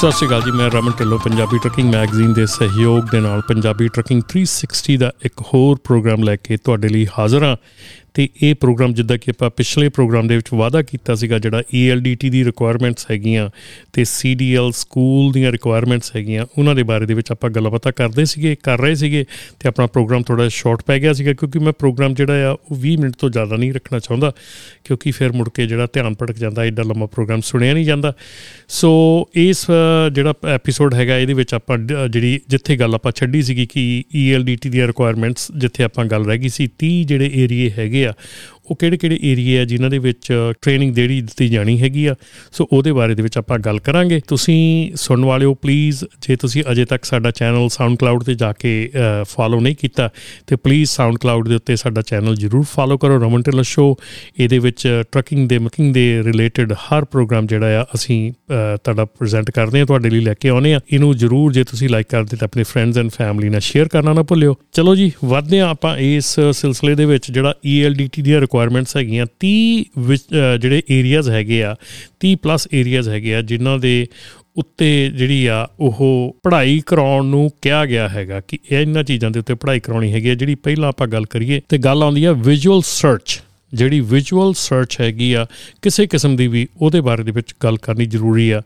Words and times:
ਸਤਿ 0.00 0.12
ਸ਼੍ਰੀ 0.12 0.26
ਅਕਾਲ 0.28 0.42
ਜੀ, 0.42 0.50
ਮੈਂ 0.50 0.70
ਰਮਨ 0.70 0.92
ਢਿੱਲੋਂ, 0.98 1.18
ਪੰਜਾਬੀ 1.18 1.58
ਟਰੱਕਿੰਗ 1.58 1.94
ਮੈਗਜ਼ੀਨ 1.94 2.32
ਦੇ 2.32 2.46
ਸਹਿਯੋਗ 2.46 3.04
ਦੇ 3.04 3.20
ਨਾਲ 3.20 3.40
ਪੰਜਾਬੀ 3.40 3.88
ਟਰੱਕਿੰਗ 3.88 4.22
360 4.28 4.96
ਦਾ 4.96 5.12
ਇੱਕ 5.24 5.40
ਹੋਰ 5.40 5.76
ਪ੍ਰੋਗਰਾਮ 5.84 6.22
ਲੈ 6.22 6.36
ਕੇ 6.36 6.56
ਤੁਹਾਡੇ 6.56 6.88
ਲਈ 6.88 7.06
ਹਾਜ਼ਰ 7.18 7.44
ਹਾਂ। 7.44 7.56
ਤੇ 8.14 8.28
ਇਹ 8.42 8.54
ਪ੍ਰੋਗਰਾਮ 8.54 8.94
ਜਿੱਦਾਂ 8.94 9.16
ਕਿ 9.18 9.30
ਆਪਾਂ 9.30 9.50
ਪਿਛਲੇ 9.50 9.88
ਪ੍ਰੋਗਰਾਮ 9.88 10.28
ਦੇ 10.28 10.36
ਵਿੱਚ 10.36 10.48
ਵਾਅਦਾ 10.54 10.82
ਕੀਤਾ 10.82 11.14
ਸੀਗਾ, 11.14 11.38
ਜਿਹੜਾ 11.38 11.62
ELDT 11.76 12.30
ਦੀ 12.30 12.44
ਰਿਕੁਆਇਰਮੈਂਟਸ 12.44 13.06
ਹੈਗੀਆਂ 13.10 13.48
ਤੇ 13.92 14.04
CDL 14.04 14.70
ਸਕੂਲ 14.74 15.32
ਦੀਆਂ 15.32 15.52
ਰਿਕੁਆਇਰਮੈਂਟਸ 15.52 16.14
ਹੈਗੀਆਂ, 16.16 16.46
ਉਹਨਾਂ 16.58 16.74
ਦੇ 16.74 16.82
ਬਾਰੇ 16.82 17.06
ਦੇ 17.06 17.14
ਵਿੱਚ 17.14 17.30
ਆਪਾਂ 17.32 17.50
ਗੱਲਬਾਤ 17.50 17.88
ਕਰਦੇ 17.88 18.24
ਸੀਗੇ, 18.24 18.56
ਕਰ 18.62 18.80
ਰਹੇ 18.80 18.94
ਸੀਗੇ 18.94 19.24
ਤੇ 19.60 19.68
ਆਪਣਾ 19.68 19.86
ਪ੍ਰੋਗਰਾਮ 19.86 20.22
ਥੋੜਾ 20.22 20.48
ਸ਼ਾਰਟ 20.48 20.82
ਪੈ 20.86 20.98
ਗਿਆ 20.98 21.12
ਸੀਗਾ, 21.12 21.32
ਕਿਉਂਕਿ 21.32 21.58
ਮੈਂ 21.58 21.72
ਪ੍ਰੋਗਰਾਮ 21.72 22.14
ਜਿਹੜਾ 22.14 22.50
ਆ 22.50 22.50
ਉਹ 22.52 22.76
20 22.76 22.96
ਮਿੰਟ 22.96 23.14
ਤੋਂ 23.18 23.30
ਜ਼ਿਆਦਾ 23.30 23.56
ਨਹੀਂ 23.56 23.72
ਰੱਖਣਾ 23.72 23.98
ਚਾਹੁੰਦਾ, 23.98 24.32
ਕਿਉਂਕਿ 24.84 25.10
ਫਿਰ 25.10 25.32
ਮੁੜ 25.32 25.48
ਕੇ 25.48 25.66
ਜਿਹੜਾ 25.66 25.86
ਧਿਆਨ 25.92 26.14
ਭਟਕ 26.14 26.38
ਜਾਂਦਾ 26.38 26.64
ਐਡਾ 26.64 26.82
ਲੰਮਾ 26.82 27.06
ਪ੍ਰੋਗਰਾਮ 27.06 27.40
ਸੁਣਿਆ 27.40 27.74
ਨਹੀਂ 27.74 27.84
ਜਾਂਦਾ। 27.84 28.12
ਸੋ 28.68 28.90
ਇਸ 29.34 29.66
ਜਿਹੜਾ 30.14 30.34
ਐਪੀਸੋਡ 30.48 30.94
ਹੈਗਾ, 30.94 31.18
ਇਹਦੇ 31.18 31.34
ਵਿੱਚ 31.34 31.54
ਆਪਾਂ 31.54 31.78
ਜਿਹੜੀ 31.78 32.40
ਜਿੱਥੇ 32.48 32.76
ਗੱਲ 32.76 32.94
ਆਪਾਂ 32.94 33.12
ਛੱਡੀ 33.12 33.42
ਸੀਗੀ 33.42 33.66
ਕਿ 33.66 33.82
ELDT 34.24 34.70
ਦੀਆਂ 34.70 34.86
ਰਿਕੁਆਇਰਮੈਂਟਸ 34.86 35.50
ਜਿੱਥੇ 35.56 35.84
ਆਪਾਂ 35.84 36.04
ਗੱਲ 36.04 36.24
ਰਹਿ 36.24 36.38
ਗਈ 36.38 36.48
ਸੀ 36.48 36.68
30 36.82 37.02
ਜਿਹੜੇ 37.04 37.30
ਏਰੀਏ 37.34 37.70
ਹੈਗੇ 37.78 37.99
ਹੈਗੇ 38.02 38.06
ਆ 38.06 38.12
ਉਹ 38.70 38.76
ਕਿਹੜੇ 38.76 38.96
ਕਿਹੜੇ 38.96 39.18
ਏਰੀਆ 39.22 39.60
ਆ 39.62 39.64
ਜਿਨ੍ਹਾਂ 39.64 39.90
ਦੇ 39.90 39.98
ਵਿੱਚ 39.98 40.32
ਟ੍ਰੇਨਿੰਗ 40.62 40.94
ਦੇੜੀ 40.94 41.20
ਦਿੱਤੀ 41.20 41.48
ਜਾਣੀ 41.48 41.80
ਹੈਗੀ 41.80 42.04
ਆ? 42.06 42.14
ਸੋ 42.52 42.66
ਉਹਦੇ 42.72 42.92
ਬਾਰੇ 42.92 43.14
ਦੇ 43.14 43.22
ਵਿੱਚ 43.22 43.38
ਆਪਾਂ 43.38 43.58
ਗੱਲ 43.58 43.78
ਕਰਾਂਗੇ। 43.80 44.20
ਤੁਸੀਂ 44.28 44.60
ਸੁਣਨ 44.96 45.24
ਵਾਲਿਓ 45.24 45.54
ਪਲੀਜ਼ 45.54 46.04
ਜੇ 46.22 46.36
ਤੁਸੀਂ 46.36 46.62
ਅਜੇ 46.72 46.84
ਤੱਕ 46.84 47.04
ਸਾਡਾ 47.04 47.30
ਚੈਨਲ 47.30 47.68
ਸਾਊਂਡ 47.68 47.96
ਕਲਾਊਡ 47.98 48.22
ਤੇ 48.24 48.34
ਜਾ 48.34 48.52
ਕੇ 48.52 48.70
ਫਾਲੋ 49.28 49.60
ਨਹੀਂ 49.60 49.76
ਕੀਤਾ, 49.76 50.08
ਤੇ 50.46 50.56
ਪਲੀਜ਼ 50.56 50.90
ਸਾਊਂਡ 50.90 51.18
ਕਲਾਊਡ 51.18 51.48
ਦੇ 51.48 51.54
ਉੱਤੇ 51.54 51.76
ਸਾਡਾ 51.76 52.02
ਚੈਨਲ 52.02 52.36
ਜਰੂਰ 52.36 52.64
ਫਾਲੋ 52.70 52.98
ਕਰੋ। 52.98 53.18
ਰਮਨ 53.18 53.42
ਟੇਲਰ 53.42 53.64
ਸ਼ੋ 53.64 53.94
ਇਹਦੇ 54.38 54.58
ਵਿੱਚ 54.58 54.86
ਟਰੱਕਿੰਗ 55.12 55.48
ਦੇ 55.48 55.58
ਮਕਿੰਗ 55.58 55.92
ਦੇ 55.94 56.22
ਰਿਲੇਟਡ 56.22 56.72
ਹਰ 56.84 57.04
ਪ੍ਰੋਗਰਾਮ 57.04 57.46
ਜਿਹੜਾ 57.46 57.80
ਆ, 57.80 57.84
ਅਸੀਂ 57.94 58.20
ਤੁਹਾਡਾ 58.50 59.04
ਪ੍ਰੈਜ਼ੈਂਟ 59.04 59.50
ਕਰਦੇ 59.50 59.80
ਆ 59.80 59.84
ਤੁਹਾਡੇ 59.84 60.10
ਲਈ 60.10 60.20
ਲੈ 60.20 60.34
ਕੇ 60.34 60.48
ਆਉਨੇ 60.48 60.74
ਆ 60.74 60.80
ਇਹਨੂੰ 60.92 61.16
ਜਰੂਰ 61.16 61.52
ਜੇ 61.52 61.64
ਤੁਸੀਂ 61.64 61.88
ਲਾਈਕ 61.88 62.06
ਕਰਦੇ, 62.08 62.36
ਤਾਂ 62.36 62.48
ਆਪਣੇ 62.48 62.62
ਫਰੈਂਡਸ 62.64 62.98
ਐਂਡ 62.98 63.10
ਫੈਮਿਲੀ 63.10 63.48
ਨਾਲ 63.48 63.60
ਸ਼ੇਅਰ 63.60 63.88
ਕਰਨਾ 63.88 64.12
ਨਾ 64.12 64.22
ਭੁੱਲਿਓ। 64.22 64.54
ਚਲੋ 64.72 64.94
ਜੀ, 64.96 65.10
ਵਧਦੇ 65.24 65.60
ਆ 65.60 65.68
ਆਪਾਂ 65.68 65.96
ਇਸ 65.98 66.34
ਸਿਲਸਿਲੇ 66.52 66.94
ਦੇ 66.94 67.04
ਵਿੱਚ, 67.04 67.30
ਜਿਹੜਾ 67.30 67.54
ELDT 67.68 68.22
ਦੀਆਂ 68.22 68.40
ਰਿਕੁਆਇਰਮੈਂਟਸ 68.64 68.96
ਹੈਗੀਆਂ 68.96 69.26
30 69.44 70.58
ਜਿਹੜੇ 70.60 70.82
ਏਰੀਆਜ਼ 70.90 71.30
ਹੈਗੇ 71.30 71.62
ਆ 71.64 71.74
30 72.26 72.34
ਪਲੱਸ 72.42 72.68
ਏਰੀਆਜ਼ 72.74 73.08
ਹੈਗੇ 73.08 73.34
ਆ, 73.34 73.40
ਜਿਨ੍ਹਾਂ 73.42 73.78
ਦੇ 73.78 74.06
ਉੱਤੇ 74.56 74.88
ਜਿਹੜੀ 75.16 75.46
ਆ, 75.46 75.66
ਉਹ 75.80 76.36
ਪੜ੍ਹਾਈ 76.42 76.80
ਕਰਾਉਣ 76.86 77.24
ਨੂੰ 77.26 77.50
ਕਿਹਾ 77.62 77.84
ਗਿਆ 77.86 78.08
ਹੈਗਾ 78.08 78.40
ਕਿ 78.48 78.58
ਇਹਨਾਂ 78.70 79.04
ਚੀਜ਼ਾਂ 79.04 79.30
ਦੇ 79.30 79.38
ਉੱਤੇ 79.38 79.54
ਪੜ੍ਹਾਈ 79.54 79.80
ਕਰਾਉਣੀ 79.80 80.12
ਹੈਗੀ 80.12 80.28
ਆ, 80.28 80.34
ਜਿਹੜੀ 80.34 80.54
ਪਹਿਲਾਂ 80.54 80.88
ਆਪਾਂ 80.88 81.06
ਗੱਲ 81.08 81.24
ਕਰੀਏ 81.26 81.60
ਤੇ 81.68 81.78
ਗੱਲ 81.78 82.02
ਆਉਂਦੀ 82.02 82.24
ਆ 82.24 82.32
ਵਿਜ਼ੂਅਲ 82.32 82.82
ਸਰਚ 82.84 83.40
ਜਿਹੜੀ 83.72 84.00
ਵਿਜ਼ੂਅਲ 84.00 84.52
ਸਰਚ 84.54 84.96
ਹੈਗੀ 85.00 85.32
ਆ, 85.32 85.46
ਕਿਸੇ 85.82 86.06
ਕਿਸਮ 86.06 86.36
ਦੀ 86.36 86.46
ਵੀ 86.46 86.66
ਉਹਦੇ 86.76 87.00
ਬਾਰੇ 87.00 87.22
ਦੇ 87.22 87.32
ਵਿੱਚ 87.32 87.54
ਗੱਲ 87.64 87.76
ਕਰਨੀ 87.76 88.06
ਜ਼ਰੂਰੀ 88.06 88.50
ਆ। 88.50 88.62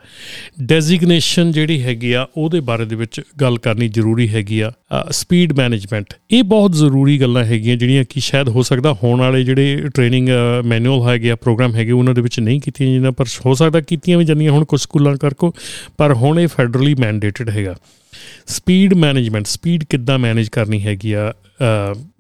ਡੈਜ਼ਿਗਨੇਸ਼ਨ 0.62 1.50
ਜਿਹੜੀ 1.53 1.82
ਹੈਗੀ 1.82 2.12
ਆ, 2.12 2.26
ਉਹਦੇ 2.37 2.60
ਬਾਰੇ 2.60 2.84
ਦੇ 2.84 2.97
ਵਿੱਚ 2.97 3.20
ਗੱਲ 3.41 3.59
ਕਰਨੀ 3.59 3.88
ਜ਼ਰੂਰੀ 3.88 4.28
ਹੈਗੀ 4.28 4.60
ਆ। 4.60 4.72
ਸਪੀਡ 5.10 5.53
ਮੈਨੇਜਮੈਂਟ 5.53 6.15
ਇਹ 6.31 6.42
ਬਹੁਤ 6.42 6.72
ਜ਼ਰੂਰੀ 6.72 7.20
ਗੱਲਾਂ 7.20 7.44
ਹੈਗੀਆਂ 7.44 7.76
ਜਿਹੜੀਆਂ 7.76 8.04
ਕਿ 8.10 8.20
ਸ਼ਾਇਦ 8.20 8.48
ਹੋ 8.48 8.62
ਸਕਦਾ 8.62 8.92
ਹੋਣ 9.03 9.19
ਵਾਲੇ 9.19 9.42
ਜਿਹੜੇ 9.44 9.88
ਟ੍ਰੇਨਿੰਗ 9.94 10.28
ਮੈਨੂਅਲ 10.65 11.09
ਹੈਗੇ 11.09 11.31
ਆ 11.31 11.36
ਪ੍ਰੋਗਰਾਮ 11.36 11.75
ਹੈਗੇ, 11.75 11.92
ਉਹਨਾਂ 11.92 12.15
ਦੇ 12.15 12.21
ਵਿੱਚ 12.21 12.41
ਨਹੀਂ 12.41 12.60
ਕੀਤੀਆਂ 12.60 12.92
ਜਿੰਨਾ 12.92 13.10
ਪਰ 13.10 13.25
ਹੋ 13.47 13.54
ਸਕਦਾ 13.54 13.81
ਕੀਤੀਆਂ 13.81 14.19
ਵੀ 14.19 14.25
ਜਾਂਦੀਆਂ 14.25 14.53
ਹੁਣ 14.53 14.65
ਕੁਝ 14.65 14.81
ਸਕੂਲਾਂ 14.81 15.16
ਕਰਕੇ, 15.16 15.50
ਪਰ 15.98 16.15
ਹੁਣ 16.15 16.41
ਇਹ 16.41 16.48
ਫੈਡਰਲੀ 16.48 16.94
ਮੈਂਡੇਟਡ 16.94 17.50
ਹੈਗਾ। 17.50 17.75
ਸਪੀਡ 18.47 18.94
ਮੈਨੇਜਮੈਂਟ 18.94 19.47
ਸਪੀਡ 19.47 19.84
ਕਿੱਦਾਂ 19.84 20.19
ਮੈਨੇਜ 20.19 20.48
ਕਰਨੀ 20.48 20.82
ਹੈਗੀ 20.86 21.12
ਆ 21.12 21.32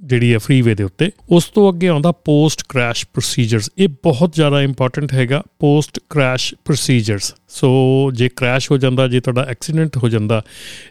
ਜਿਹੜੀ 0.04 0.32
ਆ 0.32 0.38
ਫ੍ਰੀਵੇ 0.38 0.74
ਦੇ 0.74 0.84
ਉੱਤੇ, 0.84 1.10
ਉਸ 1.30 1.44
ਤੋਂ 1.44 1.72
ਅੱਗੇ 1.72 1.88
ਆਉਂਦਾ 1.88 2.12
ਪੋਸਟ 2.12 2.62
ਕ੍ਰੈਸ਼ 2.68 3.06
ਪ੍ਰੋਸੀਜਰਸ 3.12 3.70
ਇਹ 3.78 3.88
ਬਹੁਤ 3.88 4.34
ਜ਼ਿਆਦਾ 4.34 4.62
ਇੰਪੋਰਟੈਂਟ 4.62 5.12
ਹੈਗਾ 5.12 5.42
ਪੋਸਟ 5.58 6.00
ਕ੍ਰੈਸ਼ 6.10 6.54
ਪ੍ਰੋਸੀਜਰਸ 6.64 7.34
ਸੋ 7.54 8.10
ਜੇ 8.14 8.28
ਕ੍ਰੈਸ਼ 8.36 8.70
ਹੋ 8.70 8.78
ਜਾਂਦਾ, 8.78 9.08
ਜੇ 9.08 9.20
ਤੁਹਾਡਾ 9.20 9.46
ਐਕਸੀਡੈਂਟ 9.50 9.96
ਹੋ 9.96 10.08
ਜਾਂਦਾ, 10.08 10.42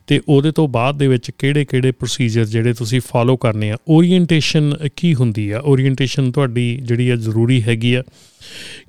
ਤੇ 0.08 0.22
ਉਹਦੇ 0.30 0.52
ਤੋਂ 0.52 0.68
ਬਾਅਦ 0.68 0.98
ਦੇ 0.98 1.08
ਵਿੱਚ 1.08 1.32
ਕਿਹੜੇ-ਕਿਹੜੇ 1.32 1.92
ਪ੍ਰੋਸੀਜਰ 1.92 2.46
ਜਿਹੜੇ 2.46 2.74
ਤੁਸੀਂ 2.74 3.02
ਫਾਲੋ 3.08 3.38
ਕਰਨੇ 3.38 3.72
ਆ? 3.72 3.78
ਓਰੀਐਂਟੇਸ਼ਨ 3.90 4.74
ਕੀ 4.96 5.16
ਹੁੰਦੀ 5.16 5.52
ਆ? 5.52 5.62
ਓਰੀਐਂਟੇਸ਼ਨ 5.66 6.32
ਤੁਹਾਡੀ 6.32 6.80
ਜਿਹੜੀ 6.84 7.10
ਆ 7.10 7.16
ਜ਼ਰੂਰੀ 7.16 7.64
ਹੈਗੀ 7.64 7.94
ਆ। 7.94 8.04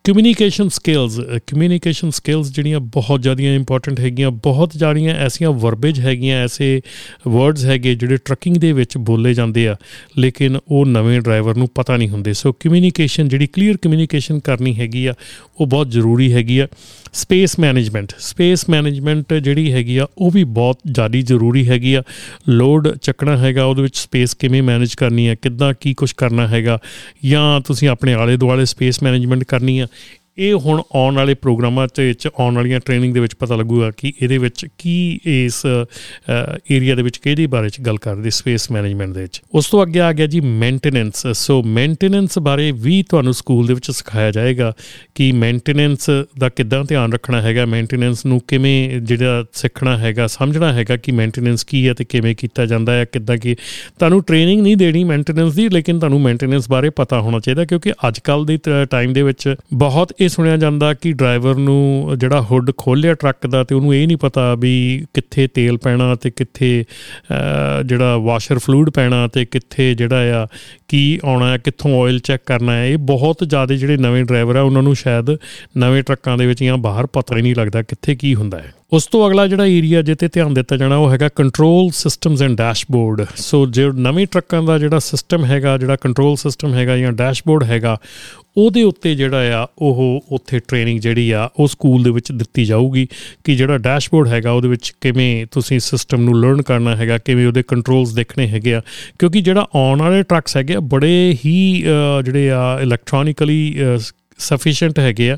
ਕਮਿਊਨੀਕੇਸ਼ਨ 0.05 0.69
ਸਕਿੱਲਸ 0.69 1.21
ਕਮਿਊਨੀਕੇਸ਼ਨ 1.47 2.11
ਸਕਿੱਲਸ 2.11 2.53
ਜਿਹੜੀਆਂ 2.53 2.81
ਬਹੁਤ 2.81 3.23
ਜ਼ਿਆਦੀਆਂ 3.23 3.55
ਇੰਪੋਰਟੈਂਟ 3.55 4.01
ਹੈਗੀਆਂ, 4.01 4.31
ਬਹੁਤ 4.31 4.71
ਜਾਣੀਆਂ 4.77 5.15
ਐਸੀਆਂ 5.15 5.51
ਵਰਬੇਜ 5.51 6.01
ਹੈਗੀਆਂ, 6.01 6.45
ਐਸੇ 6.45 6.81
ਵਰਡਸ 7.29 7.65
ਹੈਗੇ 7.65 7.95
ਜਿਹੜੇ 7.95 8.17
ਟਰੱਕਿੰਗ 8.17 8.57
ਦੇ 8.57 8.73
ਵਿੱਚ 8.73 8.99
ਬੋਲੇ 8.99 9.35
ਜਾਂਦੇ 9.35 9.69
ਆ, 9.69 9.77
ਲੇਕਿਨ 10.19 10.59
ਉਹ 10.69 10.87
ਨਵੇਂ 10.87 11.21
ਡਰਾਈਵਰ 11.21 11.57
ਨੂੰ 11.57 11.69
ਪਤਾ 11.75 11.97
ਨਹੀਂ 11.97 12.09
ਹੁੰਦੇ। 12.09 12.33
ਸੋ 12.33 12.53
ਕਮਿਊਨੀਕੇਸ਼ਨ 12.53 13.29
ਜਿਹੜੀ 13.29 13.47
ਕਲੀਅਰ 13.47 13.77
ਕਮਿਊਨੀਕੇਸ਼ਨ 13.77 14.39
ਕਰਨੀ 14.39 14.75
ਹੈਗੀ 14.75 15.07
ਆ, 15.07 15.15
ਉਹ 15.61 15.67
ਬਹੁਤ 15.67 15.91
ਜ਼ਰੂਰੀ 15.91 16.33
ਹੈਗੀ 16.33 16.59
ਆ। 16.59 16.69
ਸਪੇਸ 17.13 17.59
ਮੈਨੇਜਮੈਂਟ 17.65 18.13
ਸਪੇਸ 18.19 18.69
ਮੈਨੇਜਮੈਂਟ 18.69 19.35
ਜਿਹੜੀ 19.35 19.73
ਹੈਗੀ 19.73 19.97
ਆ, 19.99 20.07
ਉਹ 20.19 20.31
ਵੀ 20.31 20.45
ਬਹੁਤ 20.45 20.79
ਜ਼ਿਆਦੀ 20.91 21.23
ਜ਼ਰੂਰੀ 21.23 21.69
ਹੈਗੀ 21.69 21.95
ਆ। 21.95 22.03
ਲੋਡ 22.49 22.89
ਚੱਕਣਾ 23.03 23.37
ਹੈਗਾ, 23.37 23.65
ਉਹਦੇ 23.65 23.83
ਵਿੱਚ 23.83 23.97
ਸਪੇਸ 23.97 24.35
ਕਿਵੇਂ 24.35 24.63
ਮੈਨੇਜ 24.63 24.95
ਕਰਨੀ 24.95 25.29
ਹੈ 25.29 25.35
ਕਿੱਦਾਂ 25.35 25.73
ਕੀ 25.81 25.95
ਕੁਝ 25.95 26.13
ਕਰਨਾ 26.13 26.47
ਹੈਗਾ, 26.49 26.79
ਜਾਂ 27.25 27.61
ਤੁਸੀਂ 27.61 27.89
ਆਪਣੇ 27.89 28.15
ਆਲੇ 28.15 28.37
ਦੁਆਲੇ 28.37 28.65
ਸਪੇਸ 28.65 29.03
ਮੈਨੇਜਮੈਂਟ 29.03 29.45
ਕਰਨੀ 29.45 29.79
ਆ 29.79 29.87
ਇਹ 30.39 30.55
ਹੁਣ 30.55 30.81
ਆਉਣ 30.95 31.15
ਵਾਲੇ 31.15 31.35
ਪ੍ਰੋਗਰਾਮਾਂ 31.35 31.87
ਤੇ 31.95 32.07
ਵਿੱਚ, 32.09 32.27
ਆਉਣ 32.41 32.55
ਵਾਲੀਆਂ 32.55 32.79
ਟ੍ਰੇਨਿੰਗ 32.81 33.13
ਦੇ 33.15 33.21
ਵਿੱਚ 33.21 33.35
ਪਤਾ 33.35 33.57
ਲੱਗੂਗਾ 33.57 33.91
ਕਿ 33.97 34.13
ਇਹਦੇ 34.23 34.39
ਵਿੱਚ 34.39 34.67
ਕੀ 34.79 34.95
ਇਸ 35.25 35.61
ਏਰੀਆ 36.71 36.95
ਦੇ 36.95 37.03
ਵਿੱਚ 37.03 37.17
ਕਿਹਦੇ 37.17 37.47
ਬਾਰੇ 37.47 37.69
ਚ 37.69 37.81
ਗੱਲ 37.81 37.97
ਕਰਦੇ 37.97 38.31
ਸਪੇਸ 38.31 38.71
ਮੈਨੇਜਮੈਂਟ 38.71 39.13
ਦੇ 39.15 39.23
ਵਿੱਚ। 39.23 39.41
ਉਸ 39.55 39.69
ਤੋਂ 39.71 39.83
ਅੱਗੇ 39.83 40.01
ਆ 40.01 40.13
ਗਿਆ 40.13 40.27
ਜੀ 40.27 40.41
ਮੇਨਟੇਨੈਂਸ 40.41 41.27
ਸੋ 41.35 41.63
ਮੇਨਟੇਨੈਂਸ 41.63 42.39
ਬਾਰੇ 42.39 42.71
ਵੀ 42.73 43.03
ਤੁਹਾਨੂੰ 43.03 43.35
ਸਕੂਲ 43.35 43.67
ਦੇ 43.67 43.75
ਵਿੱਚ 43.75 43.91
ਸਿਖਾਇਆ 43.91 44.31
ਜਾਏਗਾ 44.31 44.73
ਕਿ 45.15 45.31
ਮੇਨਟੇਨੈਂਸ 45.33 46.11
ਦਾ 46.39 46.49
ਕਿੱਦਾਂ 46.49 46.83
ਧਿਆਨ 46.85 47.13
ਰੱਖਣਾ 47.13 47.41
ਹੈਗਾ 47.43 47.67
ਮੇਨਟੇਨੈਂਸ 47.67 48.25
ਨੂੰ 48.27 48.41
ਕਿਵੇਂ 48.49 49.01
ਜਿਹੜਾ 49.01 49.45
ਸਿੱਖਣਾ 49.53 49.97
ਹੈਗਾ, 49.99 50.27
ਸਮਝਣਾ 50.27 50.73
ਹੈਗਾ 50.73 50.97
ਕਿ 50.97 51.13
ਮੇਨਟੇਨੈਂਸ 51.13 51.65
ਕੀ 51.65 51.87
ਹੈ 51.89 51.95
ਤੇ 51.95 52.05
ਕਿਵੇਂ 52.05 52.35
ਕੀਤਾ 52.35 52.67
ਜਾਂਦਾ 52.67 52.93
ਹੈ, 52.93 53.05
ਕਿੱਦਾਂ 53.05 53.37
ਕਿ। 53.37 53.55
ਤੁਹਾਨੂੰ 53.99 54.23
ਟ੍ਰੇਨਿੰਗ 54.23 54.63
ਨਹੀਂ 54.63 54.77
ਦੇਣੀ 54.77 55.05
ਮੇਨਟੇਨੈਂਸ 55.05 55.55
ਦੀ, 55.55 55.69
ਲੇਕਿਨ 55.69 55.99
ਤੁਹਾਨੂੰ 55.99 56.21
ਮੇਨਟੇਨੈਂਸ 56.21 56.69
ਬਾਰੇ 56.71 56.91
ਪਤਾ 56.91 57.21
ਹੋਣਾ 57.21 57.41
ਚਾਹੀਦਾ 57.41 57.65
ਕਿਉਂਕਿ 57.65 57.93
ਅੱਜ 58.09 58.19
ਕੱਲ 58.19 58.45
ਦੇ 58.45 58.59
ਟਾਈਮ 58.91 59.13
ਦੇ 59.13 59.23
ਵਿੱਚ 59.23 59.55
ਬਹੁਤ 59.75 60.13
ਇਹ 60.25 60.29
ਸੁਣਿਆ 60.29 60.57
ਜਾਂਦਾ 60.57 60.95
ਕਿ 60.95 61.13
ਡਰਾਈਵਰ 61.13 61.55
ਨੂੰ 61.55 62.15
ਜਿਹੜਾ 62.19 62.41
ਹੁੱਡ 62.41 62.71
ਖੋਲਿਆ 62.77 63.15
ਟਰੱਕ 63.15 63.47
ਦਾ 63.47 63.65
ਤੇ 63.65 63.75
ਉਹਨੂੰ 63.75 63.95
ਇਹ 63.95 64.07
ਨਹੀਂ 64.07 64.17
ਪਤਾ 64.17 64.55
ਵੀ 64.55 65.05
ਕਿੱਥੇ 65.15 65.47
ਤੇਲ 65.47 65.79
ਪੈਣਾ 65.79 66.15
ਤੇ 66.15 66.31
ਕਿੱਥੇ 66.31 66.85
ਜਿਹੜਾ 67.87 68.17
ਵਾਸ਼ਰ 68.19 68.59
ਫਲੂਇਡ 68.59 68.91
ਪੈਣਾ 68.91 69.27
ਤੇ 69.29 69.45
ਕਿੱਥੇ 69.45 69.95
ਜਿਹੜਾ 69.95 70.45
ਆ, 70.45 70.47
ਕੀ 70.89 71.21
ਆਉਣਾ 71.25 71.53
ਹੈ, 71.53 71.59
ਕਿੱਥੋਂ 71.59 72.05
ਆਇਲ 72.05 72.19
ਚੈੱਕ 72.19 72.43
ਕਰਨਾ 72.47 72.73
ਹੈ। 72.73 72.87
ਇਹ 72.87 72.99
ਬਹੁਤ 72.99 73.45
ਜ਼ਿਆਦਾ 73.47 73.75
ਜਿਹੜੇ 73.75 73.97
ਨਵੇਂ 73.97 74.25
ਡਰਾਈਵਰ 74.25 74.57
ਆ, 74.57 74.63
ਉਹਨਾਂ 74.63 74.83
ਨੂੰ 74.83 74.95
ਸ਼ਾਇਦ 74.95 75.31
ਨਵੇਂ 75.79 76.03
ਟਰੱਕਾਂ 76.03 76.39
ਦੇ 76.39 76.47
ਵਿੱਚ 76.47 76.65
ਜਾਂ 76.65 76.77
ਬਾਹਰ 76.79 77.07
ਪਤਾ 77.07 77.37
ਹੀ 77.37 77.43
ਨਹੀਂ 77.43 77.55
ਲੱਗਦਾ 77.55 77.83
ਕਿੱਥੇ 77.83 78.15
ਕੀ 78.15 78.35
ਹੁੰਦਾ 78.35 78.59
ਹੈ। 78.59 78.73
ਉਸ 78.95 79.07
ਤੋਂ 79.07 79.27
ਅਗਲਾ 79.27 79.47
ਜਿਹੜਾ 79.49 79.65
ਏਰੀਆ 79.67 80.01
ਜਿੱਤੇ 80.03 80.29
ਧਿਆਨ 80.33 80.53
ਦਿੱਤਾ 80.55 80.77
ਜਾਣਾ, 80.77 80.97
ਉਹ 80.97 81.11
ਹੈਗਾ 81.11 81.29
control 81.29 81.91
systems 81.95 82.43
and 82.43 82.57
dashboard 82.57 83.25
so 83.37 83.65
ਜੇ 83.67 83.87
ਨਵੇਂ 83.97 84.27
ਟਰੱਕਾਂ 84.33 84.63
ਦਾ 84.63 84.79
ਜਿਹੜਾ 84.79 84.99
ਸਿਸਟਮ 84.99 85.45
ਹੈਗਾ, 85.45 85.77
ਜਿਹੜਾ 85.79 85.97
ਕੰਟਰੋਲ 85.97 86.37
ਸਿਸਟਮ 86.37 86.75
ਹੈਗਾ 86.75 86.97
ਜਾਂ 86.97 87.13
ਡੈਸ਼ਬੋਰਡ 87.13 87.65
ਹੈਗਾ, 87.65 87.97
ਉਹਦੇ 88.57 88.83
ਉੱਤੇ 88.83 89.15
ਜਿਹੜਾ 89.15 89.63
ਆ, 89.63 89.67
ਉਹ 89.79 90.25
ਉੱਥੇ 90.33 90.59
ਟ੍ਰੇਨਿੰਗ 90.69 91.01
ਜਿਹੜੀ 91.01 91.31
ਆ, 91.31 91.49
ਉਹ 91.59 91.69
ਸਕੂਲ 91.69 92.03
ਦੇ 92.03 92.11
ਵਿੱਚ 92.11 92.31
ਦਿੱਤੀ 92.33 92.65
ਜਾਊਗੀ 92.65 93.07
ਕਿ 93.45 93.57
ਜਿਹੜਾ 93.57 93.79
ਡੈਸ਼ਬੋਰਡ 93.79 94.29
ਹੈਗਾ, 94.29 94.53
ਉਹਦੇ 94.53 94.69
ਵਿੱਚ 94.69 94.93
ਕਿਵੇਂ 95.01 95.47
ਤੁਸੀਂ 95.53 95.81
ਸਿਸਟਮ 95.81 96.23
ਨੂੰ 96.23 96.41
ਲਰਨ 96.41 96.63
ਕਰਨਾ 96.63 96.97
ਹੈਗਾ, 96.97 97.19
ਕਿਵੇਂ 97.19 97.47
ਉਹਦੇ 97.47 97.63
ਕੰਟਰੋਲਸ 97.69 98.13
ਦੇਖਣੇ 98.15 98.49
ਹੈਗੇ 98.49 98.75
ਆ। 98.75 98.83
ਕਿਉਂਕਿ 99.19 99.41
ਜਿਹੜਾ 99.41 99.67
ਆਉਣ 99.75 100.03
ਵਾਲੇ 100.03 100.23
ਟਰੱਕਸ 100.23 100.57
ਹੈਗੇ 100.57 100.77
ਬੜੇ 100.93 101.37
ਹੀ 101.45 101.57
ਜਿਹੜੇ 102.25 102.51
ਆ 102.51 102.79
ਇਲੈਕਟ੍ਰੋਨਿਕਲੀ 102.83 103.75
ਸਫੀਸ਼ੀਐਂਟ 104.39 104.99
ਹੈਗੇ 104.99 105.31
ਆ। 105.31 105.37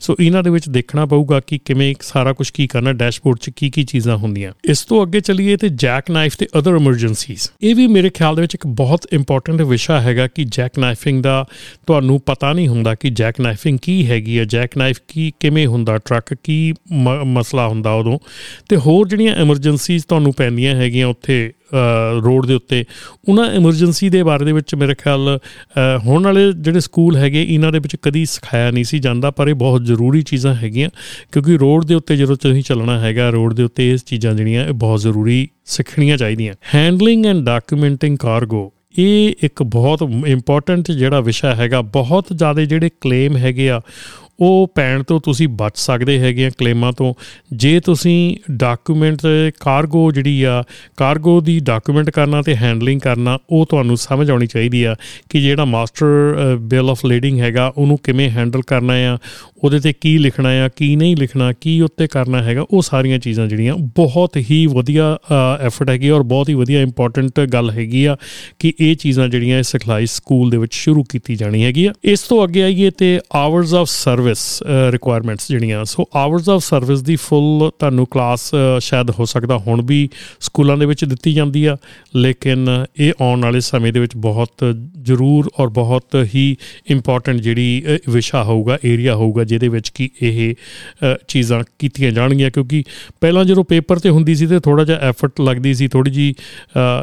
ਸੋ 0.00 0.16
ਇਹਨਾਂ 0.20 0.42
ਦੇ 0.42 0.50
ਵਿੱਚ 0.50 0.68
ਦੇਖਣਾ 0.68 1.06
ਪਊਗਾ 1.06 1.40
ਕਿ 1.40 1.58
ਕਿਵੇਂ 1.58 1.94
ਸਾਰਾ 2.00 2.32
ਕੁਝ 2.32 2.50
ਕੀ 2.50 2.66
ਕਰਨਾ 2.66 2.92
ਡੈਸ਼ਬੋਰਡ 2.92 3.38
'ਚ 3.38 3.50
ਕੀ 3.50 3.70
ਕੀ 3.70 3.84
ਚੀਜ਼ਾਂ 3.84 4.16
ਹੁੰਦੀਆਂ। 4.16 4.52
ਇਸ 4.64 4.82
ਤੋਂ 4.82 5.02
ਅੱਗੇ 5.02 5.20
ਚੱਲੀਏ 5.20 5.56
ਤੇ 5.56 5.68
ਜੈਕ 5.68 6.10
ਨਾਈਫ 6.10 6.36
ਤੇ 6.36 6.46
ਅਦਰ 6.58 6.74
ਐਮਰਜੈਂਸੀਜ਼ 6.74 7.48
ਇਹ 7.62 7.74
ਵੀ 7.74 7.86
ਮੇਰੇ 7.86 8.10
ਖਿਆਲ 8.10 8.36
ਦੇ 8.36 8.42
ਵਿੱਚ 8.42 8.54
ਇੱਕ 8.54 8.66
ਬਹੁਤ 8.66 9.06
ਇੰਪੋਰਟੈਂਟ 9.12 9.62
ਵਿਸ਼ਾ 9.62 10.00
ਹੈਗਾ 10.00 10.26
ਕਿ 10.26 10.44
ਜੈਕ 10.44 10.78
ਨਾਈਫਿੰਗ 10.78 11.22
ਦਾ 11.22 11.44
ਤੁਹਾਨੂੰ 11.86 12.20
ਪਤਾ 12.20 12.52
ਨਹੀਂ 12.52 12.68
ਹੁੰਦਾ 12.68 12.94
ਕਿ 12.94 13.10
ਜੈਕ 13.10 13.40
ਨਾਈਫਿੰਗ 13.40 13.78
ਕੀ 13.82 14.06
ਹੈਗੀ 14.06 14.38
ਹੈ 14.38 14.44
ਜੈਕ 14.44 14.76
ਨਾਈਫ 14.76 14.96
ਕੀ 15.08 15.32
ਕਿਵੇਂ 15.40 15.66
ਹੁੰਦਾ 15.66 15.98
ਟਰੱਕ 15.98 16.34
ਕੀ 16.34 16.74
ਮਸਲਾ 17.24 17.68
ਹੁੰਦਾ 17.68 17.92
ਉਦੋਂ। 17.92 18.18
ਤੇ 18.68 18.76
ਹੋਰ 18.76 19.08
ਜਿਹੜੀਆਂ 19.08 19.36
ਐਮਰਜੈਂਸੀਜ਼ 19.36 20.04
ਤੁਹਾਨੂੰ 20.08 20.32
ਪੈਂਦੀਆਂ 20.32 20.74
ਹੈਗੀਆਂ 20.74 21.06
ਉੱਥੇ 21.06 21.52
ਰੋਡ 22.24 22.46
ਦੇ 22.46 22.54
ਉੱਤੇ। 22.54 22.84
ਉਹਨਾਂ 23.28 23.44
ਐਮਰਜੈਂਸੀ 23.50 24.08
ਦੇ 24.08 24.22
ਬਾਰੇ 24.22 24.44
ਦੇ 24.44 24.52
ਵਿੱਚ 24.52 24.74
ਮੇਰੇ 24.74 24.94
ਖਿਆਲ 24.94 25.38
ਹੋਣ 26.04 26.24
ਵਾਲੇ 26.24 26.52
ਜਿਹੜੇ 26.52 26.80
ਸਕੂਲ 26.80 27.16
ਹੈਗੇ, 27.16 27.42
ਇਹਨਾਂ 27.42 27.72
ਦੇ 27.72 27.78
ਵਿੱਚ 27.78 27.96
ਕਦੀ 28.02 28.24
ਸਿਖਾਇਆ 28.26 28.70
ਨਹੀਂ 28.70 28.84
ਸੀ 28.84 28.98
ਜਾਂਦਾ, 28.98 29.30
ਪਰ 29.30 29.48
ਇਹ 29.48 29.54
ਬਹੁਤ 29.54 29.84
ਜ਼ਰੂਰੀ 29.84 30.22
ਚੀਜ਼ਾਂ 30.22 30.54
ਹੈਗੀਆਂ, 30.54 30.90
ਕਿਉਂਕਿ 31.32 31.56
ਰੋਡ 31.56 31.84
ਦੇ 31.84 31.94
ਉੱਤੇ 31.94 32.16
ਜਦੋਂ 32.16 32.36
ਤੁਸੀਂ 32.36 32.62
ਚੱਲਣਾ 32.62 32.98
ਹੈਗਾ, 33.00 33.28
ਰੋਡ 33.30 33.54
ਦੇ 33.54 33.62
ਉੱਤੇ 33.62 33.90
ਇਹ 33.90 33.98
ਚੀਜ਼ਾਂ 34.06 34.34
ਜਿਹੜੀਆਂ, 34.34 34.66
ਇਹ 34.66 34.72
ਬਹੁਤ 34.74 35.00
ਜ਼ਰੂਰੀ 35.00 35.48
ਸਿੱਖਣੀਆਂ 35.66 36.16
ਚਾਹੀਦੀਆਂ। 36.16 36.54
ਹੈਂਡਲਿੰਗ 36.74 37.26
ਐਂਡ 37.26 37.44
ਡਾਕੂਮੈਂਟਿੰਗ 37.44 38.18
ਕਾਰਗੋ 38.18 38.70
ਇਹ 38.98 39.32
ਇੱਕ 39.42 39.62
ਬਹੁਤ 39.62 40.02
ਇੰਪੋਰਟੈਂਟ 40.26 40.90
ਜਿਹੜਾ 40.90 41.20
ਵਿਸ਼ਾ 41.20 41.54
ਹੈਗਾ, 41.54 41.80
ਬਹੁਤ 41.82 42.26
ਜ਼ਿਆਦਾ 42.32 42.64
ਜਿਹੜੇ 42.64 42.90
ਕਲੇਮ 43.00 43.36
ਹੈਗੇ 43.36 43.68
ਆ 43.70 43.80
ਉਹ 44.40 44.72
ਪੈਣ 44.74 45.02
ਤੋਂ 45.02 45.20
ਤੁਸੀਂ 45.20 45.48
ਬਚ 45.48 45.76
ਸਕਦੇ 45.76 46.18
ਹੈਗੇ 46.18 46.46
ਆ 46.46 46.50
ਕਲੇਮਾਂ 46.58 46.92
ਤੋਂ। 46.92 47.14
ਜੇ 47.52 47.80
ਤੁਸੀਂ 47.80 48.36
ਡਾਕੂਮੈਂਟ 48.50 49.18
ਕਾਰਗੋ 49.60 50.10
ਜਿਹੜੀ 50.12 50.42
ਆ 50.42 50.62
ਕਾਰਗੋ 50.96 51.40
ਦੀ 51.40 51.58
ਡਾਕੂਮੈਂਟ 51.60 52.10
ਕਰਨਾ 52.10 52.42
ਤੇ 52.42 52.56
ਹੈਂਡਲਿੰਗ 52.56 53.00
ਕਰਨਾ, 53.00 53.38
ਉਹ 53.50 53.66
ਤੁਹਾਨੂੰ 53.66 53.96
ਸਮਝ 53.96 54.30
ਆਉਣੀ 54.30 54.46
ਚਾਹੀਦੀ 54.46 54.84
ਆ 54.84 54.94
ਕਿ 55.30 55.40
ਜਿਹੜਾ 55.40 55.64
ਮਾਸਟਰ 55.64 56.06
ਬਿਲ 56.60 56.90
ਆਫ 56.90 57.06
ਲੀਡਿੰਗ 57.06 57.40
ਹੈਗਾ, 57.40 57.72
ਉਹਨੂੰ 57.76 57.98
ਕਿਵੇਂ 58.02 58.30
ਹੈਂਡਲ 58.30 58.62
ਕਰਨਾ 58.62 58.94
ਆ 58.94 59.18
ਉਹਦੇ 59.64 59.78
ਤੇ 59.80 59.92
ਕੀ 59.92 60.16
ਲਿਖਣਾ 60.18 60.48
ਆ, 60.64 60.68
ਕੀ 60.68 60.94
ਨਹੀਂ 60.96 61.16
ਲਿਖਣਾ, 61.16 61.52
ਕੀ 61.52 61.80
ਉੱਤੇ 61.80 62.06
ਕਰਨਾ 62.06 62.42
ਹੈਗਾ, 62.42 62.64
ਉਹ 62.70 62.82
ਸਾਰੀਆਂ 62.82 63.18
ਚੀਜ਼ਾਂ 63.18 63.46
ਜਿਹੜੀਆਂ 63.46 63.74
ਬਹੁਤ 63.96 64.36
ਹੀ 64.50 64.64
ਵਧੀਆ 64.66 65.06
ਐਫਰਟ 65.60 65.90
ਹੈਗੀ 65.90 66.10
ਔਰ 66.10 66.22
ਬਹੁਤ 66.22 66.48
ਹੀ 66.48 66.54
ਵਧੀਆ 66.54 66.80
ਇੰਪੋਰਟੈਂਟ 66.82 67.40
ਗੱਲ 67.52 67.70
ਹੈਗੀ 67.70 68.04
ਆ 68.04 68.16
ਕਿ 68.58 68.72
ਇਹ 68.80 68.94
ਚੀਜ਼ਾਂ 68.96 69.28
ਜਿਹੜੀਆਂ 69.28 69.62
ਸਿਖਲਾਈ 69.62 70.06
ਸਕੂਲ 70.06 70.50
ਦੇ 70.50 70.56
ਵਿੱਚ 70.56 70.74
ਸ਼ੁਰੂ 70.74 71.04
ਕੀਤੀ 71.04 71.36
ਜਾਣੀ 71.36 71.64
ਹੈਗੀ 71.64 71.84
ਆ। 71.86 71.92
ਇਸ 72.04 72.20
ਤੋਂ 72.20 72.42
ਅੱਗੇ 72.44 72.62
ਆਈਏ 72.62 72.90
ਤੇ 72.90 73.18
ਆਵਰਸ 73.34 73.74
ਆਫ 73.74 73.88
ਸਰਵਿਸ 73.88 74.62
ਰਿਕੁਆਇਰਮੈਂਟਸ 74.90 75.48
ਜਿਹੜੀਆਂ, 75.48 75.84
ਸੋ 75.84 76.08
ਆਵਰਸ 76.14 76.48
ਆਫ 76.48 76.62
ਸਰਵਿਸ 76.64 77.02
ਦੀ 77.02 77.16
ਫੁੱਲ 77.18 77.70
ਤੁਹਾਨੂੰ 77.78 78.06
ਕਲਾਸ 78.10 78.50
ਸ਼ਾਇਦ 78.80 79.10
ਹੋ 79.18 79.24
ਸਕਦਾ 79.24 79.58
ਹੁਣ 79.58 79.82
ਵੀ 79.86 80.08
ਸਕੂਲਾਂ 80.40 80.76
ਦੇ 80.76 80.86
ਵਿੱਚ 80.86 81.04
ਦਿੱਤੀ 81.04 81.32
ਜਾਂਦੀ 81.32 81.64
ਆ, 81.64 81.76
ਲੇਕਿਨ 82.16 82.68
ਇਹ 82.98 83.12
ਆਉਣ 83.20 83.42
ਵਾਲੇ 83.42 83.60
ਸਮੇਂ 83.60 83.92
ਦੇ 83.92 84.00
ਵਿੱਚ 84.00 84.16
ਬਹੁਤ 84.16 84.64
ਜ਼ਰੂਰ 85.02 85.50
ਔਰ 85.60 85.68
ਬਹੁਤ 85.68 86.16
ਹੀ 86.34 86.44
ਇੰਪੋਰਟੈਂਟ 86.90 87.40
ਜਿਹੜੀ 87.40 87.82
ਵਿਸ਼ਾ 88.08 88.42
ਹੋਊਗਾ 88.44 88.78
ਏਰੀਆ 88.84 89.14
ਹੋਊਗਾ 89.14 89.44
ਜਿਹਦੇ 89.56 89.68
ਵਿੱਚ 89.68 89.88
ਕੀ 89.88 90.10
ਇਹ 90.22 90.54
ਚੀਜ਼ਾਂ 91.28 91.62
ਕੀਤੀਆਂ 91.78 92.10
ਜਾਣਗੀਆਂ 92.10 92.50
ਕਿਉਂਕਿ 92.50 92.82
ਪਹਿਲਾਂ 93.20 93.44
ਜਦੋਂ 93.44 93.64
ਪੇਪਰ 93.64 93.98
ਤੇ 93.98 94.10
ਹੁੰਦੀ 94.10 94.34
ਸੀ 94.34 94.46
ਤੇ 94.46 94.58
ਥੋੜਾ 94.60 94.84
ਜਿਹਾ 94.84 94.98
ਐਫਰਟ 94.98 95.40
ਲੱਗਦੀ 95.40 95.74
ਸੀ 95.74 95.88
ਥੋੜੀ 95.88 96.10
ਜੀ 96.10 96.34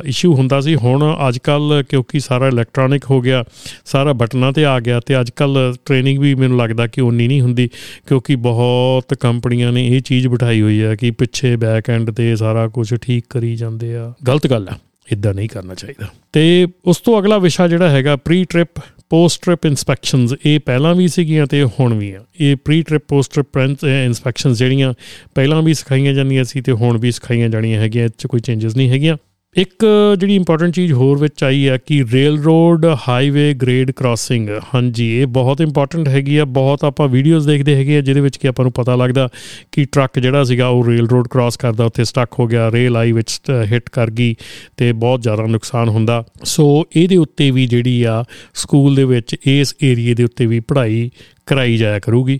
ਇਸ਼ੂ 0.05 0.33
ਹੁੰਦਾ 0.33 0.59
ਸੀ। 0.61 0.75
ਹੁਣ 0.75 1.03
ਅੱਜ 1.27 1.37
ਕੱਲ 1.37 1.83
ਕਿਉਂਕਿ 1.89 2.19
ਸਾਰਾ 2.19 2.47
ਇਲੈਕਟ੍ਰੋਨਿਕ 2.47 3.05
ਹੋ 3.11 3.19
ਗਿਆ, 3.21 3.43
ਸਾਰਾ 3.85 4.13
ਬਟਨਾਂ 4.13 4.51
ਤੇ 4.53 4.65
ਆ 4.65 4.79
ਗਿਆ 4.79 4.99
ਤੇ 4.99 5.19
ਅੱਜ 5.19 5.29
ਕੱਲ 5.35 5.57
ਟ੍ਰੇਨਿੰਗ 5.85 6.19
ਵੀ 6.19 6.35
ਮੈਨੂੰ 6.35 6.57
ਲੱਗਦਾ 6.57 6.87
ਕਿ 6.87 7.01
ਉਨੀ 7.01 7.27
ਨਹੀਂ 7.27 7.41
ਹੁੰਦੀ 7.41 7.67
ਕਿਉਂਕਿ 8.07 8.35
ਬਹੁਤ 8.43 9.13
ਕੰਪਨੀਆਂ 9.13 9.71
ਨੇ 9.71 9.87
ਇਹ 9.87 10.01
ਚੀਜ਼ 10.01 10.27
ਬਿਠਾਈ 10.27 10.61
ਹੋਈ 10.61 10.81
ਹੈ 10.83 10.95
ਕਿ 10.95 11.11
ਪਿੱਛੇ 11.11 11.55
ਬੈਕ 11.55 11.89
ਐਂਡ 11.89 12.11
ਤੇ 12.11 12.35
ਸਾਰਾ 12.35 12.67
ਕੁਝ 12.67 12.93
ਠੀਕ 12.95 13.25
ਕਰੀ 13.29 13.55
ਜਾਂਦੇ 13.55 13.95
ਆ। 13.95 14.13
ਗਲਤ 14.27 14.47
ਗੱਲ 14.47 14.67
ਆ 14.69 14.77
ਇਦਾਂ 15.11 15.33
ਨਹੀਂ 15.33 15.49
ਕਰਨਾ 15.49 15.75
ਚਾਹੀਦਾ। 15.75 16.07
ਤੇ 16.33 16.67
ਉਸ 16.85 16.97
ਤੋਂ 16.97 17.19
ਅਗਲਾ 17.19 17.37
ਵਿਸ਼ਾ 17.37 17.67
ਜਿਹੜਾ 17.67 17.89
ਹੈਗਾ 17.89 18.15
pre 18.15 18.43
trip 18.43 18.79
post 19.13 19.41
trip 19.41 19.65
inspections 19.65 20.33
ਇਹ 20.45 20.59
ਪਹਿਲਾਂ 20.59 20.95
ਵੀ 20.95 21.07
ਸੀਗੀਆਂ 21.07 21.45
ਤੇ 21.45 21.63
ਹੁਣ 21.63 21.93
ਵੀ 21.93 22.11
ਆ। 22.11 22.23
ਇਹ 22.39 22.55
pre 22.55 22.81
trip 22.81 23.01
post 23.07 23.33
trip 23.33 23.57
inspections 23.85 24.57
ਜਿਹੜੀਆਂ 24.57 24.93
ਪਹਿਲਾਂ 25.35 25.61
ਵੀ 25.61 25.73
ਸਿਖਾਈਆਂ 25.73 26.13
ਜਾਂਦੀਆਂ 26.13 26.43
ਸੀ 26.43 26.61
ਤੇ 26.61 26.71
ਹੁਣ 26.71 26.97
ਵੀ 26.97 27.11
ਸਿਖਾਈਆਂ 27.11 27.49
ਜਾਣੀਆਂ 27.49 27.81
ਹੈਗੀਆਂ, 27.81 28.05
ਇਹ 28.05 28.09
'ਚ 28.17 28.27
ਕੋਈ 28.27 28.39
ਚੇਂਜਸ 28.39 28.75
ਨਹੀਂ 28.75 28.89
ਹੈਗੀਆਂ। 28.89 29.17
ਇੱਕ 29.57 29.85
ਜਿਹੜੀ 30.19 30.35
ਇੰਪੋਰਟੈਂਟ 30.35 30.73
ਚੀਜ਼ 30.73 30.91
ਹੋਰ 30.93 31.17
ਵਿੱਚ 31.17 31.43
ਆਈ 31.43 31.67
ਹੈ 31.67 31.77
ਕਿ 31.77 32.01
rail 32.13 32.37
road 32.43 32.85
highway 33.07 33.53
grade 33.53 33.91
crossing 33.91 34.49
ਹਾਂਜੀ, 34.73 35.09
ਇਹ 35.21 35.27
ਬਹੁਤ 35.27 35.61
ਇੰਪੋਰਟੈਂਟ 35.61 36.07
ਹੈਗੀ 36.07 36.37
ਆ, 36.37 36.45
ਬਹੁਤ 36.45 36.83
ਆਪਾਂ 36.83 37.07
ਵੀਡੀਓਜ਼ 37.09 37.47
ਦੇਖਦੇ 37.47 37.75
ਹੈਗੇ 37.75 37.97
ਆ, 37.97 38.01
ਜਿਹਦੇ 38.01 38.21
ਵਿੱਚ 38.21 38.37
ਕਿ 38.37 38.47
ਆਪਾਂ 38.47 38.65
ਨੂੰ 38.65 38.71
ਪਤਾ 38.71 38.95
ਲੱਗਦਾ 38.95 39.27
ਕਿ 39.71 39.85
ਟਰੱਕ 39.91 40.19
ਜਿਹੜਾ 40.19 40.43
ਸੀਗਾ 40.43 40.67
ਉਹ 40.67 40.83
ਰੇਲ 40.85 41.07
ਰੋਡ 41.07 41.27
ਕ੍ਰਾਸ 41.27 41.57
ਕਰਦਾ, 41.57 41.85
ਉੱਥੇ 41.85 42.03
ਸਟਕ 42.03 42.39
ਹੋ 42.39 42.47
ਗਿਆ 42.47 42.71
ਰੇਲ 42.71 42.97
ਆਈ 42.97 43.11
ਵਿੱਚ 43.11 43.39
ਹਿੱਟ 43.71 43.89
ਕਰ 43.89 44.11
ਗਈ 44.11 44.35
ਤੇ 44.77 44.91
ਬਹੁਤ 44.93 45.21
ਜ਼ਿਆਦਾ 45.21 45.45
ਨੁਕਸਾਨ 45.45 45.89
ਹੁੰਦਾ। 45.89 46.23
ਸੋ 46.43 46.85
ਇਹਦੇ 46.95 47.17
ਉੱਤੇ 47.17 47.51
ਵੀ 47.51 47.65
ਜਿਹੜੀ 47.67 48.03
ਆ 48.03 48.23
ਸਕੂਲ 48.53 48.95
ਦੇ 48.95 49.03
ਵਿੱਚ 49.03 49.35
ਇਸ 49.45 49.75
ਏਰੀਏ 49.83 50.13
ਦੇ 50.13 50.23
ਉੱਤੇ 50.23 50.45
ਵੀ 50.45 50.59
ਪੜ੍ਹਾਈ 50.59 51.09
ਕਰਾਈ 51.45 51.77
ਜਾਇਆ 51.77 51.99
ਕਰੂਗੀ। 51.99 52.39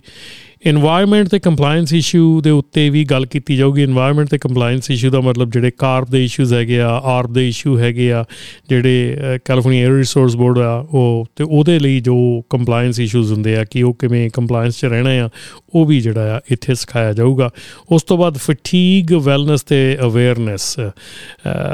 এনवायरमेंट 0.64 1.28
ਤੇ 1.28 1.38
ਕੰਪਲਾਈਂਸ 1.38 1.92
ਇਸ਼ੂ 1.92 2.40
ਦੇ 2.40 2.50
ਉੱਤੇ 2.50 2.88
ਵੀ 2.90 3.04
ਗੱਲ 3.04 3.24
ਕੀਤੀ 3.26 3.56
ਜਾਊਗੀ। 3.56 3.84
এনवायरमेंट 3.84 4.28
ਤੇ 4.30 4.38
ਕੰਪਲਾਈਂਸ 4.38 4.90
ਇਸ਼ੂ 4.90 5.10
ਦਾ 5.10 5.20
ਮਤਲਬ 5.20 5.50
ਜਿਹੜੇ 5.50 5.70
ਕਾਰਪ 5.78 6.10
ਦੇ 6.10 6.24
ਇਸ਼ੂਜ਼ 6.24 6.54
ਹੈਗੇ 6.54 6.80
ਆ 6.80 6.88
ਆਰਪ 7.04 7.30
ਦੇ 7.30 7.48
ਇਸ਼ੂ 7.48 7.78
ਹੈਗੇ 7.78 8.10
ਆ, 8.12 8.24
ਜਿਹੜੇ 8.68 9.16
ਕੈਲੀਫੋਰਨੀਆ 9.44 9.86
에ਅਰ 9.86 9.96
ਰਿਸੋਰਸ 9.96 10.36
ਬੋਰਡ 10.36 10.58
ਆ, 10.58 10.86
ਉਹ 10.90 11.26
ਤੇ 11.36 11.44
ਉਹਦੇ 11.44 11.78
ਲਈ 11.78 12.00
ਜੋ 12.00 12.16
ਕੰਪਲਾਈਂਸ 12.50 13.00
ਇਸ਼ੂਜ਼ 13.00 13.32
ਹੁੰਦੇ 13.32 13.56
ਆ, 13.56 13.64
ਕਿ 13.64 13.82
ਉਹ 13.82 13.94
ਕਿਵੇਂ 13.94 14.28
ਕੰਪਲਾਈਂਸ 14.30 14.78
'ਚ 14.78 14.84
ਰਹਿਣਾ 14.84 15.10
ਆ, 15.24 15.28
ਉਹ 15.74 15.86
ਵੀ 15.86 16.00
ਜਿਹੜਾ 16.00 16.36
ਆ 16.36 16.40
ਇੱਥੇ 16.52 16.74
ਸਿਖਾਇਆ 16.74 17.12
ਜਾਊਗਾ। 17.12 17.50
ਉਸ 17.92 18.02
ਤੋਂ 18.02 18.18
ਬਾਅਦ 18.18 18.36
ਫਟੀਗ 18.38 19.12
ਵੈਲਨੈਸ 19.24 19.62
ਤੇ 19.62 19.96
ਅਵੇਅਰਨੈਸ 20.06 20.74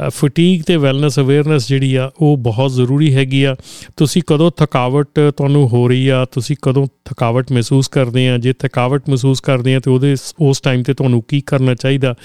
ਫਟੀਗ 0.09 0.61
ਤੇ 0.63 0.77
ਵੈਲਨੈਸ 0.77 1.19
ਅਵੇਅਰਨੈਸ 1.19 1.67
ਜਿਹੜੀ 1.67 1.95
ਆ, 1.95 2.09
ਉਹ 2.19 2.37
ਬਹੁਤ 2.39 2.71
ਜ਼ਰੂਰੀ 2.71 3.13
ਹੈਗੀ 3.15 3.43
ਆ। 3.43 3.55
ਤੁਸੀਂ 3.97 4.21
ਕਦੋਂ 4.27 4.51
ਥਕਾਵਟ 4.57 5.19
ਤੁਹਾਨੂੰ 5.37 5.67
ਹੋ 5.69 5.87
ਰਹੀ 5.87 6.07
ਆ, 6.07 6.25
ਤੁਸੀਂ 6.31 6.55
ਕਦੋਂ 6.61 6.85
ਥਕਾਵਟ 7.05 7.51
ਮਹਿਸੂਸ 7.51 7.87
ਕਰਦੇ 7.87 8.27
ਆ, 8.29 8.37
ਜੇ 8.37 8.53
ਥਕਾਵਟ 8.53 8.79
ਥਕਾਵਟ 8.81 9.09
ਮਹਿਸੂਸ 9.09 9.41
ਕਰਦੇ 9.41 9.75
ਆ 9.75 9.79
ਤੇ 9.79 9.91
ਉਹਦੇ 9.91 10.15
ਉਸ 10.39 10.61
ਟਾਈਮ 10.61 10.83
ਤੇ 10.83 10.93
ਤੁਹਾਨੂੰ 10.93 11.23
ਕੀ 11.27 11.41
ਕਰਨਾ 11.41 11.75
ਚਾਹੀਦਾ? 11.75 12.15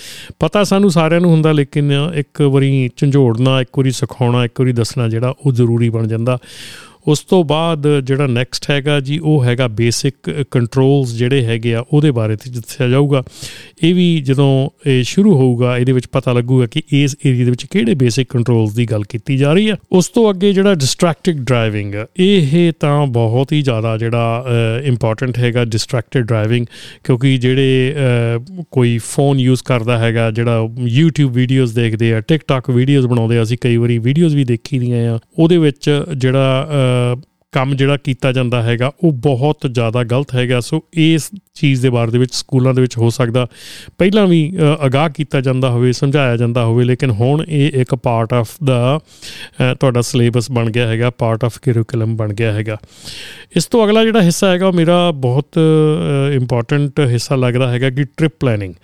ਪਤਾ 0.41 0.65
ਸਾਨੂੰ 0.65 0.91
ਸਾਰਿਆਂ 0.91 1.21
ਨੂੰ 1.21 1.31
ਹੁੰਦਾ, 1.31 1.53
ਲੇਕਿਨ 1.53 1.93
ਇੱਕ 2.15 2.43
ਵਾਰੀ 2.43 2.91
ਝੰਜੋੜਨਾ, 2.97 3.61
ਇੱਕ 3.61 3.79
ਵਾਰੀ 3.79 3.91
ਸਿਖਾਉਣਾ, 3.91 4.45
ਇੱਕ 4.45 4.61
ਵਾਰੀ 4.61 4.73
ਦੱਸਣਾ 4.73 5.09
ਜਿਹੜਾ 5.09 5.35
ਉਹ 5.47 5.53
ਜ਼ਰੂਰੀ 5.53 5.89
ਬਣ 5.89 6.07
ਜਾਂਦਾ। 6.07 6.39
ਉਸ 7.07 7.21
ਤੋਂ 7.21 7.43
ਬਾਅਦ 7.45 7.87
ਜਿਹੜਾ 8.05 8.27
ਨੈਕਸਟ 8.27 8.71
ਹੈਗਾ 8.71 8.99
ਜੀ, 9.01 9.19
ਉਹ 9.19 9.45
ਹੈਗਾ 9.45 9.67
ਬੇਸਿਕ 9.69 10.31
ਕੰਟਰੋਲਸ 10.51 11.15
ਜਿਹੜੇ 11.17 11.45
ਹੈਗੇ 11.45 11.75
ਆ, 11.75 11.85
ਉਹਦੇ 11.93 12.11
ਬਾਰੇ 12.11 12.37
ਤੇ 12.37 12.51
ਦੱਸਿਆ 12.51 12.89
ਜਾਊਗਾ। 12.89 13.23
ਇਹ 13.83 13.95
ਵੀ 13.95 14.07
ਜਦੋਂ 14.27 14.49
ਇਹ 14.87 15.03
ਸ਼ੁਰੂ 15.05 15.35
ਹੋਊਗਾ, 15.37 15.77
ਇਹਦੇ 15.79 15.93
ਵਿੱਚ 15.93 16.07
ਪਤਾ 16.13 16.33
ਲੱਗੂਗਾ 16.33 16.67
ਕਿ 16.67 16.83
ਇਸ 16.93 17.17
ਏਰੀਆ 17.27 17.45
ਦੇ 17.45 17.51
ਵਿੱਚ 17.51 17.65
ਕਿਹੜੇ 17.67 17.95
ਬੇਸਿਕ 17.95 18.29
ਕੰਟਰੋਲਸ 18.31 18.75
ਦੀ 18.75 18.87
ਗੱਲ 18.87 19.03
ਕੀਤੀ 19.09 19.37
ਜਾ 19.37 19.53
ਰਹੀ 19.53 19.71
ਹੈ 19.71 19.77
ਉਸ 19.93 20.09
ਤੋਂ 20.09 20.29
ਅੱਗੇ 20.31 20.53
ਜਿਹੜਾ 20.53 20.75
ਡਿਸਟਰੈਕਟਿਡ 20.75 21.45
ਡਰਾਈਵਿੰਗ 21.45 21.95
ਇਹ 22.19 22.73
ਤਾਂ 22.81 23.07
ਬਹੁਤ 23.07 23.53
ਹੀ 23.53 23.61
ਜ਼ਿਆਦਾ 23.63 23.97
ਜਿਹੜਾ 23.99 24.45
ਇੰਪੋਰਟੈਂਟ 24.85 25.39
ਹੈਗਾ 25.39 25.65
ਡਿਸਟਰੈਕਟਿਡ 25.65 26.27
ਡਰਾਈਵਿੰਗ 26.27 26.67
ਕਿਉਂਕਿ 27.05 27.37
ਜਿਹੜੇ 27.39 27.95
ਕੋਈ 28.71 28.97
ਫੋਨ 29.05 29.41
ਯੂਜ਼ 29.41 29.63
ਕਰਦਾ 29.65 29.99
ਹੈਗਾ, 29.99 30.31
ਜਿਹੜਾ 30.31 30.69
YouTube 30.99 31.33
ਵੀਡੀਓਜ਼ 31.33 31.75
ਦੇਖਦੇ 31.75 32.13
ਆ, 32.15 32.19
TikTok 32.33 32.73
ਵੀਡੀਓਜ਼ 32.75 33.07
ਬਣਾਉਂਦੇ 33.07 33.39
ਆ, 33.39 33.43
ਅਸੀਂ 33.43 33.59
ਕਈ 33.61 33.77
ਵਾਰੀ 33.77 33.99
ਵੀਡੀਓਜ਼ 33.99 34.37
ਵੀ 34.37 34.45
ਦੇਖੀ 34.45 34.79
ਦੀਆਂ 34.79 35.15
ਆ, 35.15 35.19
ਉਹਦੇ 35.39 35.59
ਵਿੱਚ 35.59 35.91
ਜਿਹੜਾ 36.17 36.95
ਕੰਮ 37.53 37.75
ਜਿਹੜਾ 37.77 37.97
ਕੀਤਾ 37.97 38.31
ਜਾਂਦਾ 38.33 38.63
ਹੈਗਾ, 38.63 38.91
ਉਹ 39.05 39.13
ਬਹੁਤ 39.13 39.67
ਜ਼ਿਆਦਾ 39.67 40.03
ਗਲਤ 40.05 40.35
ਹੈਗਾ। 40.35 40.59
ਸੋ 40.61 40.81
ਇਸ 40.95 41.31
ਚੀਜ਼ 41.55 41.83
ਦੇ 41.83 41.91
ਬਾਰੇ 41.91 42.11
ਦੇ 42.11 42.19
ਵਿੱਚ 42.19 42.35
ਸਕੂਲਾਂ 42.35 42.75
ਦੇ 42.75 42.81
ਵਿੱਚ 42.81 42.97
ਹੋ 42.99 43.11
ਸਕਦਾ। 43.11 43.47
ਪਹਿਲਾਂ 43.99 44.27
ਵੀ 44.27 44.41
ਅਗਾਹ 44.87 45.09
ਕੀਤਾ 45.09 45.41
ਜਾਂਦਾ 45.41 45.71
ਹੋਵੇ, 45.71 45.93
ਸਮਝਾਇਆ 45.93 46.37
ਜਾਂਦਾ 46.37 46.65
ਹੋਵੇ, 46.65 46.85
ਲੇਕਿਨ 46.85 47.11
ਹੁਣ 47.11 47.45
ਇਹ 47.49 47.81
ਇੱਕ 47.81 47.95
ਪਾਰਟ 47.95 48.35
ਆਫ 48.35 48.51
ਦਾ 48.65 48.99
ਤੁਹਾਡਾ 49.81 50.01
ਸਿਲੇਬਸ 50.01 50.51
ਬਣ 50.51 50.71
ਗਿਆ 50.71 50.87
ਹੈਗਾ 50.89 51.11
ਪਾਰਟ 51.11 51.45
ਆਫ 51.45 51.59
ਕਰਿਕੂਲਮ 51.59 52.17
ਬਣ 52.17 52.35
ਗਿਆ 52.35 52.53
ਹੈਗਾ। 52.53 52.77
ਇਸ 53.57 53.67
ਤੋਂ 53.67 53.85
ਅਗਲਾ 53.85 54.05
ਜਿਹੜਾ 54.05 54.23
ਹਿੱਸਾ 54.23 54.51
ਹੈਗਾ, 54.51 54.67
ਉਹ 54.67 54.73
ਮੇਰਾ 54.73 55.11
ਬਹੁਤ 55.11 55.59
ਇੰਪੋਰਟੈਂਟ 56.35 57.01
ਹਿੱਸਾ 57.01 57.37
ਲੱਗਦਾ 57.37 57.71
ਹੈਗਾ 57.73 57.91
ਕਿ 57.91 58.05
ਟ੍ਰਿਪ 58.17 58.33
ਪਲੈਨਿੰਗ 58.41 58.75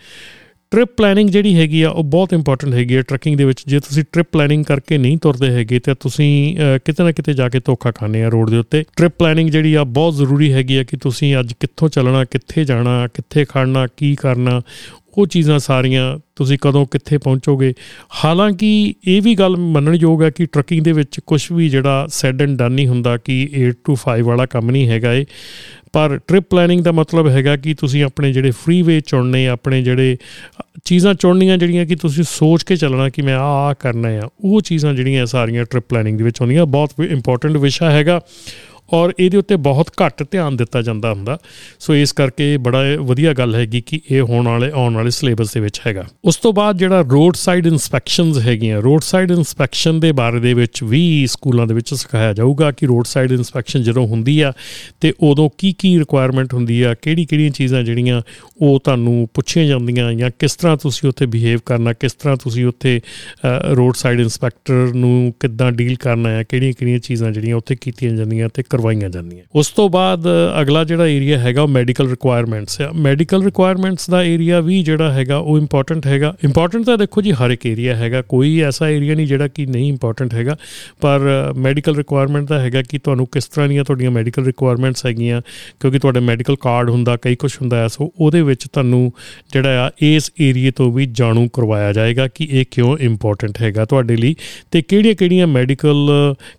ਟ੍ਰਿਪ 0.72 0.88
ਪਲੈਨਿੰਗ 0.96 1.30
ਜਿਹੜੀ 1.30 1.54
ਹੈਗੀ 1.54 1.80
ਆ, 1.82 1.88
ਉਹ 1.90 2.04
ਬਹੁਤ 2.04 2.32
ਇੰਪੋਰਟੈਂਟ 2.32 2.74
ਹੈਗੀ 2.74 2.96
ਹੈ 2.96 3.00
ਟਰੈਕਿੰਗ 3.02 3.36
ਦੇ 3.36 3.44
ਵਿੱਚ। 3.44 3.62
ਜੇ 3.66 3.80
ਤੁਸੀਂ 3.80 4.04
ਟ੍ਰਿਪ 4.12 4.26
ਪਲੈਨਿੰਗ 4.32 4.64
ਕਰਕੇ 4.64 4.98
ਨਹੀਂ 4.98 5.18
ਤੁਰਦੇ 5.22 5.50
ਹੈਗੇ, 5.50 5.78
ਤੇ 5.78 5.94
ਤੁਸੀਂ 5.94 6.56
ਕਿਤੇ 6.84 7.04
ਨਾ 7.04 7.12
ਕਿਤੇ 7.12 7.34
ਜਾ 7.34 7.48
ਕੇ 7.48 7.60
ਧੋਖਾ 7.60 7.90
ਖਾਣੇ 7.90 8.22
ਆ 8.24 8.28
ਰੋਡ 8.28 8.50
ਦੇ 8.50 8.56
ਉੱਤੇ। 8.56 8.82
ਟ੍ਰਿਪ 8.96 9.12
ਪਲੈਨਿੰਗ 9.18 9.50
ਜਿਹੜੀ 9.50 9.74
ਆ, 9.74 9.84
ਬਹੁਤ 9.84 10.14
ਜ਼ਰੂਰੀ 10.14 10.52
ਹੈਗੀ 10.52 10.76
ਆ 10.76 10.84
ਕਿ 10.84 10.96
ਤੁਸੀਂ 10.96 11.34
ਅੱਜ 11.40 11.52
ਕਿੱਥੋਂ 11.60 11.88
ਚੱਲਣਾ, 11.88 12.24
ਕਿੱਥੇ 12.24 12.64
ਜਾਣਾ, 12.64 13.06
ਕਿੱਥੇ 13.14 13.44
ਖੜਨਾ, 13.44 13.86
ਕੀ 13.96 14.14
ਕਰਨਾ, 14.14 14.60
ਉਹ 15.18 15.26
ਚੀਜ਼ਾਂ 15.26 15.58
ਸਾਰੀਆਂ 15.58 16.18
ਤੁਸੀਂ 16.36 16.58
ਕਦੋਂ 16.62 16.84
ਕਿੱਥੇ 16.86 17.18
ਪਹੁੰਚੋਗੇ। 17.18 17.72
ਹਾਲਾਂਕਿ 18.24 18.94
ਇਹ 19.04 19.20
ਵੀ 19.22 19.34
ਗੱਲ 19.34 19.56
ਮੰਨਣਯੋਗ 19.56 20.22
ਹੈ 20.22 20.30
ਕਿ 20.30 20.46
ਟਰੱਕਿੰਗ 20.46 20.84
ਦੇ 20.84 20.92
ਵਿੱਚ 20.92 21.20
ਕੁਝ 21.26 21.40
ਵੀ 21.52 21.68
ਜਿਹੜਾ 21.68 22.06
ਸੈਡ 22.10 22.42
ਐਂਡ 22.42 22.56
ਡਨ 22.58 22.72
ਨਹੀਂ 22.72 22.86
ਹੁੰਦਾ 22.88 23.16
ਕਿ 23.16 23.36
8 23.62 23.74
ਟੂ 23.84 23.96
5 24.04 24.22
ਵਾਲਾ 24.22 24.46
ਕੰਮ 24.46 24.70
ਨਹੀਂ 24.70 24.88
ਹੈਗਾ 24.88 25.12
ਇਹ। 25.14 25.24
ਪਰ 25.92 26.20
ਟ੍ਰਿਪ 26.26 26.44
ਪਲੈਨਿੰਗ 26.50 26.80
ਦਾ 26.80 26.92
ਮਤਲਬ 26.92 27.28
ਹੈਗਾ 27.28 27.56
ਕਿ 27.56 27.74
ਤੁਸੀਂ 27.74 28.04
ਆਪਣੇ 28.04 28.32
ਜਿਹੜੇ 28.32 28.50
ਫ੍ਰੀਵੇ 28.50 29.00
ਚੁਣਨੇ, 29.00 29.46
ਆਪਣੇ 29.48 29.82
ਜਿਹੜੇ 29.82 30.16
ਚੀਜ਼ਾਂ 30.84 31.14
ਚੁਣਨੀਆਂ 31.14 31.58
ਜਿਹੜੀਆਂ 31.58 31.86
ਕਿ 31.86 31.96
ਤੁਸੀਂ 31.96 32.24
ਸੋਚ 32.24 32.62
ਕੇ 32.62 32.76
ਚੱਲਣਾ 32.76 33.08
ਕਿ 33.08 33.22
ਮੈਂ 33.22 33.36
ਆਹ 33.36 33.70
ਆ 33.70 33.74
ਕਰਨਾ 33.74 34.08
ਆ, 34.08 34.28
ਉਹ 34.40 34.60
ਚੀਜ਼ਾਂ 34.60 34.94
ਜਿਹੜੀਆਂ 34.94 35.26
ਸਾਰੀਆਂ 35.26 35.64
ਟ੍ਰਿਪ 35.64 35.84
ਪਲੈਨਿੰਗ 35.88 36.18
ਦੇ 36.18 36.24
ਵਿੱਚ 36.24 36.40
ਹੁੰਦੀਆਂ, 36.40 36.66
ਬਹੁਤ 36.66 36.90
ਇੰਪੋਰਟੈਂਟ 37.08 37.56
ਵਿਸ਼ਾ 37.56 37.90
ਹੈਗਾ। 37.90 38.20
ਔਰ 38.92 39.12
ਇਹਦੇ 39.18 39.38
ਉੱਤੇ 39.38 39.56
ਬਹੁਤ 39.56 39.90
ਘੱਟ 40.02 40.22
ਧਿਆਨ 40.30 40.56
ਦਿੱਤਾ 40.56 40.82
ਜਾਂਦਾ 40.82 41.12
ਹੁੰਦਾ। 41.12 41.38
ਸੋ 41.80 41.94
ਇਸ 41.94 42.12
ਕਰਕੇ 42.12 42.56
ਬੜਾ 42.56 42.82
ਵਧੀਆ 43.00 43.32
ਗੱਲ 43.34 43.54
ਹੈਗੀ 43.54 43.80
ਕਿ 43.80 44.00
ਇਹ 44.10 44.22
ਹੋਣ 44.22 44.48
ਵਾਲੇ, 44.48 44.70
ਆਉਣ 44.74 44.94
ਵਾਲੇ 44.94 45.10
ਸਿਲੇਬਸ 45.10 45.52
ਦੇ 45.54 45.60
ਵਿੱਚ 45.60 45.80
ਹੈਗਾ। 45.86 46.04
ਉਸ 46.24 46.36
ਤੋਂ 46.36 46.52
ਬਾਅਦ 46.52 46.78
ਜਿਹੜਾ 46.78 47.00
ਰੋਡ 47.10 47.34
ਸਾਈਡ 47.34 47.66
ਇਨਸਪੈਕਸ਼ਨਸ 47.66 48.38
ਹੈਗੀਆਂ 48.38 48.80
ਰੋਡ 48.82 49.02
ਸਾਈਡ 49.02 49.30
ਇਨਸਪੈਕਸ਼ਨ 49.30 50.00
ਦੇ 50.00 50.12
ਬਾਰੇ 50.12 50.40
ਦੇ 50.40 50.54
ਵਿੱਚ 50.54 50.82
ਵੀ 50.82 51.02
ਸਕੂਲਾਂ 51.26 51.66
ਦੇ 51.66 51.74
ਵਿੱਚ 51.74 51.94
ਸਿਖਾਇਆ 51.94 52.32
ਜਾਊਗਾ 52.32 52.70
ਕਿ 52.72 52.86
ਰੋਡ 52.86 53.04
ਸਾਈਡ 53.04 53.32
ਇਨਸਪੈਕਸ਼ਨ 53.32 53.82
ਜਦੋਂ 53.82 54.06
ਹੁੰਦੀ 54.06 54.40
ਆ 54.40 54.52
ਤੇ 55.00 55.12
ਉਦੋਂ 55.20 55.48
ਕੀ 55.58 55.72
ਕੀ 55.72 55.98
ਰਿਕੁਆਇਰਮੈਂਟ 55.98 56.54
ਹੁੰਦੀ 56.54 56.82
ਆ 56.82 56.94
ਕਿਹੜੀ 56.94 57.24
ਕਿਹੜੀਆਂ 57.24 57.50
ਚੀਜ਼ਾਂ 57.50 57.82
ਜਿਹੜੀਆਂ 57.82 58.20
ਉਹ 58.62 58.80
ਤੁਹਾਨੂੰ 58.80 59.28
ਪੁੱਛੀਆਂ 59.34 59.66
ਜਾਂਦੀਆਂ 59.66 60.12
ਜਾਂ 60.12 60.30
ਕਿਸ 60.38 60.56
ਤਰ੍ਹਾਂ 60.56 60.76
ਤੁਸੀਂ 60.76 61.08
ਉੱਥੇ 61.08 61.26
ਬਿਹੇਵ 61.26 61.58
ਕਰਨਾ, 61.66 61.92
ਕਿਸ 61.92 62.12
ਤਰ੍ਹਾਂ 62.12 62.36
ਤੁਸੀਂ 62.36 62.66
ਉੱਥੇ 62.66 63.00
ਰੋਡ 63.70 63.94
ਸਾਈਡ 63.94 64.20
ਇਨਸਪੈਕਟਰ 64.20 64.92
ਨੂੰ 64.94 65.34
ਕਿੱਦਾਂ 65.40 65.70
ਡੀਲ 65.72 65.96
ਕਰਨਾ 65.96 66.30
ਹੈ 66.30 66.42
ਕਿਹੜੀਆਂ 66.42 66.72
ਕਿਹੜੀਆਂ 66.72 66.98
ਚੀਜ਼ਾਂ 66.98 67.30
ਜਿਹੜੀਆਂ 67.30 67.56
ਉੱਥੇ 67.56 67.76
ਕੀਤੀਆਂ 67.80 68.12
ਜਾਂਦੀਆਂ 68.12 68.48
ਤੇ 68.54 68.62
ਕਰਵਾਈਆਂ 68.82 69.10
ਜਾਂਦੀਆਂ। 69.10 69.44
ਉਸ 69.54 69.68
ਤੋਂ 69.68 69.88
ਬਾਅਦ 69.88 70.26
ਅਗਲਾ 70.60 70.84
ਜਿਹੜਾ 70.84 71.06
ਏਰੀਆ 71.06 71.38
ਹੈਗਾ 71.38 71.62
ਉਹ 71.62 71.68
ਮੈਡੀਕਲ 71.68 72.10
ਰਿਕੁਆਇਰਮੈਂਟਸ 72.10 72.80
ਆ। 72.80 72.92
ਮੈਡੀਕਲ 72.92 73.44
ਰਿਕੁਆਇਰਮੈਂਟਸ 73.44 74.10
ਦਾ 74.10 74.22
ਏਰੀਆ 74.22 74.60
ਵੀ 74.60 74.82
ਜਿਹੜਾ 74.82 75.12
ਹੈਗਾ 75.12 75.36
ਉਹ 75.36 75.58
ਇੰਪੋਰਟੈਂਟ 75.58 76.06
ਹੈਗਾ। 76.06 76.34
ਇੰਪੋਰਟੈਂਟ 76.44 76.84
ਤਾਂ 76.84 76.98
ਦੇਖੋ 76.98 77.22
ਜੀ 77.22 77.32
ਹਰ 77.32 77.50
ਇੱਕ 77.50 77.66
ਏਰੀਆ 77.66 77.96
ਹੈਗਾ। 77.96 78.22
ਕੋਈ 78.22 78.60
ਐਸਾ 78.60 78.88
ਏਰੀਆ 78.88 79.14
ਨਹੀਂ 79.14 79.26
ਜਿਹੜਾ 79.26 79.48
ਕਿ 79.48 79.66
ਨਹੀਂ 79.66 79.88
ਇੰਪੋਰਟੈਂਟ 79.88 80.34
ਹੈਗਾ। 80.34 80.56
ਪਰ 81.00 81.20
ਮੈਡੀਕਲ 81.56 81.96
ਰਿਕੁਆਇਰਮੈਂਟ 81.96 82.48
ਦਾ 82.48 82.60
ਹੈਗਾ 82.60 82.82
ਕਿ 82.82 82.98
ਤੁਹਾਨੂੰ 82.98 83.26
ਕਿਸ 83.32 83.44
ਤਰ੍ਹਾਂ 83.44 83.68
ਦੀਆਂ 83.68 83.84
ਤੁਹਾਡੀਆਂ 83.84 84.10
ਮੈਡੀਕਲ 84.10 84.44
ਰਿਕੁਆਇਰਮੈਂਟਸ 84.44 85.06
ਹੈਗੀਆਂ, 85.06 85.42
ਕਿਉਂਕਿ 85.80 85.98
ਤੁਹਾਡਾ 85.98 86.20
ਮੈਡੀਕਲ 86.20 86.56
ਕਾਰਡ 86.56 86.90
ਹੁੰਦਾ, 86.90 87.16
ਕਈ 87.16 87.34
ਕੁਝ 87.34 87.56
ਹੁੰਦਾ 87.62 87.88
ਸੋ 87.88 88.12
ਉਹਦੇ 88.20 88.42
ਵਿੱਚ 88.42 88.68
ਤੁਹਾਨੂੰ 88.72 89.12
ਜਿਹੜਾ 89.52 89.86
ਆ, 89.86 89.90
ਇਸ 89.98 90.32
ਏਰੀਏ 90.40 90.70
ਤੋਂ 90.70 90.92
ਵੀ 90.92 91.06
ਜਾਣੂ 91.12 91.48
ਕਰਵਾਇਆ 91.52 91.92
ਜਾਏਗਾ 91.92 92.28
ਕਿ 92.28 92.48
ਇਹ 92.50 92.64
ਕਿਉਂ 92.70 92.98
ਇੰਪੋਰਟੈਂਟ 92.98 93.62
ਹੈਗਾ 93.62 93.84
ਤੁਹਾਡੇ 93.84 94.16
ਲਈ 94.16 94.34
ਤੇ 94.70 94.82
ਕਿਹੜੀਆਂ-ਕਿਹੜੀਆਂ 94.82 95.46
ਮੈਡੀਕਲ 95.46 96.10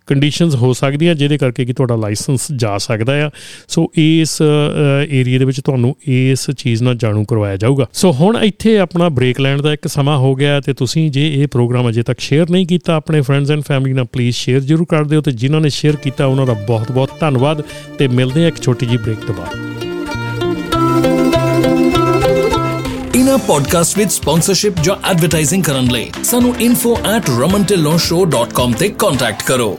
ਕੰਡੀਸ਼ਨਸ 0.06 0.54
ਹੋ 0.54 0.72
ਸਕਦੀਆਂ, 0.72 1.14
ਜਿਹਦੇ 1.14 1.38
ਕਰਕੇ 1.38 1.64
ਕਿ 1.64 1.72
ਤੁਹਾਡਾ 1.72 1.96
ਲਾਇਸੈਂਸ 2.04 2.40
ਜਾ 2.56 2.78
ਸਕਦਾ 2.78 3.26
ਆ। 3.26 3.30
ਸੋ 3.68 3.90
ਇਸ 3.94 4.42
ਏਰੀਆ 5.10 5.38
ਦੇ 5.38 5.44
ਵਿੱਚ 5.44 5.60
ਤੁਹਾਨੂੰ 5.60 5.96
ਇਸ 6.06 6.50
ਚੀਜ਼ 6.50 6.82
ਨਾਲ 6.82 6.96
ਜਾਣੂ 6.96 7.24
ਕਰਵਾਇਆ 7.24 7.56
ਜਾਊਗਾ। 7.56 7.86
ਸੋ 7.92 8.12
ਹੁਣ 8.12 8.36
ਇੱਥੇ 8.36 8.78
ਆਪਣਾ 8.78 9.08
ਬ੍ਰੇਕ 9.08 9.40
ਲੈਣ 9.40 9.62
ਦਾ 9.62 9.72
ਇੱਕ 9.72 9.88
ਸਮਾਂ 9.88 10.18
ਹੋ 10.18 10.34
ਗਿਆ 10.34 10.60
ਤੇ 10.60 10.74
ਤੁਸੀਂ 10.74 11.10
ਜੇ 11.10 11.34
ਇਹ 11.34 11.48
ਪ੍ਰੋਗਰਾਮ 11.48 11.88
ਅਜੇ 11.88 12.02
ਤੱਕ 12.02 12.20
ਸ਼ੇਅਰ 12.20 12.50
ਨਹੀਂ 12.50 12.66
ਕੀਤਾ, 12.66 12.94
ਆਪਣੇ 12.94 13.20
ਫਰੈਂਡਸ 13.20 13.50
ਐਂਡ 13.50 13.62
ਫੈਮਿਲੀ 13.62 13.92
ਨਾਲ 13.92 14.04
ਪਲੀਜ਼ 14.04 14.36
ਸ਼ੇਅਰ 14.36 14.60
ਜ਼ਰੂਰ 14.60 14.86
ਕਰ 14.88 15.04
ਦਿਓ 15.04 15.20
ਤੇ 15.20 15.32
ਜਿਨ੍ਹਾਂ 15.32 15.60
ਨੇ 15.60 15.70
ਸ਼ੇਅਰ 15.70 15.96
ਕੀਤਾ, 15.96 16.26
ਉਹਨਾਂ 16.26 16.46
ਦਾ 16.46 16.54
ਬਹੁਤ-ਬਹੁਤ 16.66 17.10
ਧੰਨਵਾਦ 17.20 17.62
ਤੇ 17.98 18.08
ਮਿਲਦੇ 18.08 18.44
ਆ 18.44 18.48
ਇੱਕ 18.48 18.62
ਛੋਟੀ 18.62 18.86
ਜੀ 18.86 18.96
ਬ੍ਰੇਕ 18.96 19.18
ਤੋਂ 19.26 19.34
ਬਾਅਦ। 19.34 19.56
ਇਨਾ 23.16 23.36
ਪੋਡਕਾਸਟ 23.36 23.98
ਵਿਦ 23.98 24.08
ਸਪਾਂਸਰਸ਼ਿਪ 24.08 24.74
ਜਾਂ 24.82 25.10
ਐਡਵਰਟਾਈਜ਼ਿੰਗ 25.10 25.64
ਕਰਨ 25.64 25.92
ਲਈ 25.92 26.10
ਸਾਨੂੰ 26.24 26.54
info@ramantillonshow.com 26.64 28.72
ਤੇ 28.78 28.88
ਕੰਟੈਕਟ 28.98 29.42
ਕਰੋ। 29.42 29.78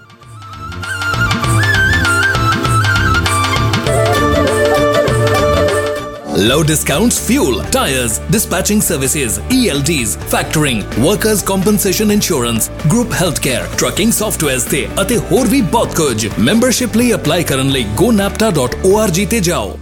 Low 6.41 6.63
discounts, 6.63 7.19
fuel, 7.19 7.61
tires, 7.65 8.17
dispatching 8.27 8.81
services, 8.81 9.37
ELDs, 9.51 10.15
factoring, 10.25 10.79
workers' 10.97 11.43
compensation 11.43 12.09
insurance, 12.09 12.69
group 12.89 13.11
healthcare, 13.11 13.65
trucking 13.77 14.11
softwares 14.11 14.65
ਤੇ 14.69 14.87
ਅਤੇ 15.01 15.17
ਹੋਰ 15.31 15.47
ਵੀ 15.47 15.61
ਬਹੁਤ 15.75 15.95
ਕੁਝ 15.95 16.27
ਮੈਂਬਰਸ਼ਿਪ 16.39 16.97
ਲਈ 16.97 17.13
ਅਪਲਾਈ 17.13 17.43
ਕਰਨ 17.51 17.69
ਲਈ 17.71 17.85
gonapta.org 18.01 19.27
ਤੇ 19.29 19.39
ਜਾਓ 19.39 19.77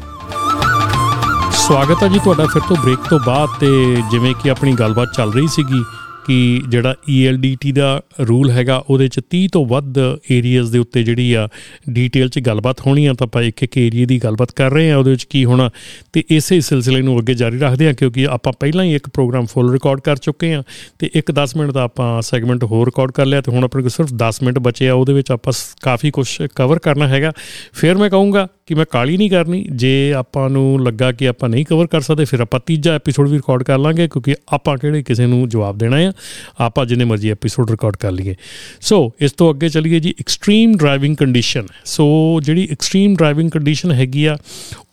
ਸਵਾਗਤ 1.59 2.03
ਹੈ 2.03 2.07
ਜੀ 2.07 2.19
ਤੁਹਾਡਾ 2.19 2.45
ਫਿਰ 2.53 2.61
ਤੋਂ 2.67 2.77
ਬ੍ਰੇਕ 2.83 3.07
ਤੋਂ 3.09 3.19
ਬਾਅਦ 3.25 3.59
ਤੇ 3.59 3.67
ਜਿਵੇਂ 4.11 4.33
ਕਿ 4.43 4.49
ਆਪਣੀ 4.49 4.73
ਗੱਲਬਾਤ 4.79 5.15
ਚੱਲ 5.17 5.33
ਰਹੀ 5.33 5.47
ਸੀਗੀ 5.55 5.83
ਕਿ 6.29 6.61
ਜਿਹੜਾ 6.69 6.91
ELDT 6.91 7.73
ਦਾ 7.73 8.01
ਰੂਲ 8.27 8.49
ਹੈਗਾ, 8.49 8.83
ਉਹਦੇ 8.89 9.07
ਚ 9.07 9.19
30 9.29 9.47
ਤੋਂ 9.47 9.65
ਵੱਧ 9.65 9.97
ਏਰੀਆਜ਼ 10.31 10.71
ਦੇ 10.71 10.79
ਉੱਤੇ 10.79 11.03
ਜਿਹੜੀ 11.03 11.33
ਆ 11.33 11.47
ਡੀਟੇਲ 11.89 12.29
ਚ 12.29 12.39
ਗੱਲਬਾਤ 12.39 12.81
ਹੋਣੀ 12.87 13.05
ਆ, 13.05 13.13
ਤਾਂ 13.13 13.27
ਆਪਾਂ 13.27 13.43
ਇੱਕ 13.43 13.63
ਇੱਕ 13.63 13.77
ਏਰੀਆ 13.77 14.05
ਦੀ 14.05 14.19
ਗੱਲਬਾਤ 14.23 14.51
ਕਰ 14.51 14.71
ਰਹੇ 14.71 14.91
ਆ, 14.91 14.97
ਉਹਦੇ 14.97 15.11
ਵਿੱਚ 15.11 15.23
ਕੀ 15.23 15.45
ਹੋਣਾ। 15.45 15.69
ਤੇ 16.13 16.23
ਇਸੇ 16.29 16.61
ਸਿਲਸਿਲੇ 16.61 17.01
ਨੂੰ 17.01 17.19
ਅੱਗੇ 17.19 17.33
ਜਾਰੀ 17.33 17.57
ਰੱਖਦੇ 17.57 17.87
ਆ, 17.87 17.93
ਕਿਉਂਕਿ 17.93 18.27
ਆਪਾਂ 18.27 18.53
ਪਹਿਲਾਂ 18.59 18.85
ਹੀ 18.85 18.95
ਇੱਕ 18.95 19.09
ਪ੍ਰੋਗਰਾਮ 19.09 19.45
ਫੁੱਲ 19.45 19.71
ਰਿਕਾਰਡ 19.71 19.99
ਕਰ 19.99 20.15
ਚੁੱਕੇ 20.15 20.53
ਆ, 20.53 20.63
ਤੇ 20.99 21.09
ਇੱਕ 21.15 21.31
10 21.31 21.57
ਮਿੰਟ 21.57 21.71
ਦਾ 21.71 21.83
ਆਪਾਂ 21.83 22.21
ਸੈਗਮੈਂਟ 22.21 22.63
ਹੋਰ 22.63 22.87
ਰਿਕਾਰਡ 22.87 23.11
ਕਰ 23.11 23.25
ਲਿਆ, 23.25 23.41
ਤੇ 23.41 23.51
ਹੁਣ 23.51 23.63
ਆਪਣੇ 23.63 23.81
ਕੋਲ 23.81 23.89
ਸਿਰਫ 23.89 24.09
10 24.13 24.43
ਮਿੰਟ 24.43 24.59
ਬਚੇ 24.59 24.89
ਆ, 24.89 24.93
ਉਹਦੇ 24.93 25.13
ਵਿੱਚ 25.13 25.31
ਆਪਾਂ 25.31 25.53
ਕਾਫੀ 25.81 26.11
ਕੁਝ 26.11 26.27
ਕਵਰ 26.55 26.79
ਕਰਨਾ 26.79 27.07
ਹੈਗਾ। 27.07 27.31
ਫਿਰ 27.73 27.97
ਮੈਂ 27.97 28.09
ਕਹੂੰਗਾ 28.09 28.47
ਕਿ 28.69 28.75
ਮੈਂ 28.75 28.85
ਕਾਲੀ 28.85 29.17
ਨਹੀਂ 29.17 29.29
ਕਰਨੀ, 29.29 29.65
ਜੇ 29.71 30.13
ਆਪਾਂ 30.13 30.49
ਨੂੰ 30.49 30.83
ਲੱਗਾ 30.83 31.11
ਕਿ 31.11 31.27
ਆਪਾਂ 31.27 31.49
ਨਹੀਂ 31.49 31.65
ਕਵਰ 31.65 31.87
ਕਰ 31.87 32.01
ਸਕਦੇ, 32.01 32.25
ਫਿਰ 32.25 32.39
ਆਪਾਂ 32.39 32.59
ਤੀਜਾ 32.65 32.95
ਐਪੀਸੋਡ 32.95 33.29
ਵੀ 33.29 33.37
ਰਿਕਾਰਡ 33.37 33.63
ਕਰ 33.63 33.77
ਲਾਂਗੇ, 33.77 34.07
ਕਿਉਂਕਿ 34.07 34.35
ਆਪਾਂ 34.53 34.77
ਕਿਹੜੇ 34.77 35.03
ਕਿਸੇ 35.03 35.25
ਨੂੰ 35.25 35.49
ਜਵਾਬ 35.49 35.77
ਦੇਣਾ 35.77 35.97
ਆ, 35.97 36.11
ਆਪਾਂ 36.59 36.85
ਜਿੰਨੇ 36.85 37.05
ਮਰਜ਼ੀ 37.05 37.31
ਐਪੀਸੋਡ 37.31 37.71
ਰਿਕਾਰਡ 37.71 37.95
ਕਰ 37.95 38.11
ਲਈਏ। 38.11 38.35
ਸੋ 38.81 39.13
ਇਸ 39.19 39.31
ਤੋਂ 39.31 39.53
ਅੱਗੇ 39.53 39.69
ਚੱਲੀਏ 39.69 39.99
ਜੀ 39.99 40.13
ਐਕਸਟ੍ਰੀਮ 40.19 40.77
ਡਰਾਈਵਿੰਗ 40.77 41.15
ਕੰਡੀਸ਼ਨ 41.15 41.65
ਸੋ 41.85 42.07
ਜਿਹੜੀ 42.43 42.67
ਐਕਸਟ੍ਰੀਮ 42.71 43.15
ਡਰਾਈਵਿੰਗ 43.15 43.49
ਕੰਡੀਸ਼ਨ 43.49 43.91
ਹੈਗੀ 43.91 44.25
ਆ 44.25 44.37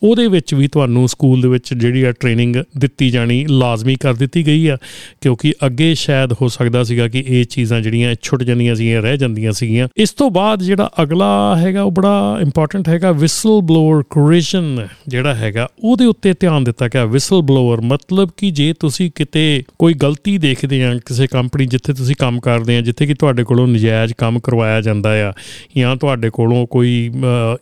ਉਹਦੇ 0.02 0.26
ਵਿੱਚ 0.28 0.54
ਵੀ 0.54 0.68
ਤੁਹਾਨੂੰ 0.68 1.08
ਸਕੂਲ 1.08 1.40
ਦੇ 1.40 1.48
ਵਿੱਚ 1.48 1.72
ਜਿਹੜੀ 1.74 2.02
ਆ 2.02 2.12
ਟ੍ਰੇਨਿੰਗ 2.12 2.56
ਦਿੱਤੀ 2.78 3.10
ਜਾਣੀ 3.10 3.44
ਲਾਜ਼ਮੀ 3.50 3.94
ਕਰ 3.94 4.14
ਦਿੱਤੀ 4.14 4.46
ਗਈ 4.46 4.66
ਆ, 4.66 4.76
ਕਿਉਂਕਿ 5.20 5.52
ਅੱਗੇ 5.66 5.94
ਸ਼ਾਇਦ 5.94 6.32
ਹੋ 6.40 6.48
ਸਕਦਾ 6.48 6.82
ਸੀਗਾ 6.84 7.08
ਕਿ 7.08 7.24
ਇਹ 7.28 7.44
ਚੀਜ਼ਾਂ 7.44 7.80
ਜਿਹੜੀਆਂ 7.80 8.14
ਛੁੱਟ 8.22 8.42
ਜਾਂਦੀਆਂ 8.42 8.74
ਸੀਗੀਆਂ 8.74 9.02
ਰਹਿ 9.02 9.16
ਜਾਂਦੀਆਂ 9.16 9.52
ਸੀਗੀਆਂ। 9.52 9.88
ਇਸ 9.96 10.12
ਤੋਂ 10.12 10.30
ਬਾਅਦ 10.30 10.62
ਜਿਹੜਾ 10.62 10.90
ਅਗਲਾ 11.02 11.56
ਹੈਗਾ, 11.56 11.82
ਉਹ 11.82 11.90
ਬੜਾ 11.90 12.38
ਇੰਪੋਰਟੈਂਟ 12.40 12.88
ਹੈਗਾ 12.88 13.12
ਵਿਸਲ 13.12 13.60
ਬਲੋਅਰ 13.62 14.02
ਕੁਰੇਸ਼ਨ 14.10 14.86
ਜਿਹੜਾ 15.08 15.34
ਹੈਗਾ, 15.34 15.68
ਉਹਦੇ 15.84 16.04
ਉੱਤੇ 16.04 16.34
ਧਿਆਨ 16.40 16.64
ਦਿੱਤਾ 16.64 16.88
ਗਿਆ। 16.88 17.04
ਵਿਸਲ 17.06 17.42
ਬਲੋਅਰ 17.42 17.80
ਮਤਲਬ 17.84 18.30
ਕਿ 18.36 18.50
ਜੇ 18.50 18.72
ਤੁਸੀਂ 18.80 19.10
ਕਿਤੇ 19.14 19.62
ਕੋਈ 19.78 19.94
ਗਲਤੀ 19.94 20.36
ਦੇਖਦੇ 20.38 20.82
ਆ 20.84 20.94
ਕਿਸੇ 21.06 21.26
ਕੰਪਨੀ 21.26 21.66
ਜਿੱਥੇ 21.66 21.92
ਤੁਸੀਂ 21.92 22.16
ਕੰਮ 22.18 22.40
ਕਰਦੇ 22.40 22.76
ਆ, 22.76 22.80
ਜਿੱਥੇ 22.80 23.06
ਕਿ 23.06 23.14
ਤੁਹਾਡੇ 23.14 23.44
ਕੋਲੋਂ 23.44 23.66
ਨਜਾਇਜ਼ 23.68 24.12
ਕੰਮ 24.18 24.38
ਕਰਵਾਇਆ 24.40 24.80
ਜਾਂਦਾ 24.80 25.10
ਆ, 25.28 25.32
ਜਾਂ 25.76 25.96
ਤੁਹਾਡੇ 25.96 26.30
ਕੋਲੋਂ 26.30 26.66
ਕੋਈ 26.66 27.10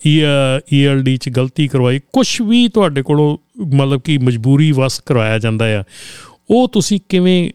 ਈਐਲਡੀ 0.06 1.16
ਚ 1.16 1.28
ਗਲਤੀ 1.28 1.68
ਕਰਵਾਈ 1.68 2.00
ਕੁਝ 2.12 2.23
ਵੀ 2.42 2.66
ਤੁਹਾਡੇ 2.68 3.02
ਕੋਲੋਂ 3.02 3.36
ਮਤਲਬ 3.74 4.00
ਕਿ 4.00 4.18
ਮਜਬੂਰੀ 4.18 4.70
ਵਸ 4.72 5.00
ਕਰਵਾਇਆ 5.00 5.38
ਜਾਂਦਾ 5.38 5.66
ਆ, 5.80 5.82
ਉਹ 6.50 6.68
ਤੁਸੀਂ 6.68 6.98
ਕਿਵੇਂ 7.08 7.50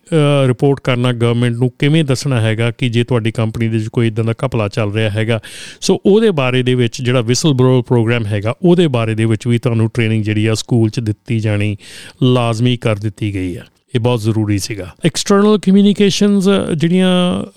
ਰਿਪੋਰਟ 0.47 0.79
ਕਰਨਾ 0.83 1.11
ਗਵਰਨਮੈਂਟ 1.13 1.55
ਨੂੰ? 1.55 1.71
ਕਿਵੇਂ 1.79 2.03
ਦੱਸਣਾ 2.03 2.39
ਹੈਗਾ 2.41 2.69
ਕਿ 2.71 2.89
ਜੇ 2.89 3.03
ਤੁਹਾਡੀ 3.03 3.31
ਕੰਪਨੀ 3.31 3.67
ਦੇ 3.67 3.77
ਵਿੱਚ 3.77 3.87
ਕੋਈ 3.87 4.07
ਇਦਾਂ 4.07 4.23
ਦਾ 4.23 4.33
ਘਪਲਾ 4.45 4.67
ਚੱਲ 4.67 4.91
ਰਿਹਾ 4.93 5.09
ਹੈਗਾ? 5.09 5.39
ਸੋ 5.81 5.99
ਉਹਦੇ 6.05 6.31
ਬਾਰੇ 6.31 6.63
ਦੇ 6.63 6.75
ਵਿੱਚ 6.75 7.01
ਜਿਹੜਾ 7.01 7.21
ਵਿਸਲ 7.21 7.53
ਬਲੋ 7.53 7.81
ਪ੍ਰੋਗਰਾਮ 7.81 8.25
ਹੈਗਾ, 8.25 8.53
ਉਹਦੇ 8.61 8.87
ਬਾਰੇ 8.87 9.15
ਦੇ 9.15 9.25
ਵਿੱਚ 9.25 9.47
ਵੀ 9.47 9.57
ਤੁਹਾਨੂੰ 9.57 9.89
ਟ੍ਰੇਨਿੰਗ 9.93 10.23
ਜਿਹੜੀ 10.23 10.45
ਆ 10.45 10.53
ਸਕੂਲ 10.53 10.89
'ਚ 10.89 10.99
ਦਿੱਤੀ 10.99 11.39
ਜਾਣੀ, 11.39 11.75
ਲਾਜ਼ਮੀ 12.23 12.77
ਕਰ 12.77 12.95
ਦਿੱਤੀ 12.95 13.33
ਗਈ 13.33 13.55
ਆ। 13.55 13.65
ਇਹ 13.95 13.99
ਬਹੁਤ 13.99 14.21
ਜ਼ਰੂਰੀ 14.21 14.57
ਸੀਗਾ। 14.59 14.87
ਐਕਸਟਰਨਲ 15.05 15.57
ਕਮਿਊਨੀਕੇਸ਼ਨਸ 15.57 16.47
ਜਿਹੜੀਆਂ 16.77 17.09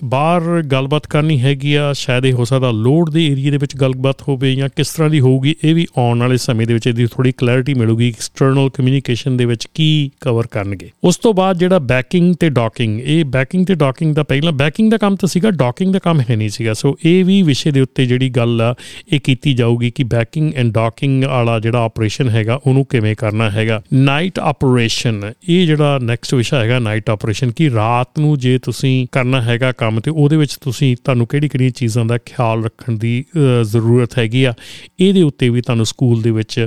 ਬਾਹਰ 0.04 0.62
ਗੱਲਬਾਤ 0.62 1.06
ਕਰਨੀ 1.06 1.40
ਹੈਗੀ 1.40 1.74
ਆ, 1.74 1.92
ਸ਼ਾਇਦ 1.92 2.26
ਇਹ 2.26 2.32
ਹੋ 2.32 2.44
ਸਕਦਾ 2.44 2.70
ਲੋਡ 2.70 3.10
ਦੇ 3.10 3.26
ਏਰੀਆ 3.26 3.50
ਦੇ 3.50 3.56
ਵਿੱਚ 3.56 3.76
ਗੱਲਬਾਤ 3.76 4.22
ਹੋਵੇ 4.28 4.54
ਜਾਂ 4.54 4.68
ਕਿਸ 4.76 4.92
ਤਰ੍ਹਾਂ 4.92 5.10
ਦੀ 5.10 5.20
ਹੋਊਗੀ, 5.20 5.54
ਇਹ 5.64 5.74
ਵੀ 5.74 5.86
ਆਉਣ 5.98 6.20
ਵਾਲੇ 6.20 6.36
ਸਮੇਂ 6.36 6.66
ਦੇ 6.66 6.74
ਵਿੱਚ 6.74 6.86
ਇਹਦੀ 6.86 7.06
ਥੋੜੀ 7.06 7.32
ਕਲੈਰਿਟੀ 7.32 7.74
ਮਿਲੂਗੀ 7.74 8.08
ਐਕਸਟਰਨਲ 8.08 8.70
ਕਮਿਊਨੀਕੇਸ਼ਨ 8.70 9.36
ਦੇ 9.36 9.44
ਵਿੱਚ 9.44 9.66
ਕੀ 9.74 10.10
ਕਵਰ 10.20 10.46
ਕਰਨਗੇ। 10.46 10.90
ਉਸ 11.04 11.16
ਤੋਂ 11.16 11.34
ਬਾਅਦ 11.34 11.58
ਜਿਹੜਾ 11.58 11.78
ਬੈਕਿੰਗ 11.78 12.34
ਤੇ 12.40 12.50
ਡਾਕਿੰਗ 12.50 13.00
ਇਹ 13.00 13.24
ਬੈਕਿੰਗ 13.24 13.66
ਤੇ 13.66 13.74
ਡਾਕਿੰਗ 13.74 14.14
ਦਾ 14.14 14.22
ਪਹਿਲਾਂ 14.22 14.52
ਬੈਕਿੰਗ 14.52 14.90
ਦਾ 14.90 14.96
ਕੰਮ 14.96 15.16
ਤਾਂ 15.16 15.28
ਸੀਗਾ 15.28 15.50
ਡਾਕਿੰਗ 15.50 15.92
ਦਾ 15.92 15.98
ਕੰਮ 15.98 16.20
ਹੈ 16.20 16.36
ਨਹੀਂ 16.36 16.48
ਸੀਗਾ। 16.48 16.72
ਸੋ 16.72 16.96
ਇਹ 17.04 17.24
ਵੀ 17.24 17.42
ਵਿਸ਼ੇ 17.42 17.70
ਦੇ 17.70 17.80
ਉੱਤੇ 17.80 18.06
ਜਿਹੜੀ 18.06 18.28
ਗੱਲ 18.30 18.60
ਆ, 18.62 18.74
ਇਹ 19.12 19.20
ਕੀਤੀ 19.20 19.54
ਜਾਊਗੀ 19.54 19.90
ਕਿ 19.90 20.04
ਬੈਕਿੰਗ 20.04 20.52
ਐਂਡ 20.54 20.72
ਡਾਕਿੰਗ 20.72 21.24
ਵਾਲਾ 21.24 21.58
ਜਿਹੜਾ 21.60 21.84
ਆਪਰੇਸ਼ਨ 21.84 22.28
ਹੈਗਾ, 22.28 22.60
ਉਹਨੂੰ 22.66 22.84
ਕਿਵੇਂ 22.84 23.14
ਕਰਨਾ 23.14 23.50
ਹੈਗਾ। 23.50 23.82
ਨਾਈਟ 23.92 24.38
ਆਪਰੇਸ਼ਨ 24.38 25.32
ਇਹ 25.48 25.66
ਜਿਹੜਾ 25.66 25.98
ਨੈਕਸਟ 26.22 26.34
ਵਿਸ਼ਾ 26.34 26.58
ਹੈਗਾ 26.60 26.78
ਨਾਈਟ 26.78 27.08
ਆਪਰੇਸ਼ਨ 27.10 27.50
ਕੀ 27.50 27.68
ਰਾਤ 27.70 28.18
ਨੂੰ 28.18 28.38
ਜੇ 28.38 28.58
ਤੁਸੀਂ 28.62 29.06
ਕਰਨਾ 29.12 29.40
ਹੈਗਾ 29.42 29.70
ਕੰਮ 29.72 30.00
ਤੇ 30.00 30.10
ਉਹਦੇ 30.10 30.36
ਵਿੱਚ 30.36 30.56
ਤੁਸੀਂ 30.60 30.94
ਤੁਹਾਨੂੰ 31.04 31.26
ਕਿਹੜੀ 31.26 31.48
ਕਿਹੜੀਆਂ 31.48 31.70
ਚੀਜ਼ਾਂ 31.70 32.04
ਦਾ 32.04 32.18
ਖਿਆਲ 32.18 32.62
ਰੱਖਣ 32.64 32.96
ਦੀ 32.96 33.24
ਜ਼ਰੂਰਤ 33.62 34.18
ਹੈਗੀ 34.18 34.44
ਆ। 34.44 34.52
ਇਹਦੇ 35.00 35.22
ਉੱਤੇ 35.22 35.48
ਵੀ 35.48 35.60
ਤੁਹਾਨੂੰ 35.60 35.86
ਸਕੂਲ 35.86 36.22
ਦੇ 36.22 36.30
ਵਿੱਚ 36.30 36.66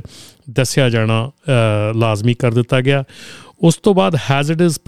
ਦੱਸਿਆ 0.49 0.89
ਜਾਣਾ 0.89 1.31
ਲਾਜ਼ਮੀ 1.95 2.33
ਕਰ 2.33 2.53
ਦਿੱਤਾ 2.53 2.81
ਗਿਆ। 2.81 3.03
ਉਸ 3.61 3.75
ਤੋਂ 3.83 3.93
ਬਾਅਦ 3.95 4.15
ਹੈਜ਼ਰਡਸ 4.29 4.79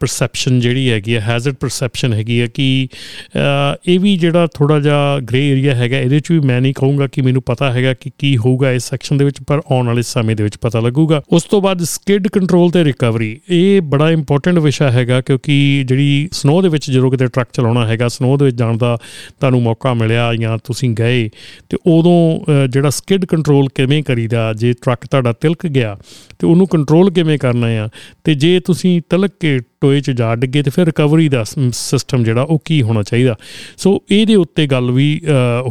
ਪਰਸੈਪਸ਼ਨ 0.00 0.58
ਜਿਹੜੀ 0.60 0.90
ਹੈਗੀ 0.90 1.14
ਹੈ 1.14 1.20
ਹੈਜ਼ਰਡ 1.20 1.54
ਪਰਸੈਪਸ਼ਨ 1.60 2.12
ਹੈਗੀ 2.12 2.40
ਹੈ 2.40 2.46
ਕਿ 2.54 2.88
ਇਹ 3.36 3.98
ਵੀ 4.00 4.16
ਜਿਹੜਾ 4.18 4.46
ਥੋੜਾ 4.54 4.78
ਜਿਹਾ 4.80 5.18
ਗ੍ਰੇ 5.20 5.46
ਏਰੀਆ 5.50 5.74
ਹੈਗਾ, 5.74 5.98
ਇਹਦੇ 5.98 6.20
'ਚ 6.20 6.32
ਵੀ 6.32 6.38
ਮੈਂ 6.40 6.60
ਨਹੀਂ 6.60 6.72
ਕਹੂੰਗਾ 6.74 7.06
ਕਿ 7.06 7.22
ਮੈਨੂੰ 7.22 7.42
ਪਤਾ 7.42 7.70
ਹੈਗਾ 7.72 7.92
ਕਿ 7.94 8.10
ਕੀ 8.18 8.36
ਹੋਊਗਾ 8.36 8.72
ਇਸ 8.72 8.88
ਸੈਕਸ਼ਨ 8.90 9.16
ਦੇ 9.16 9.24
ਵਿੱਚ, 9.24 9.38
ਪਰ 9.46 9.60
ਆਉਣ 9.70 9.86
ਵਾਲੇ 9.86 10.02
ਸਮੇਂ 10.02 10.36
ਦੇ 10.36 10.42
ਵਿੱਚ 10.44 10.56
ਪਤਾ 10.60 10.80
ਲੱਗੂਗਾ। 10.80 11.22
ਉਸ 11.30 11.42
ਤੋਂ 11.50 11.60
ਬਾਅਦ 11.62 11.82
ਸਕਿਡ 11.84 12.28
ਕੰਟਰੋਲ 12.28 12.70
ਤੇ 12.70 12.84
ਰਿਕਵਰੀ 12.84 13.38
ਇਹ 13.50 13.80
ਬੜਾ 13.82 14.10
ਇੰਪੋਰਟੈਂਟ 14.10 14.58
ਵਿਸ਼ਾ 14.58 14.90
ਹੈਗਾ 14.90 15.20
ਕਿਉਂਕਿ 15.20 15.84
ਜਿਹੜੀ 15.88 16.28
ਸਨੋ 16.32 16.60
ਦੇ 16.62 16.68
ਵਿੱਚ 16.68 16.90
ਜਦੋਂ 16.90 17.10
ਕਿਤੇ 17.10 17.26
ਟਰੱਕ 17.26 17.48
ਚਲਾਉਣਾ 17.52 17.86
ਹੈਗਾ 17.86 18.08
ਸਨੋ 18.08 18.36
ਦੇ 18.36 18.44
ਵਿੱਚ 18.44 18.56
ਜਾਣ 18.56 18.76
ਦਾ 18.76 18.96
ਤੁਹਾਨੂੰ 19.40 19.62
ਮੌਕਾ 19.62 19.94
ਮਿਲਿਆ 19.94 20.32
ਜਾਂ 20.34 20.56
ਤੁਸੀਂ 20.64 20.90
ਗਏ, 20.94 21.28
ਤੇ 21.68 21.76
ਉਦੋਂ 21.86 22.66
ਜਿਹੜਾ 22.66 22.90
ਸਕਿਡ 22.90 23.24
ਕੰਟਰੋਲ 23.26 23.68
ਕਿਵੇਂ 23.74 24.02
ਕਰੀਦਾ, 24.02 24.52
ਜੇ 24.52 24.72
ਟਰੱਕ 24.82 25.06
ਤੁਹਾਡਾ 25.06 25.32
ਤਿਲਕ 25.32 25.66
ਗਿਆ, 25.68 25.96
ਤੇ 26.38 26.46
ਉਹਨੂੰ 26.46 26.66
ਕੰਟਰੋਲ 26.68 27.10
ਕਿਵੇਂ 27.10 27.38
ਕਰਨਾ 27.38 27.66
ਆ 27.82 27.88
ਤੇ 28.24 28.34
ਜੇ 28.34 28.60
ਤੁਸੀਂ 28.60 29.02
ਤਿਲਕ 29.10 29.30
ਕੇ 29.40 29.58
ਟੋਏ 29.80 30.00
'ਚ 30.00 30.10
ਜਾ 30.10 30.34
ਡਿੱਗੇ 30.34 30.62
ਤੇ 30.62 30.70
ਫਿਰ 30.70 30.86
ਰਿਕਵਰੀ 30.86 31.28
ਦਾ 31.28 31.44
ਸਿਸਟਮ 31.44 32.24
ਜਿਹੜਾ 32.24 32.42
ਉਹ 32.42 32.60
ਕੀ 32.64 32.80
ਹੋਣਾ 32.82 33.02
ਚਾਹੀਦਾ। 33.02 33.36
ਸੋ 33.76 34.02
ਇਹਦੇ 34.10 34.34
ਉੱਤੇ 34.36 34.66
ਗੱਲ 34.66 34.90
ਵੀ 34.90 35.20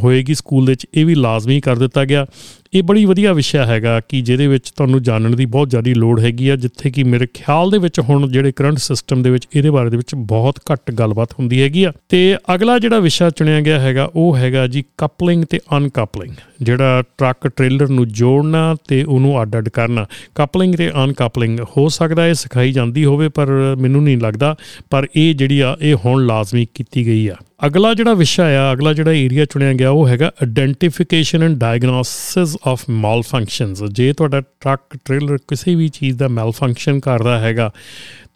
ਹੋਏਗੀ 0.03 0.33
ਸਕੂਲ 0.33 0.65
ਦੇ 0.65 0.71
ਵਿੱਚ, 0.71 0.87
ਇਹ 0.93 1.05
ਵੀ 1.05 1.15
ਲਾਜ਼ਮੀ 1.15 1.59
ਕਰ 1.61 1.75
ਦਿੱਤਾ 1.75 2.05
ਗਿਆ। 2.05 2.25
ਇਹ 2.73 2.83
ਬੜੀ 2.83 3.03
ਵਧੀਆ 3.05 3.31
ਵਿਸ਼ਾ 3.33 3.65
ਹੈਗਾ 3.65 3.99
ਕਿ 3.99 4.19
ਜਿਹਦੇ 4.21 4.47
ਵਿੱਚ 4.47 4.69
ਤੁਹਾਨੂੰ 4.69 5.01
ਜਾਣਨ 5.03 5.35
ਦੀ 5.35 5.45
ਬਹੁਤ 5.45 5.69
ਜ਼ਿਆਦਾ 5.69 5.93
ਲੋੜ 5.95 6.19
ਹੈਗੀ 6.19 6.49
ਆ, 6.49 6.55
ਜਿੱਥੇ 6.55 6.91
ਕਿ 6.91 7.03
ਮੇਰੇ 7.03 7.27
ਖਿਆਲ 7.33 7.71
ਦੇ 7.71 7.77
ਵਿੱਚ 7.77 7.99
ਹੁਣ 7.99 8.27
ਜਿਹੜੇ 8.31 8.51
ਕਰੰਟ 8.51 8.77
ਸਿਸਟਮ 8.77 9.23
ਦੇ 9.23 9.29
ਵਿੱਚ 9.29 9.47
ਇਹਦੇ 9.55 9.69
ਬਾਰੇ 9.69 9.89
ਦੇ 9.89 9.97
ਵਿੱਚ 9.97 10.13
ਬਹੁਤ 10.15 10.59
ਘੱਟ 10.71 10.91
ਗੱਲਬਾਤ 10.91 11.33
ਹੁੰਦੀ 11.39 11.61
ਹੈਗੀ 11.61 11.83
ਆ। 11.83 11.91
ਤੇ 12.09 12.35
ਅਗਲਾ 12.55 12.77
ਜਿਹੜਾ 12.79 12.99
ਵਿਸ਼ਾ 12.99 13.29
ਚੁਣਿਆ 13.29 13.61
ਗਿਆ 13.61 13.79
ਹੈਗਾ, 13.79 14.09
ਉਹ 14.15 14.37
ਹੈਗਾ 14.37 14.67
ਜੀ 14.67 14.83
ਕਪਲਿੰਗ 14.97 15.43
ਤੇ 15.45 15.59
ਅਨਕਪਲਿੰਗ 15.77 16.33
ਜਿਹੜਾ 16.61 17.03
ਟਰੱਕ 17.17 17.47
ਟ੍ਰੇਲਰ 17.47 17.89
ਨੂੰ 17.89 18.07
ਜੋੜਨਾ 18.09 18.75
ਤੇ 18.87 19.03
ਉਹਨੂੰ 19.03 19.41
ਅੱਡ-ਅੱਡ 19.41 19.69
ਕਰਨਾ। 19.69 20.05
ਕਪਲਿੰਗ 20.35 20.75
ਤੇ 20.75 20.89
ਅਨਕਪਲਿੰਗ 21.03 21.59
ਹੋ 21.77 21.87
ਸਕਦਾ 21.89 22.27
ਇਹ 22.27 22.33
ਸਿਖਾਈ 22.33 22.71
ਜਾਂਦੀ 22.71 23.05
ਹੋਵੇ, 23.05 23.29
ਪਰ 23.29 23.75
ਮੈਨੂੰ 23.79 23.98
ਨਹੀਂ 24.01 24.17
ਲੱਗਦਾ, 24.17 24.55
ਪਰ 24.89 25.07
ਇਹ 25.15 25.35
ਜਿਹੜੀ 25.35 25.59
ਆ, 25.59 25.77
ਇਹ 25.81 25.95
ਹੁਣ 25.95 26.25
ਲਾਜ਼ਮੀ 26.25 26.67
ਕੀਤੀ 26.73 27.05
ਗਈ 27.05 27.27
ਆ। 27.27 27.35
ਅਗਲਾ 27.65 27.93
ਜਿਹੜਾ 27.93 28.13
ਵਿਸ਼ਾ 28.13 28.43
ਆ, 28.43 28.73
ਅਗਲਾ 28.73 28.93
ਜਿਹੜਾ 28.93 29.11
ਏਰੀਆ 29.11 29.45
ਚੁਣਿਆ 29.45 29.73
ਗਿਆ, 29.73 29.89
ਉਹ 29.89 30.07
ਹੈਗਾ 30.07 30.27
identification 30.27 31.43
and 31.43 31.57
diagnosis 31.57 32.57
of 32.67 32.83
malfunctions 32.89 33.83
ਜੇ 33.83 34.13
ਤੁਹਾਡਾ 34.13 34.41
ਟਰੱਕ, 34.41 34.97
ਟ੍ਰੇਲਰ 35.05 35.37
ਕਿਸੇ 35.37 35.75
ਵੀ 35.75 35.87
ਚੀਜ਼ 35.87 36.17
ਦਾ 36.17 36.27
ਮੈਲਫੰਕਸ਼ਨ 36.27 36.99
ਕਰਦਾ 36.99 37.39
ਹੈਗਾ 37.39 37.71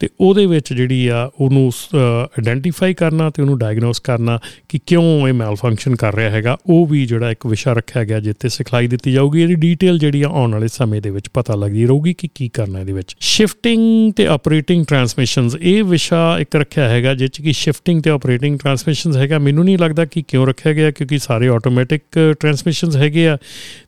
ਤੇ 0.04 0.10
ਉਹਦੇ 0.20 0.46
ਵਿੱਚ 0.46 0.72
ਜਿਹੜੀ 0.74 1.08
ਆ, 1.08 1.30
ਉਹਨੂੰ 1.40 1.72
ਆਇਡੈਂਟੀਫਾਈ 1.98 2.94
ਕਰਨਾ 2.94 3.30
ਤੇ 3.30 3.42
ਉਹਨੂੰ 3.42 3.58
ਡਾਇਗਨੋਸ 3.60 4.00
ਕਰਨਾ 4.00 4.38
ਕਿ 4.70 4.80
ਕਿਉਂ 4.88 5.28
ਇਹ 5.28 5.34
ਮੈਲ 5.34 5.56
ਫੰਕਸ਼ਨ 5.56 5.96
ਕਰ 5.96 6.16
ਰਿਹਾ 6.16 6.30
ਹੈਗਾ, 6.30 6.58
ਉਹ 6.68 6.86
ਵੀ 6.88 7.06
ਜਿਹੜਾ 7.06 7.30
ਇੱਕ 7.32 7.46
ਵਿਸ਼ਾ 7.48 7.74
ਰੱਖਿਆ 7.74 8.04
ਗਿਆ 8.04 8.20
ਜਿੱਥੇ 8.20 8.50
ਸਿਖਲਾਈ 8.50 8.88
ਦਿੱਤੀ 8.88 9.12
ਜਾਊਗੀ। 9.12 9.42
ਇਹਦੀ 9.42 9.56
ਡੀਟੇਲ 9.56 10.00
ਜਿਹੜੀ 10.00 10.22
ਆ, 10.22 10.28
ਆਉਣ 10.28 10.52
ਵਾਲੇ 10.54 10.68
ਸਮੇਂ 10.68 11.02
ਦੇ 11.02 11.10
ਵਿੱਚ 11.10 11.30
ਪਤਾ 11.34 11.56
ਲੱਗਦੀ 11.56 11.86
ਰਹੂਗੀ 11.86 12.14
ਕਿ 12.14 12.30
ਕੀ 12.36 12.50
ਕਰਨਾ 12.54 12.80
ਇਹਦੇ 12.80 12.94
ਵਿੱਚ। 12.94 13.16
ਸ਼ਿਫਟਿੰਗ 13.20 14.12
ਤੇ 14.14 14.26
ਆਪਰੇਟਿੰਗ 14.28 14.86
ਟਰਾਂਸਮਿਸ਼ਨਸ 14.86 15.56
ਇਹ 15.62 15.84
ਵਿਸ਼ਾ 15.84 16.22
ਇੱਕ 16.40 16.56
ਰੱਖਿਆ 16.56 16.90
ਹੈਗਾ 16.90 17.14
ਜਿਸ 17.14 17.42
ਕਿ 17.44 17.54
ਸ਼ਿਫਟਿੰਗ 17.54 18.02
ਤੇ 18.04 18.10
ਆਪਰੇਟਿੰਗ 18.10 18.60
ਟਰਾਂਸਮਿਸ਼ਨਸ 18.60 19.18
ਹੈਗਾ। 19.18 19.40
ਮੈਨੂੰ 19.40 19.66
ਨਹੀਂ 19.66 19.78
ਲੱਗਦਾ 19.78 20.06
ਕਿ 20.06 20.24
ਕਿਉਂ 20.28 20.48
ਰੱਖਿਆ 20.48 20.74
ਗਿਆ, 20.74 20.92
ਕਿਉਂਕਿ 20.92 21.20
ਸਾਰੇ 21.20 21.48
ਆਟੋਮੈਟਿਕ 21.48 22.04
ਟਰਾਂਸਮਿਸ਼ਨਸ 22.40 22.98
ਹੈਗੇ 22.98 23.28
ਆ 23.28 23.38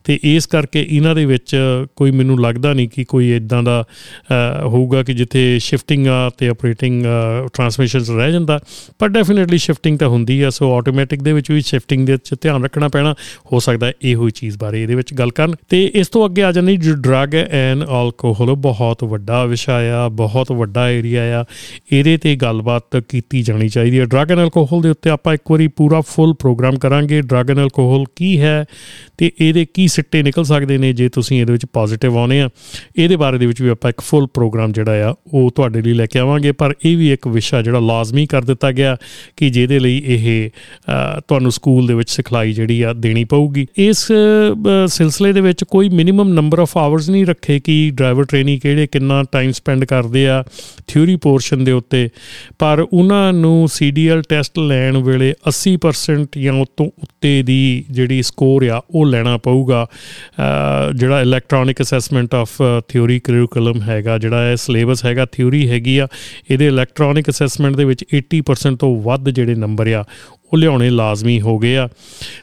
ਤੇ 0.04 0.20
ਇਸ 0.24 0.48
ਕਰਕੇ 0.48 0.86
ਇਹਨਾਂ 0.90 1.16
ਦੇ 1.16 1.26
ਵਿੱਚ 1.26 1.56
ਕੋਈ 1.96 2.12
ਮੈਨੂੰ 2.12 2.40
ਲੱਗਦਾ 2.42 2.74
ਨਹੀਂ 2.74 2.90
ਕਿ 2.90 3.04
ਕੋਈ 3.04 3.32
ਇਦਾਂ 3.36 3.62
ਦਾ 3.64 3.84
ਹੋਊਗਾ 4.64 5.04
ਕਿ 5.04 5.14
ਜਿੱਥੇ 5.14 5.48
ਸ਼ਿਫਟਿੰਗ 5.60 6.05
ਸ਼ਿਫਟਿੰਗ 6.06 6.32
ਤੇ 6.38 6.48
ਆਪਰੇਟਿੰਗ 6.48 7.04
ਟਰਾਂਸਮਿਸ਼ਨਸ 7.54 8.10
ਰਹਿ 8.10 8.32
ਜਾਂਦਾ, 8.32 8.60
ਪਰ 9.00 9.10
ਡੈਫੀਨਿਟਲੀ 9.10 9.58
ਸ਼ਿਫਟਿੰਗ 9.58 9.98
ਤਾਂ 10.00 10.08
ਹੁੰਦੀ 10.10 10.42
ਆ 10.42 10.50
ਸੋ 10.50 10.72
ਆਟੋਮੈਟਿਕ 10.76 11.22
ਦੇ 11.24 11.34
ਵਿੱਚ 11.34 11.52
ਵੀ 11.52 11.62
ਸ਼ਿਫਟਿੰਗ 11.62 12.06
ਦੇ 12.08 12.14
ਵਿੱਚ 12.14 12.34
ਧਿਆਨ 12.42 12.64
ਰੱਖਣਾ 12.64 12.88
ਪੈਣਾ, 12.88 13.14
ਹੋ 13.54 13.60
ਸਕਦਾ 13.60 13.92
ਇਹੋ 14.04 14.26
ਹੀ 14.26 14.32
ਚੀਜ਼ 14.32 14.58
ਬਾਰੇ 14.58 14.82
ਇਹਦੇ 14.82 14.96
ਵਿੱਚ 14.96 15.14
ਗੱਲ 15.14 15.32
ਕਰਨ। 15.32 15.56
ਤੇ 15.70 15.84
ਇਸ 15.96 16.08
ਤੋਂ 16.08 16.26
ਅੱਗੇ 16.26 16.44
ਆ 16.44 16.52
ਜਾਂਦੀ, 16.52 16.78
ਜੋ 16.78 16.96
ਡਰੱਗ 16.98 17.36
ਐਂਡ 17.36 17.84
ਅਲਕੋਹਲ 17.84 18.54
ਬਹੁਤ 18.58 19.04
ਵੱਡਾ 19.04 19.44
ਵਿਸ਼ਾ 19.46 19.80
ਆ, 19.96 20.08
ਬਹੁਤ 20.16 20.52
ਵੱਡਾ 20.52 20.90
ਏਰੀਆ 20.90 21.24
ਆ, 21.40 21.44
ਇਹਦੇ 21.92 22.18
ਤੇ 22.18 22.36
ਗੱਲਬਾਤ 22.36 22.98
ਕੀਤੀ 23.10 23.42
ਜਾਣੀ 23.44 23.70
ਚਾਹੀਦੀ 23.70 24.00
ਹੈ 24.00 24.06
ਡਰੱਗ 24.06 24.32
ਐਂਡ 24.32 24.40
ਅਲਕੋਹਲ 24.40 24.82
ਦੇ 24.82 24.90
ਉੱਤੇ 24.90 25.10
ਆਪਾਂ 25.10 25.34
ਇੱਕ 25.34 25.52
ਵਾਰੀ 25.52 25.68
ਪੂਰਾ 25.78 26.02
ਫੁੱਲ 26.08 26.34
ਪ੍ਰੋਗਰਾਮ 26.40 26.78
ਕਰਾਂਗੇ 26.80 27.22
ਡਰੱਗ 27.22 27.50
ਐਂਡ 27.52 27.60
ਅਲਕੋਹਲ 27.60 28.06
ਕੀ 28.16 28.40
ਹੈ, 28.42 28.66
ਤੇ 29.18 29.32
ਇਹਦੇ 29.40 29.66
ਕੀ 29.74 29.88
ਸਿੱਟੇ 29.88 30.24
ਨਿਕਲ 30.24 30.44
ਸਕਦੇ 30.44 30.78
ਨੇ, 30.78 30.94
ਜੇ 30.94 31.10
ਤੁਸੀਂ 31.10 31.40
ਇਹਦੇ 31.42 31.54
ਵਿੱਚ 31.54 31.66
ਪੋਜ਼ਿਟਿਵ 31.74 32.18
ਆਉਨੇ 32.18 32.42
ਆ, 32.42 32.50
ਇਹਦੇ 32.96 33.16
ਬਾਰੇ 33.16 33.38
ਦੇ 33.38 33.46
ਵਿੱਚ 33.46 33.62
ਵੀ 33.62 33.70
ਆਪਾਂ 33.70 33.90
ਇੱਕ 33.90 34.02
ਫੁੱਲ 34.02 34.28
ਪ੍ਰੋਗਰਾਮ 34.34 34.72
ਜਿਹੜਾ 34.72 35.10
ਆ, 35.10 35.14
ਉਹ 35.34 35.50
ਤੁਹਾਡੇ 35.56 35.82
ਲਈ 35.82 35.94
ਲੈ 35.96 36.06
ਕੇ 36.06 36.20
ਆਵਾਂਗੇ, 36.20 36.52
ਪਰ 36.52 36.74
ਇਹ 36.86 36.98
ਵੀ 36.98 37.12
ਇੱਕ 37.12 37.28
ਵਿਸ਼ਾ 37.28 37.62
ਜਿਹੜਾ 37.62 37.80
ਲਾਜ਼ਮੀ 37.82 38.26
ਕਰ 38.26 38.42
ਦਿੱਤਾ 38.44 38.72
ਗਿਆ 38.72 38.96
ਕਿ 39.38 39.50
ਜਿਹਦੇ 39.50 39.80
ਲਈ 39.80 40.02
ਇਹ 40.06 40.50
ਤੁਹਾਨੂੰ 41.28 41.52
ਸਕੂਲ 41.52 41.88
ਦੇ 41.88 41.94
ਵਿੱਚ 41.94 42.10
ਸਿਖਲਾਈ 42.10 42.54
ਜਿਹੜੀ 42.54 42.82
ਆ 42.82 42.94
ਦੇਣੀ 42.96 43.24
ਪਊਗੀ। 43.26 43.66
ਇਸ 43.80 44.06
ਸਿਲਸਿਲੇ 44.88 45.32
ਦੇ 45.34 45.42
ਵਿੱਚ 45.42 45.64
ਕੋਈ 45.64 45.90
ਮਿਨੀਮਮ 45.92 46.34
ਨੰਬਰ 46.34 46.60
ਆਫ 46.60 46.78
ਆਵਰਸ 46.78 47.10
ਨਹੀਂ 47.10 47.26
ਰੱਖੇ 47.26 47.60
ਕਿ 47.60 47.92
ਡਰਾਈਵਰ 47.94 48.26
ਟ੍ਰੇਨਿੰਗ 48.26 48.60
ਕਿਹੜੇ, 48.60 48.88
ਕਿੰਨਾ 48.88 49.24
ਟਾਈਮ 49.32 49.52
ਸਪੈਂਡ 49.52 49.86
ਕਰਦੇ 49.86 50.28
ਆ 50.28 50.44
ਥਿਊਰੀ 50.88 51.16
ਪੋਰਸ਼ਨ 51.18 51.64
ਦੇ 51.64 51.72
ਉੱਤੇ, 51.72 52.08
ਪਰ 52.60 52.86
ਉਹਨਾਂ 52.92 53.34
ਨੂੰ 53.34 53.68
ਸੀਡੀਐਲ 53.70 54.22
ਟੈਸਟ 54.30 54.60
ਲੈਣ 54.60 54.98
ਵੇਲੇ 55.04 55.34
80% 55.48 56.38
ਜਾਂ 56.40 56.54
ਉਸ 56.54 56.68
ਤੋਂ 56.78 56.86
ਉੱਤੇ 56.86 57.42
ਦੀ 57.44 57.84
ਜਿਹੜੀ 57.92 58.22
ਸਕੋਰ 58.24 58.64
ਆ, 58.66 58.82
ਉਹ 58.90 59.06
ਲੈਣਾ 59.06 59.38
ਪਊਗਾ। 59.38 59.86
ਜਿਹੜਾ 60.96 61.22
electronic 61.22 61.82
assessment 61.82 62.36
of 62.36 62.62
theory 62.88 63.20
curriculum 63.20 63.82
ਹੈਗਾ, 63.82 64.18
ਜਿਹੜਾ 64.18 64.52
ਇਹ 64.52 64.56
ਸਿਲੇਬਸ 64.58 65.06
ਹੈਗਾ 65.06 65.26
ਥਿਊਰੀ 65.32 65.68
ਹੈਗੀ 65.76 65.98
ਆ। 65.98 66.08
ਇਹਦੇ 66.52 66.68
ਇਲੈਕਟ੍ਰੋਨਿਕ 66.68 67.30
ਅਸੈਸਮੈਂਟ 67.30 67.76
ਦੇ 67.76 67.86
ਵਿੱਚ 67.86 68.06
80% 68.16 68.76
ਤੋਂ 68.76 69.02
ਵੱਧ 69.02 69.30
ਜਿਹੜੇ 69.30 69.56
ਨੰਬਰ 69.56 69.94
ਆ 69.94 70.04
ਉਹ 70.54 70.58
ਲਿਆਉਣੇ 70.58 70.90
ਲਾਜ਼ਮੀ 70.90 71.40
ਹੋ 71.42 71.58
ਗਏ 71.60 71.76
ਆ। 71.78 71.88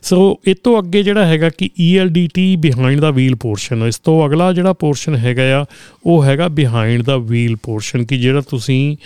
ਸੋ 0.03 0.41
ਇਸ 0.45 0.57
ਤੋਂ 0.65 0.79
ਅੱਗੇ 0.79 1.03
ਜਿਹੜਾ 1.03 1.27
ਹੈਗਾ 1.27 1.49
ਕਿ 1.49 1.69
ELDT 1.85 2.45
behind 2.59 3.01
the 3.01 3.11
wheel 3.11 3.35
portion 3.35 3.83
ਇਸ 3.83 3.99
ਤੋਂ 3.99 4.15
ਅਗਲਾ 4.27 4.53
ਜਿਹੜਾ 4.53 4.73
ਪੋਰਸ਼ਨ 4.73 5.17
ਹੈਗਾ 5.17 5.61
ਆ, 5.61 5.65
ਉਹ 6.07 6.25
ਹੈਗਾ 6.25 6.49
ਬਿਹਾਈਂਡ 6.49 7.03
ਦਾ 7.03 7.17
ਵੀਲ 7.17 7.57
ਪੋਰਸ਼ਨ 7.57 8.05
ਕਿ 8.05 8.19
ਜਿਹੜਾ 8.19 8.41
ਤੁਸੀਂ 8.41 8.97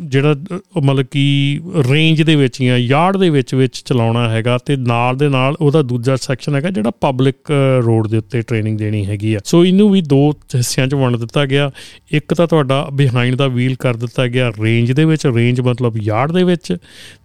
ਜਿਹੜਾ 0.00 0.34
ਮਤਲਬ 0.82 1.06
ਕਿ 1.10 1.60
ਰੇਂਜ 1.90 2.22
ਦੇ 2.22 2.36
ਵਿੱਚ 2.36 2.62
ਜਾਂ 2.62 2.78
ਯਾਰਡ 2.78 3.16
ਦੇ 3.16 3.30
ਵਿੱਚ 3.30 3.54
ਵਿੱਚ 3.54 3.82
ਚਲਾਉਣਾ 3.86 4.28
ਹੈਗਾ 4.30 4.58
ਤੇ 4.58 4.76
ਨਾਲ 4.76 5.16
ਦੇ 5.16 5.28
ਨਾਲ 5.28 5.56
ਉਹਦਾ 5.60 5.82
ਦੂਜਾ 5.82 6.16
ਸੈਕਸ਼ਨ 6.16 6.54
ਹੈਗਾ 6.54 6.70
ਜਿਹੜਾ 6.70 6.90
ਪਬਲਿਕ 7.00 7.52
ਰੋਡ 7.84 8.08
ਦੇ 8.08 8.18
ਉੱਤੇ 8.18 8.40
ਟ੍ਰੇਨਿੰਗ 8.42 8.78
ਦੇਣੀ 8.78 9.04
ਹੈਗੀ 9.06 9.34
ਆ। 9.34 9.40
ਸੋ 9.44 9.64
ਇਹਨੂੰ 9.64 9.90
ਵੀ 9.90 10.00
ਦੋ 10.00 10.20
ਹਿੱਸਿਆਂ 10.54 10.86
'ਚ 10.86 10.94
ਵੰਡ 10.94 11.16
ਦਿੱਤਾ 11.16 11.46
ਗਿਆ। 11.46 11.70
ਇੱਕ 12.12 12.34
ਤਾਂ 12.34 12.46
ਤੁਹਾਡਾ 12.46 12.86
ਬਿਹਾਈਂਡ 12.92 13.34
ਦਾ 13.34 13.46
ਵੀਲ 13.48 13.74
ਕਰ 13.76 13.96
ਦਿੱਤਾ 13.96 14.26
ਗਿਆ 14.26 14.50
ਰੇਂਜ 14.62 14.92
ਦੇ 14.92 15.04
ਵਿੱਚ 15.04 15.26
ਰੇਂਜ 15.26 15.60
ਮਤਲਬ 15.60 15.96
ਯਾਰਡ 16.02 16.32
ਦੇ 16.32 16.44
ਵਿੱਚ 16.44 16.76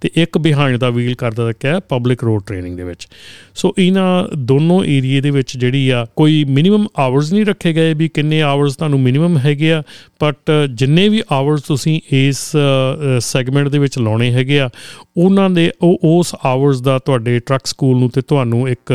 ਤੇ 0.02 0.10
ਇੱਕ 0.16 0.38
ਬਿਹਾਈਂਡ 0.44 0.78
ਦਾ 0.78 0.90
ਵੀਲ 0.90 1.16
ਕਰਦਾ 1.16 1.52
ਕਿ 1.52 1.80
ਪਬਲਿਕ 1.90 2.24
ਰੋਡ 2.24 2.44
ਟ੍ਰੇਨਿੰਗ 2.48 2.78
ਦੇ 2.78 2.84
ਵਿੱਚ। 2.84 3.08
ਸੋ 3.56 3.74
ਇਹਨਾਂ 3.78 4.38
ਦੋਨੋਂ 4.38 4.84
ਏਰੀਏ 4.86 5.22
ਦੇ 5.22 5.30
ਵਿੱਚ 5.32 5.58
ਜਿਹੜੀ 5.58 5.90
ਆ, 5.90 6.06
ਕੋਈ 6.16 6.44
ਮਿਨੀਮਮ 6.50 6.88
ਆਵਰਸ 7.00 7.32
ਨਹੀਂ 7.34 7.46
ਰੱਖੇ 7.46 7.74
ਗਏ 7.74 7.94
ਵੀ 7.94 8.08
ਕਿੰਨੇ 8.10 8.42
ਆਵਰਸ 8.42 8.76
ਤੁਹਾਨੂੰ 8.76 9.00
ਮਿਨੀਮਮ 9.00 9.38
ਹੈਗੇ 9.38 9.72
ਆ 9.74 9.82
ਬਟ 10.24 10.52
ਜਿੰਨੇ 10.74 11.08
ਵੀ 11.10 11.22
ਆਵਰਸ 11.32 11.62
ਤੁਸੀਂ 11.62 12.00
ਇਸ 12.12 12.40
ਸੈਗਮੈਂਟ 13.20 13.68
ਦੇ 13.68 13.80
ਵਿੱਚ 13.80 13.98
ਲਾਉਣੇ 14.00 14.32
ਹੈਗੇ 14.34 14.60
ਆ, 14.60 14.70
ਉਹਨਾਂ 15.18 15.50
ਦੇ 15.50 15.70
ਉਹ, 15.82 15.98
ਉਸ 16.04 16.36
ਆਵਰਸ 16.46 16.82
ਦਾ 16.82 16.98
ਤੁਹਾਡੇ 17.00 17.40
ਟਰੱਕ 17.40 17.66
ਸਕੂਲ 17.66 18.00
ਨੂੰ 18.00 18.10
ਤੇ 18.10 18.22
ਤੁਹਾਨੂੰ 18.22 18.70
ਇੱਕ 18.70 18.92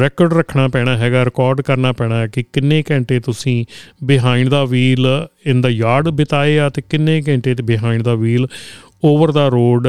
ਰੈਕੋਰਡ 0.00 0.32
ਰੱਖਣਾ 0.32 0.68
ਪੈਣਾ 0.68 0.96
ਹੈਗਾ 0.96 1.24
ਰਿਕਾਰਡ 1.24 1.60
ਕਰਨਾ 1.60 1.92
ਪੈਣਾ 1.92 2.18
ਹੈ 2.20 2.26
ਕਿ 2.26 2.44
ਕਿੰਨੇ 2.52 2.82
ਘੰਟੇ 2.90 3.20
ਤੁਸੀਂ 3.20 3.64
behind 4.04 4.48
the 4.48 4.64
wheel 4.64 5.06
in 5.46 5.60
the 5.60 5.68
yard 5.68 6.08
ਬਿਤਾਏ 6.08 6.58
ਆ 6.58 6.68
ਤੇ 6.68 6.82
ਕਿੰਨੇ 6.90 7.22
ਘੰਟੇ 7.28 7.54
ਤੇ 7.54 7.62
behind 7.62 8.02
the 8.02 8.14
wheel 8.14 8.46
over 9.04 9.30
the 9.32 9.46
road 9.48 9.86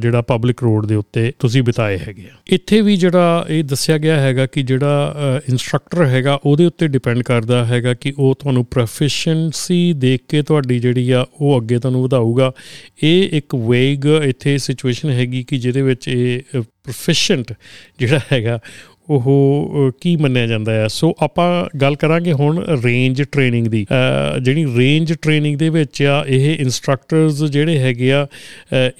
ਜਿਹੜਾ 0.00 0.20
ਪਬਲਿਕ 0.22 0.62
ਰੋਡ 0.62 0.86
ਦੇ 0.86 0.94
ਉੱਤੇ 0.94 1.32
ਤੁਸੀਂ 1.38 1.62
ਬਿਤਾਏ 1.62 1.98
ਹੈਗੇ 1.98 2.22
ਆ। 2.24 2.36
ਇੱਥੇ 2.48 2.80
ਵੀ 2.80 2.96
ਜਿਹੜਾ 2.96 3.44
ਇਹ 3.48 3.64
ਦੱਸਿਆ 3.64 3.98
ਗਿਆ 3.98 4.18
ਹੈਗਾ 4.20 4.46
ਕਿ 4.46 4.62
ਜਿਹੜਾ 4.62 5.40
ਇਨਸਟ੍ਰਕਟਰ 5.48 6.04
ਹੈਗਾ, 6.04 6.38
ਉਹਦੇ 6.44 6.66
ਉੱਤੇ 6.66 6.88
ਡਿਪੈਂਡ 6.88 7.22
ਕਰਦਾ 7.22 7.64
ਹੈਗਾ 7.64 7.94
ਕਿ 7.94 8.12
ਉਹ 8.18 8.34
ਤੁਹਾਨੂੰ 8.34 8.64
ਪ੍ਰੋਫੀਸ਼ੀਐਂਸੀ 8.64 9.92
ਦੇਖ 9.92 10.20
ਕੇ 10.28 10.42
ਤੁਹਾਡੀ 10.42 10.78
ਜਿਹੜੀ 10.78 11.10
ਆ, 11.10 11.24
ਉਹ 11.40 11.60
ਅੱਗੇ 11.60 11.78
ਤੁਹਾਨੂੰ 11.78 12.02
ਵਧਾਊਗਾ। 12.02 12.52
ਇਹ 13.02 13.28
ਇੱਕ 13.32 13.54
ਵੇਗ 13.68 14.06
ਇੱਥੇ 14.24 14.56
ਸਿਚੁਏਸ਼ਨ 14.58 15.10
ਹੈਗੀ 15.10 15.42
ਕਿ 15.42 15.58
ਜਿਹਦੇ 15.58 15.82
ਵਿੱਚ 15.82 16.08
ਇਹ 16.08 16.40
ਪ੍ਰੋਫੀਸ਼ੀਐਂਟ 16.54 17.52
ਜਿਹੜਾ 17.98 18.20
ਹੈਗਾ 18.32 18.58
ਉਹ 19.10 19.90
ਕੀ 20.00 20.14
ਮੰਨਿਆ 20.16 20.46
ਜਾਂਦਾ 20.46 20.72
ਹੈ 20.72 20.86
ਸੋ 20.88 21.12
ਆਪਾਂ 21.22 21.78
ਗੱਲ 21.78 21.94
ਕਰਾਂਗੇ 21.94 22.32
ਹੁਣ 22.32 22.62
ਰੇਂਜ 22.84 23.22
ਟ੍ਰੇਨਿੰਗ 23.22 23.66
ਦੀ। 23.66 23.84
ਜਿਹੜੀ 24.42 24.64
ਰੇਂਜ 24.76 25.12
ਟ੍ਰੇਨਿੰਗ 25.12 25.56
ਦੇ 25.58 25.68
ਵਿੱਚ 25.68 26.02
ਆ, 26.02 26.24
ਇਹ 26.26 26.56
ਇਨਸਟ੍ਰਕਟਰਸ 26.56 27.42
ਜਿਹੜੇ 27.44 27.78
ਹੈਗੇ 27.78 28.12
ਆ 28.12 28.26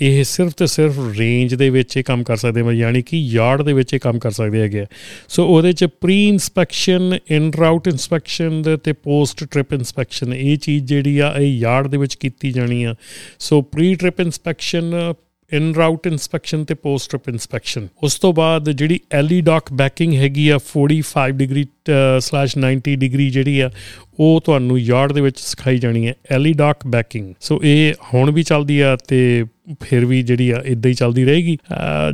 ਇਹ 0.01 0.23
ਸਿਰਫ 0.25 0.53
ਤੇ 0.53 0.67
ਸਿਰਫ 0.67 0.99
ਰੇਂਜ 1.19 1.55
ਦੇ 1.55 1.71
ਵਿੱਚ 1.71 1.97
ਇਹ 1.97 2.05
ਕੰਮ 2.05 2.23
ਕਰ 2.23 2.37
ਸਕਦੇ 2.37 2.61
ਆ, 2.61 2.73
ਯਾਨੀ 2.73 3.03
ਕਿ 3.03 3.19
ਯਾਰਡ 3.19 3.63
ਦੇ 3.63 3.73
ਵਿੱਚ 3.73 3.95
ਇਹ 3.95 4.01
ਕੰਮ 4.01 4.19
ਕਰ 4.19 4.31
ਸਕਦੇ 4.31 4.61
ਹੈਗੇ 4.61 4.85
ਸੋ 5.29 5.47
ਉਹਦੇ 5.47 5.73
ਚ 5.73 5.85
pre 6.01 6.23
inspection 6.29 7.19
in 7.31 7.51
route 7.61 7.89
inspection 7.89 8.63
ਤੇ 8.85 8.93
ਪੋਸਟ 8.93 9.45
ਟ੍ਰਿਪ 9.45 9.73
ਇਨਸਪੈਕਸ਼ਨ 9.73 10.35
ਇਹ 10.35 10.57
ਚੀਜ਼ 10.59 10.85
ਜਿਹੜੀ 10.85 11.19
ਆ, 11.19 11.35
ਇਹ 11.39 11.59
ਯਾਰਡ 11.59 11.87
ਦੇ 11.87 11.97
ਵਿੱਚ 11.97 12.15
ਕੀਤੀ 12.15 12.53
ਜਾਣੀ 12.53 12.83
ਆ। 12.85 12.95
So 13.39 13.61
pre 13.63 13.95
trip 13.95 14.21
inspection 14.21 15.13
in 15.55 15.75
route 15.75 16.07
inspection 16.07 16.65
ਤੇ 16.65 16.75
ਪੋਸਟ 16.75 17.11
ਟ੍ਰਿਪ 17.11 17.29
ਇਨਸਪੈਕਸ਼ਨ 17.29 17.87
ਉਸ 18.03 18.19
ਤੋਂ 18.19 18.33
ਬਾਅਦ 18.33 18.71
ਜਿਹੜੀ 18.71 19.01
ਐਲੀ 19.13 19.41
ਡਾਕ 19.41 19.73
ਬੈਕਿੰਗ 19.73 20.15
ਹੈਗੀ 20.15 20.49
ਆ 20.49 20.59
45 20.69 21.31
ਡਿਗਰੀ 21.37 21.65
90 21.91 22.97
ਡਿਗਰੀ 22.97 23.27
uh, 23.27 23.33
ਜਿਹੜੀ 23.33 23.61
ਆ, 23.61 23.71
ਉਹ 24.21 24.41
ਤੁਹਾਨੂੰ 24.41 24.79
ਯਾਰਡ 24.81 25.13
ਦੇ 25.13 25.21
ਵਿੱਚ 25.21 25.39
ਸਿਖਾਈ 25.39 25.79
ਜਾਣੀ 25.79 26.07
ਹੈ 26.07 26.15
ਐਲੀਡਾਕ 26.31 26.87
ਬੈਕਿੰਗ 26.87 27.33
ਸੋ 27.41 27.61
ਇਹ 27.65 27.95
ਹੁਣ 28.15 28.31
ਵੀ 28.31 28.43
ਚੱਲਦੀ 28.43 28.81
ਆ 28.81 28.97
ਤੇ 29.09 29.45
ਫਿਰ 29.81 30.05
ਵੀ 30.05 30.23
ਜਿਹੜੀ 30.23 30.51
ਆ 30.51 30.63
ਇਦਾਂ 30.65 30.89
ਹੀ 30.89 30.95
ਚੱਲਦੀ 30.95 31.25
ਰਹੇਗੀ। 31.25 31.57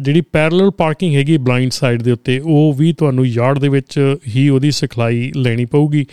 ਜਿਹੜੀ 0.03 0.21
ਪੈਰਲਲ 0.33 0.71
ਪਾਰਕਿੰਗ 0.71 1.15
ਹੈਗੀ 1.15 1.37
ਬਲਾਈਂਡ 1.37 1.71
ਸਾਈਡ 1.73 2.03
ਦੇ 2.03 2.13
ਉੱਤੇ, 2.13 2.39
ਉਹ 2.39 2.75
ਵੀ 2.79 2.93
ਤੁਹਾਨੂੰ 2.93 3.27
ਯਾਰਡ 3.27 3.59
ਦੇ 3.59 3.69
ਵਿੱਚ 3.69 4.17
ਹੀ 4.29 4.49
ਉਹਦੀ 4.49 4.71
ਸਿਖਲਾਈ 4.71 5.31
ਲੈਣੀ 5.37 5.65
ਪਊਗੀ। 5.65 6.05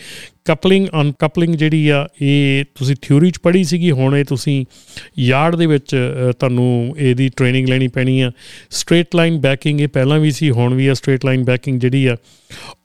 ਕਪਲਿੰਗ 0.44 0.86
ਅਨਕਪਲਿੰਗ 1.00 1.54
ਜਿਹੜੀ 1.54 1.88
ਆ, 1.88 2.06
ਇਹ 2.22 2.64
ਤੁਸੀਂ 2.74 2.96
ਥਿਊਰੀ 3.02 3.30
ਚ 3.30 3.38
ਪੜ੍ਹੀ 3.38 3.64
ਸੀਗੀ, 3.64 3.90
ਹੁਣ 3.90 4.16
ਇਹ 4.16 4.24
ਤੁਸੀਂ 4.24 4.64
ਯਾਰਡ 5.18 5.56
ਦੇ 5.56 5.66
ਵਿੱਚ 5.66 5.96
ਤੁਹਾਨੂੰ 6.40 6.94
ਇਹਦੀ 6.98 7.28
ਟ੍ਰੇਨਿੰਗ 7.28 7.68
ਲੈਣੀ 7.68 7.88
ਪੈਣੀ 7.88 8.20
ਆ। 8.20 8.30
ਸਟ੍ਰੇਟ 8.70 9.16
ਲਾਈਨ 9.16 9.38
ਬੈਕਿੰਗ 9.40 9.80
ਇਹ 9.80 9.88
ਪਹਿਲਾਂ 9.88 10.18
ਵੀ 10.18 10.30
ਸੀ, 10.30 10.50
ਹੁਣ 10.50 10.74
ਵੀ 10.74 10.86
ਆ 10.86 10.94
ਸਟ੍ਰੇਟ 10.94 11.24
ਲਾਈਨ 11.24 11.44
ਬੈਕਿੰਗ 11.44 11.80
ਜਿਹੜੀ 11.80 12.06
ਆ। 12.06 12.16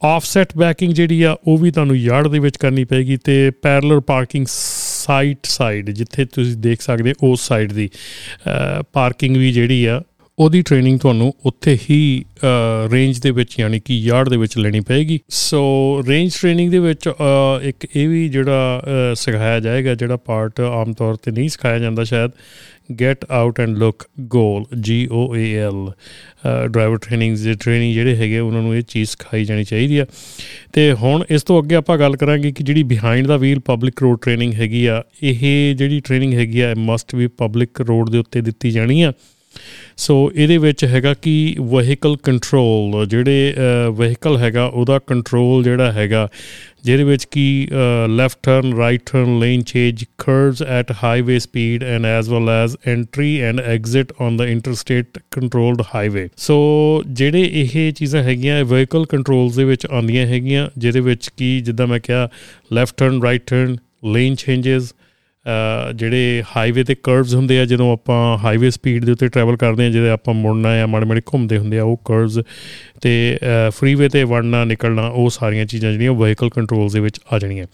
ਆਫਸੈਟ 0.04 0.58
ਬੈਕਿੰਗ 0.64 0.94
ਜਿਹੜੀ 0.94 1.22
ਆ, 1.24 1.36
ਉਹ 1.48 1.58
ਵੀ 1.58 1.72
ਤੁਹਾਨੂੰ 1.72 1.98
ਯਾਰਡ 1.98 2.28
ਦੇ 2.28 2.40
ਵਿੱਚ 2.40 2.58
ਕਰਨੀ 2.58 2.84
ਪਏਗੀ 2.84 3.18
ਤੇ 3.18 3.52
ਪੈਰਲਲ 3.62 4.00
ਪਾਰਕਿੰਗ 4.00 4.46
ਸਾਈਟ 4.50 5.46
ਸਾਈਡ 5.46 5.90
ਜਿੱਥੇ 5.90 6.26
ਤੁਸੀਂ 6.26 6.56
ਦੇਖ 6.58 6.82
ਸਕਦੇ 6.82 7.14
ਉਸ 7.24 7.48
ਸਾਈਡ 7.48 7.74
ਦੀ 7.74 7.90
ਪਾਰਕਿੰਗ 8.94 9.38
ਵੀ 9.38 9.52
ਜਿਹੜੀ 9.52 9.86
ਆ 9.86 10.02
ਉਹਦੀ 10.40 10.62
ਟ੍ਰੇਨਿੰਗ 10.62 11.00
ਤੁਹਾਨੂੰ 11.00 11.34
ਉੱਥੇ 11.46 11.78
ਹੀ 11.82 12.24
ਰੇਂਜ 12.92 13.20
ਦੇ 13.20 13.32
ਵਿੱਚ 13.32 13.56
ਯਾਨੀ 13.60 13.80
ਕਿ 13.80 13.98
ਯਾਰਡ 13.98 14.30
ਦੇ 14.30 14.38
ਵਿੱਚ 14.38 14.58
ਲੈਣੀ 14.58 14.80
ਪਏਗੀ। 14.80 15.20
ਸੋ 15.30 16.04
ਰੇਂਜ 16.08 16.32
ਟ੍ਰੇਨਿੰਗ 16.36 16.72
ਦੇ 16.72 16.80
ਵਿੱਚ 16.80 17.08
ਇੱਕ 17.64 17.86
ਇਹ 17.96 18.08
ਵੀ 18.10 18.28
ਜਿਹੜਾ 18.30 18.82
ਸਿਖਾਇਆ 19.16 19.60
ਜਾਏਗਾ, 19.60 19.96
ਜਿਹੜਾ 19.96 20.18
ਪਾਰਟ 20.18 20.62
ਆਮ 20.62 20.94
ਤੌਰ 20.94 21.16
ਤੇ 21.16 21.32
ਨਹੀਂ 21.32 21.50
ਸਿਖਾਇਆ 21.50 21.80
ਜਾਂਦਾ 21.80 22.04
ਸ਼ਾਇਦ 22.04 22.32
get 23.02 23.26
out 23.32 23.60
and 23.60 23.78
look 23.78 24.06
goal 24.28 24.64
G 24.80 25.08
O 25.12 25.36
A 25.36 25.54
L 25.58 25.92
driver 26.68 26.98
training 26.98 27.38
ਦੇ 27.38 27.54
ਟ੍ਰੇਨਿੰਗ 27.54 27.94
ਜਿਹੜੇ 27.94 28.16
ਹੈਗੇ, 28.16 28.40
ਉਹਨਾਂ 28.40 28.62
ਨੂੰ 28.62 28.76
ਇਹ 28.76 28.82
ਚੀਜ਼ 28.84 29.10
ਸਿਖਾਈ 29.10 29.46
ਜਾਣੀ 29.46 29.64
ਚਾਹੀਦੀ 29.64 29.98
ਆ। 29.98 30.06
ਤੇ 30.74 30.92
ਹੁਣ 30.94 31.24
ਇਸ 31.30 31.44
ਤੋਂ 31.44 31.62
ਅੱਗੇ 31.62 31.76
ਆਪਾਂ 31.76 31.98
ਗੱਲ 31.98 32.16
ਕਰਾਂਗੇ 32.16 32.52
ਕਿ 32.52 32.64
ਜਿਹੜੀ 32.64 32.84
behind 32.86 33.28
the 33.28 33.38
wheel 33.38 33.60
public 33.60 34.02
road 34.02 34.20
training 34.22 34.54
ਹੈਗੀ 34.54 34.86
ਆ, 34.86 35.04
ਇਹ 35.24 35.76
ਜਿਹੜੀ 35.76 36.00
ਟ੍ਰੇਨਿੰਗ 36.00 36.34
ਹੈਗੀ 36.34 36.62
ਆ 36.62 36.74
ਮਸਟ 36.80 37.16
ਵੀ 37.16 37.28
ਪਬਲਿਕ 37.28 37.82
ਰੋਡ 37.82 38.10
ਦੇ 38.10 38.18
ਉੱਤੇ 38.18 38.42
ਦਿੱਤੀ 38.42 38.72
ਜਾਣੀ 38.72 39.02
ਆ। 39.02 39.14
ਸੋ 39.98 40.16
ਇਹਦੇ 40.36 40.58
ਵਿੱਚ 40.58 40.84
ਹੈਗਾ 40.86 41.14
ਕਿ 41.14 41.56
ਵਹੀਕਲ 41.62 42.16
ਕੰਟਰੋਲ 42.24 43.06
ਜਿਹੜੇ 43.08 43.54
ਵਹੀਕਲ 43.96 44.38
ਹੈਗਾ, 44.38 44.66
ਉਹਦਾ 44.66 45.00
ਕੰਟਰੋਲ 45.08 45.64
ਜਿਹੜਾ 45.64 45.92
ਹੈਗਾ, 45.92 46.28
ਜਿਹਦੇ 46.84 47.04
ਵਿੱਚ 47.04 47.26
ਕੀ 47.32 47.68
left 48.10 48.38
turn 48.44 48.74
right 48.78 49.02
turn 49.12 49.38
lane 49.40 49.62
change 49.64 50.04
curves 50.18 50.62
at 50.62 50.92
highway 51.04 51.38
speed 51.40 51.84
and 51.84 52.06
as 52.06 52.30
well 52.30 52.50
as 52.50 52.76
entry 52.88 53.38
and 53.42 53.60
exit 53.60 54.12
on 54.22 54.38
the 54.38 54.46
interstate 54.48 55.20
controlled 55.32 55.82
highway 55.94 56.28
so 56.38 56.58
ਜਿਹੜੇ 57.08 57.44
ਇਹ 57.54 57.92
ਚੀਜ਼ਾਂ 57.94 58.24
ਹੈਗੀਆਂ 58.24 58.64
ਵਹੀਕਲ 58.66 59.06
ਕੰਟਰੋਲਸ 59.06 59.56
ਦੇ 59.56 59.64
ਵਿੱਚ 59.64 59.86
ਆਉਂਦੀਆਂ 59.86 60.26
ਹੈਗੀਆਂ, 60.28 60.68
ਜਿਹਦੇ 60.78 61.00
ਵਿੱਚ 61.00 61.30
ਕੀ 61.38 61.60
ਜਿੱਦਾਂ 61.62 61.88
ਮੈਂ 61.88 62.00
ਕਿਹਾ 62.00 62.28
left 62.74 62.98
turn 62.98 63.22
right 63.24 63.42
turn 63.48 63.76
lane 64.14 64.36
changes 64.36 64.94
ਜਿਹੜੇ 65.96 66.44
ਹਾਈਵੇ 66.56 66.84
ਤੇ 66.84 66.96
ਕਰਵਸ 67.04 67.34
ਹੁੰਦੇ 67.36 67.60
ਆ, 67.60 67.66
ਜਦੋਂ 67.66 67.92
ਆਪਾਂ 67.94 68.38
ਹਾਈਵੇ 68.38 68.70
ਸਪੀਡ 68.70 69.06
ਦੇ 69.06 69.12
ਉੱਤੇ 69.12 69.28
ਟਰੈਵਲ 69.28 69.58
ਕਰਦੇ 69.58 69.86
ਆ 69.86 69.90
ਜਿਹਦੇ 69.90 70.10
ਆਪਾਂ 70.10 70.34
ਮੁੜਨਾ 70.34 70.70
ਆ 70.84 70.86
ਮਾੜੇ 70.86 71.06
ਮਾੜੇ 71.06 71.22
ਘੁੰਮਦੇ 71.34 71.58
ਹੁੰਦੇ 71.58 71.80
ਆ, 71.80 71.84
ਉਹ 71.84 72.00
ਕਰਵਸ 72.06 72.40
ਤੇ 73.02 73.38
ਫਰੀਵੇ 73.70 74.08
ਤੇ 74.10 74.24
ਵੜਨਾ, 74.24 74.64
ਨਿਕਲਣਾ, 74.66 75.08
ਉਹ 75.08 75.30
ਸਾਰੀਆਂ 75.30 75.66
ਚੀਜ਼ਾਂ 75.66 75.92
ਜਿਹੜੀਆਂ 75.92 76.12
ਵਹੀਕਲ 76.14 76.50
ਕੰਟਰੋਲਸ 76.50 76.94
ਦੇ 76.94 77.00
ਵਿੱਚ 77.00 77.20
ਆ 77.34 77.40
ਜਾਣੀਆਂ। 77.40 77.66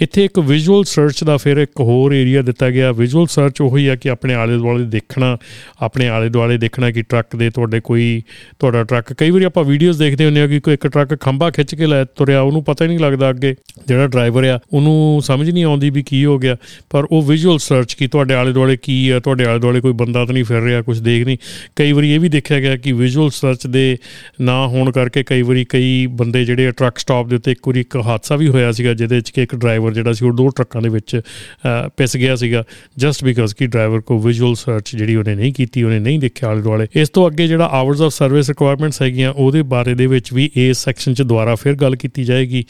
ਇੱਥੇ 0.00 0.24
ਇੱਕ 0.24 0.38
ਵਿਜ਼ੂਅਲ 0.38 0.84
ਸਰਚ 0.84 1.22
ਦਾ 1.24 1.36
ਫਿਰ 1.36 1.56
ਇੱਕ 1.56 1.80
ਹੋਰ 1.80 2.12
ਏਰੀਆ 2.12 2.42
ਦਿੱਤਾ 2.42 2.70
ਗਿਆ। 2.70 2.92
ਵਿਜ਼ੂਅਲ 2.92 3.26
ਸਰਚ 3.26 3.60
ਉਹ 3.60 3.76
ਹੀ 3.78 3.86
ਆ 3.86 3.96
ਕਿ 3.96 4.10
ਆਪਣੇ 4.10 4.34
ਆਲੇ 4.34 4.56
ਦੁਆਲੇ 4.56 4.84
ਦੇਖਣਾ, 4.84 5.36
ਆਪਣੇ 5.80 6.08
ਆਲੇ 6.08 6.28
ਦੁਆਲੇ 6.28 6.56
ਦੇਖਣਾ 6.58 6.90
ਕਿ 6.90 7.02
ਟਰੱਕ 7.02 7.36
ਦੇ 7.36 7.50
ਤੁਹਾਡੇ 7.50 7.80
ਕੋਈ, 7.80 8.22
ਤੁਹਾਡਾ 8.58 8.84
ਟਰੱਕ 8.84 9.12
ਕਈ 9.12 9.30
ਵਾਰੀ 9.30 9.44
ਆਪਾਂ 9.44 9.64
ਵੀਡੀਓਜ਼ 9.64 9.98
ਦੇਖਦੇ 9.98 10.24
ਹੁੰਦੇ 10.24 10.40
ਆ 10.40 10.46
ਕਿ 10.46 10.60
ਕੋਈ 10.60 10.74
ਇੱਕ 10.74 10.86
ਟਰੱਕ 10.86 11.14
ਖੰਭਾ 11.20 11.50
ਖਿੱਚ 11.50 11.74
ਕੇ 11.74 11.86
ਲੈ 11.86 12.02
ਤੁਰਿਆ, 12.06 12.40
ਉਹਨੂੰ 12.40 12.64
ਪਤਾ 12.64 12.84
ਹੀ 12.84 12.88
ਨਹੀਂ 12.88 12.98
ਲੱਗਦਾ 12.98 13.30
ਅੱਗੇ 13.30 13.54
ਜਿਹੜਾ 13.86 14.06
ਡਰਾਈਵਰ 14.06 14.44
ਆ, 14.44 14.58
ਉਹਨੂੰ 14.72 15.20
ਸਮਝ 15.22 15.50
ਨਹੀਂ 15.50 15.64
ਆਉਂਦੀ 15.64 15.90
ਵੀ 15.90 16.02
ਕੀ 16.02 16.24
ਹੋ 16.24 16.38
ਗਿਆ। 16.38 16.56
ਪਰ 16.90 17.01
ਉਹ 17.10 17.22
ਵਿਜ਼ੂਅਲ 17.22 17.58
ਸਰਚ 17.58 17.94
ਕੀ, 17.94 18.06
ਤੁਹਾਡੇ 18.06 18.34
ਆਲੇ 18.34 18.52
ਦੁਆਲੇ 18.52 18.76
ਕੀ 18.76 19.08
ਆ, 19.08 19.18
ਤੁਹਾਡੇ 19.20 19.44
ਆਲੇ 19.44 19.58
ਦੁਆਲੇ 19.58 19.80
ਕੋਈ 19.80 19.92
ਬੰਦਾ 19.92 20.24
ਤਾਂ 20.24 20.34
ਨਹੀਂ 20.34 20.44
ਫਿਰ 20.44 20.60
ਰਿਹਾ 20.62 20.82
ਕੁਝ 20.82 20.98
ਦੇਖ 21.00 21.24
ਨਹੀਂ। 21.26 21.36
ਕਈ 21.76 21.92
ਵਾਰੀ 21.92 22.10
ਇਹ 22.10 22.20
ਵੀ 22.20 22.28
ਦੇਖਿਆ 22.28 22.60
ਗਿਆ 22.60 22.76
ਕਿ 22.76 22.92
ਵਿਜ਼ੂਅਲ 22.92 23.30
ਸਰਚ 23.30 23.66
ਦੇ 23.66 23.96
ਨਾ 24.40 24.66
ਹੋਣ 24.66 24.90
ਕਰਕੇ 24.92 25.22
ਕਈ 25.22 25.42
ਵਾਰੀ 25.42 25.64
ਕਈ 25.64 26.06
ਬੰਦੇ 26.12 26.44
ਜਿਹੜੇ 26.44 26.70
ਟਰੱਕ 26.70 26.98
ਸਟਾਪ 26.98 27.28
ਦੇ 27.28 27.36
ਉੱਤੇ 27.36 27.52
ਇੱਕ 27.52 27.68
ਵਾਰੀ 27.68 27.80
ਇੱਕ 27.80 27.96
ਹਾਦਸਾ 27.96 28.36
ਵੀ 28.36 28.48
ਹੋਇਆ 28.48 28.72
ਸੀਗਾ, 28.72 28.94
ਜਿਹਦੇ 28.94 29.16
ਵਿੱਚ 29.16 29.30
ਕਿ 29.30 29.42
ਇੱਕ 29.42 29.54
ਡਰਾਈਵਰ 29.54 29.94
ਜਿਹੜਾ 29.94 30.12
ਸੀ 30.12 30.24
ਉਹ 30.24 30.32
ਦੋ 30.32 30.48
ਟਰੱਕਾਂ 30.48 30.82
ਦੇ 30.82 30.88
ਵਿੱਚ 30.88 31.20
ਪਿਸ 31.96 32.16
ਗਿਆ 32.16 32.36
ਸੀਗਾ 32.36 32.64
ਜਸਟ 32.96 33.24
ਬਿਕਾਜ਼ 33.24 33.54
ਕਿ 33.54 33.66
ਡਰਾਈਵਰ 33.66 34.00
ਕੋ 34.00 34.18
ਵਿਜ਼ੂਅਲ 34.18 34.54
ਸਰਚ 34.54 34.94
ਜਿਹੜੀ 34.96 35.16
ਉਹਨੇ 35.16 35.34
ਨਹੀਂ 35.34 35.52
ਕੀਤੀ, 35.52 35.82
ਉਹਨੇ 35.82 35.98
ਨਹੀਂ 35.98 36.18
ਦੇਖਿਆ 36.18 36.48
ਆਲੇ 36.48 36.62
ਦੁਆਲੇ। 36.62 36.86
ਇਸ 36.94 37.08
ਤੋਂ 37.08 37.26
ਅੱਗੇ 37.28 37.46
ਜਿਹੜਾ 37.46 37.68
ਆਵਰਸ 37.72 38.00
ਆਫ 38.00 38.12
ਸਰਵਿਸ 38.12 38.48
ਰਿਕੁਆਇਰਮੈਂਟਸ 38.48 39.02
ਹੈਗੀਆਂ, 39.02 39.32
ਉਹਦੇ 39.32 39.62
ਬਾਰੇ 39.64 39.94
ਦੇ 39.94 40.06
ਵਿੱਚ 40.06 40.32
ਵੀ 40.34 40.50
ਇਸ 40.56 40.84
ਸੈਕਸ਼ਨ 40.84 41.14
'ਚ 41.14 41.22
ਦੁਬਾਰਾ 41.22 41.54
ਫਿਰ 41.54 41.74
ਗੱਲ 41.74 41.96
ਕੀਤੀ 41.96 42.24
ਜਾਏਗੀ। 42.24 42.64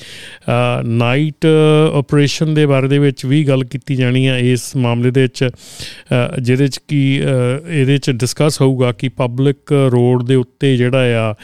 ਨਾਈਟ 0.84 1.46
ਆਪਰੇਸ਼ਨ 1.94 2.54
ਦੇ 2.54 2.66
ਬਾਰੇ 2.66 2.88
ਦੇ 2.88 2.98
ਵਿੱਚ 2.98 3.24
ਵੀ 3.26 3.42
ਗੱਲ 3.44 3.64
ਕੀਤੀ 3.64 3.96
ਜਾਣੀ 3.96 4.21
ਹੈ 4.28 4.38
ਇਸ 4.52 4.64
ਮਾਮਲੇ 4.76 5.10
ਦੇ 5.10 5.22
ਵਿੱਚ 5.22 5.48
ਜਿਹਦੇ 6.42 6.68
'ਚ 6.68 6.78
ਕੀ 6.88 7.02
ਇਹਦੇ 7.16 7.98
'ਚ 7.98 8.10
ਡਿਸਕਸ 8.12 8.60
ਹੋਊਗਾ 8.60 8.92
ਕਿ 8.92 9.08
ਪਬਲਿਕ 9.08 9.72
ਰੋਡ 9.92 10.22
ਦੇ 10.22 10.34
ਉੱਤੇ 10.34 10.76
ਜਿਹੜਾ 10.76 11.20
ਆ, 11.20 11.34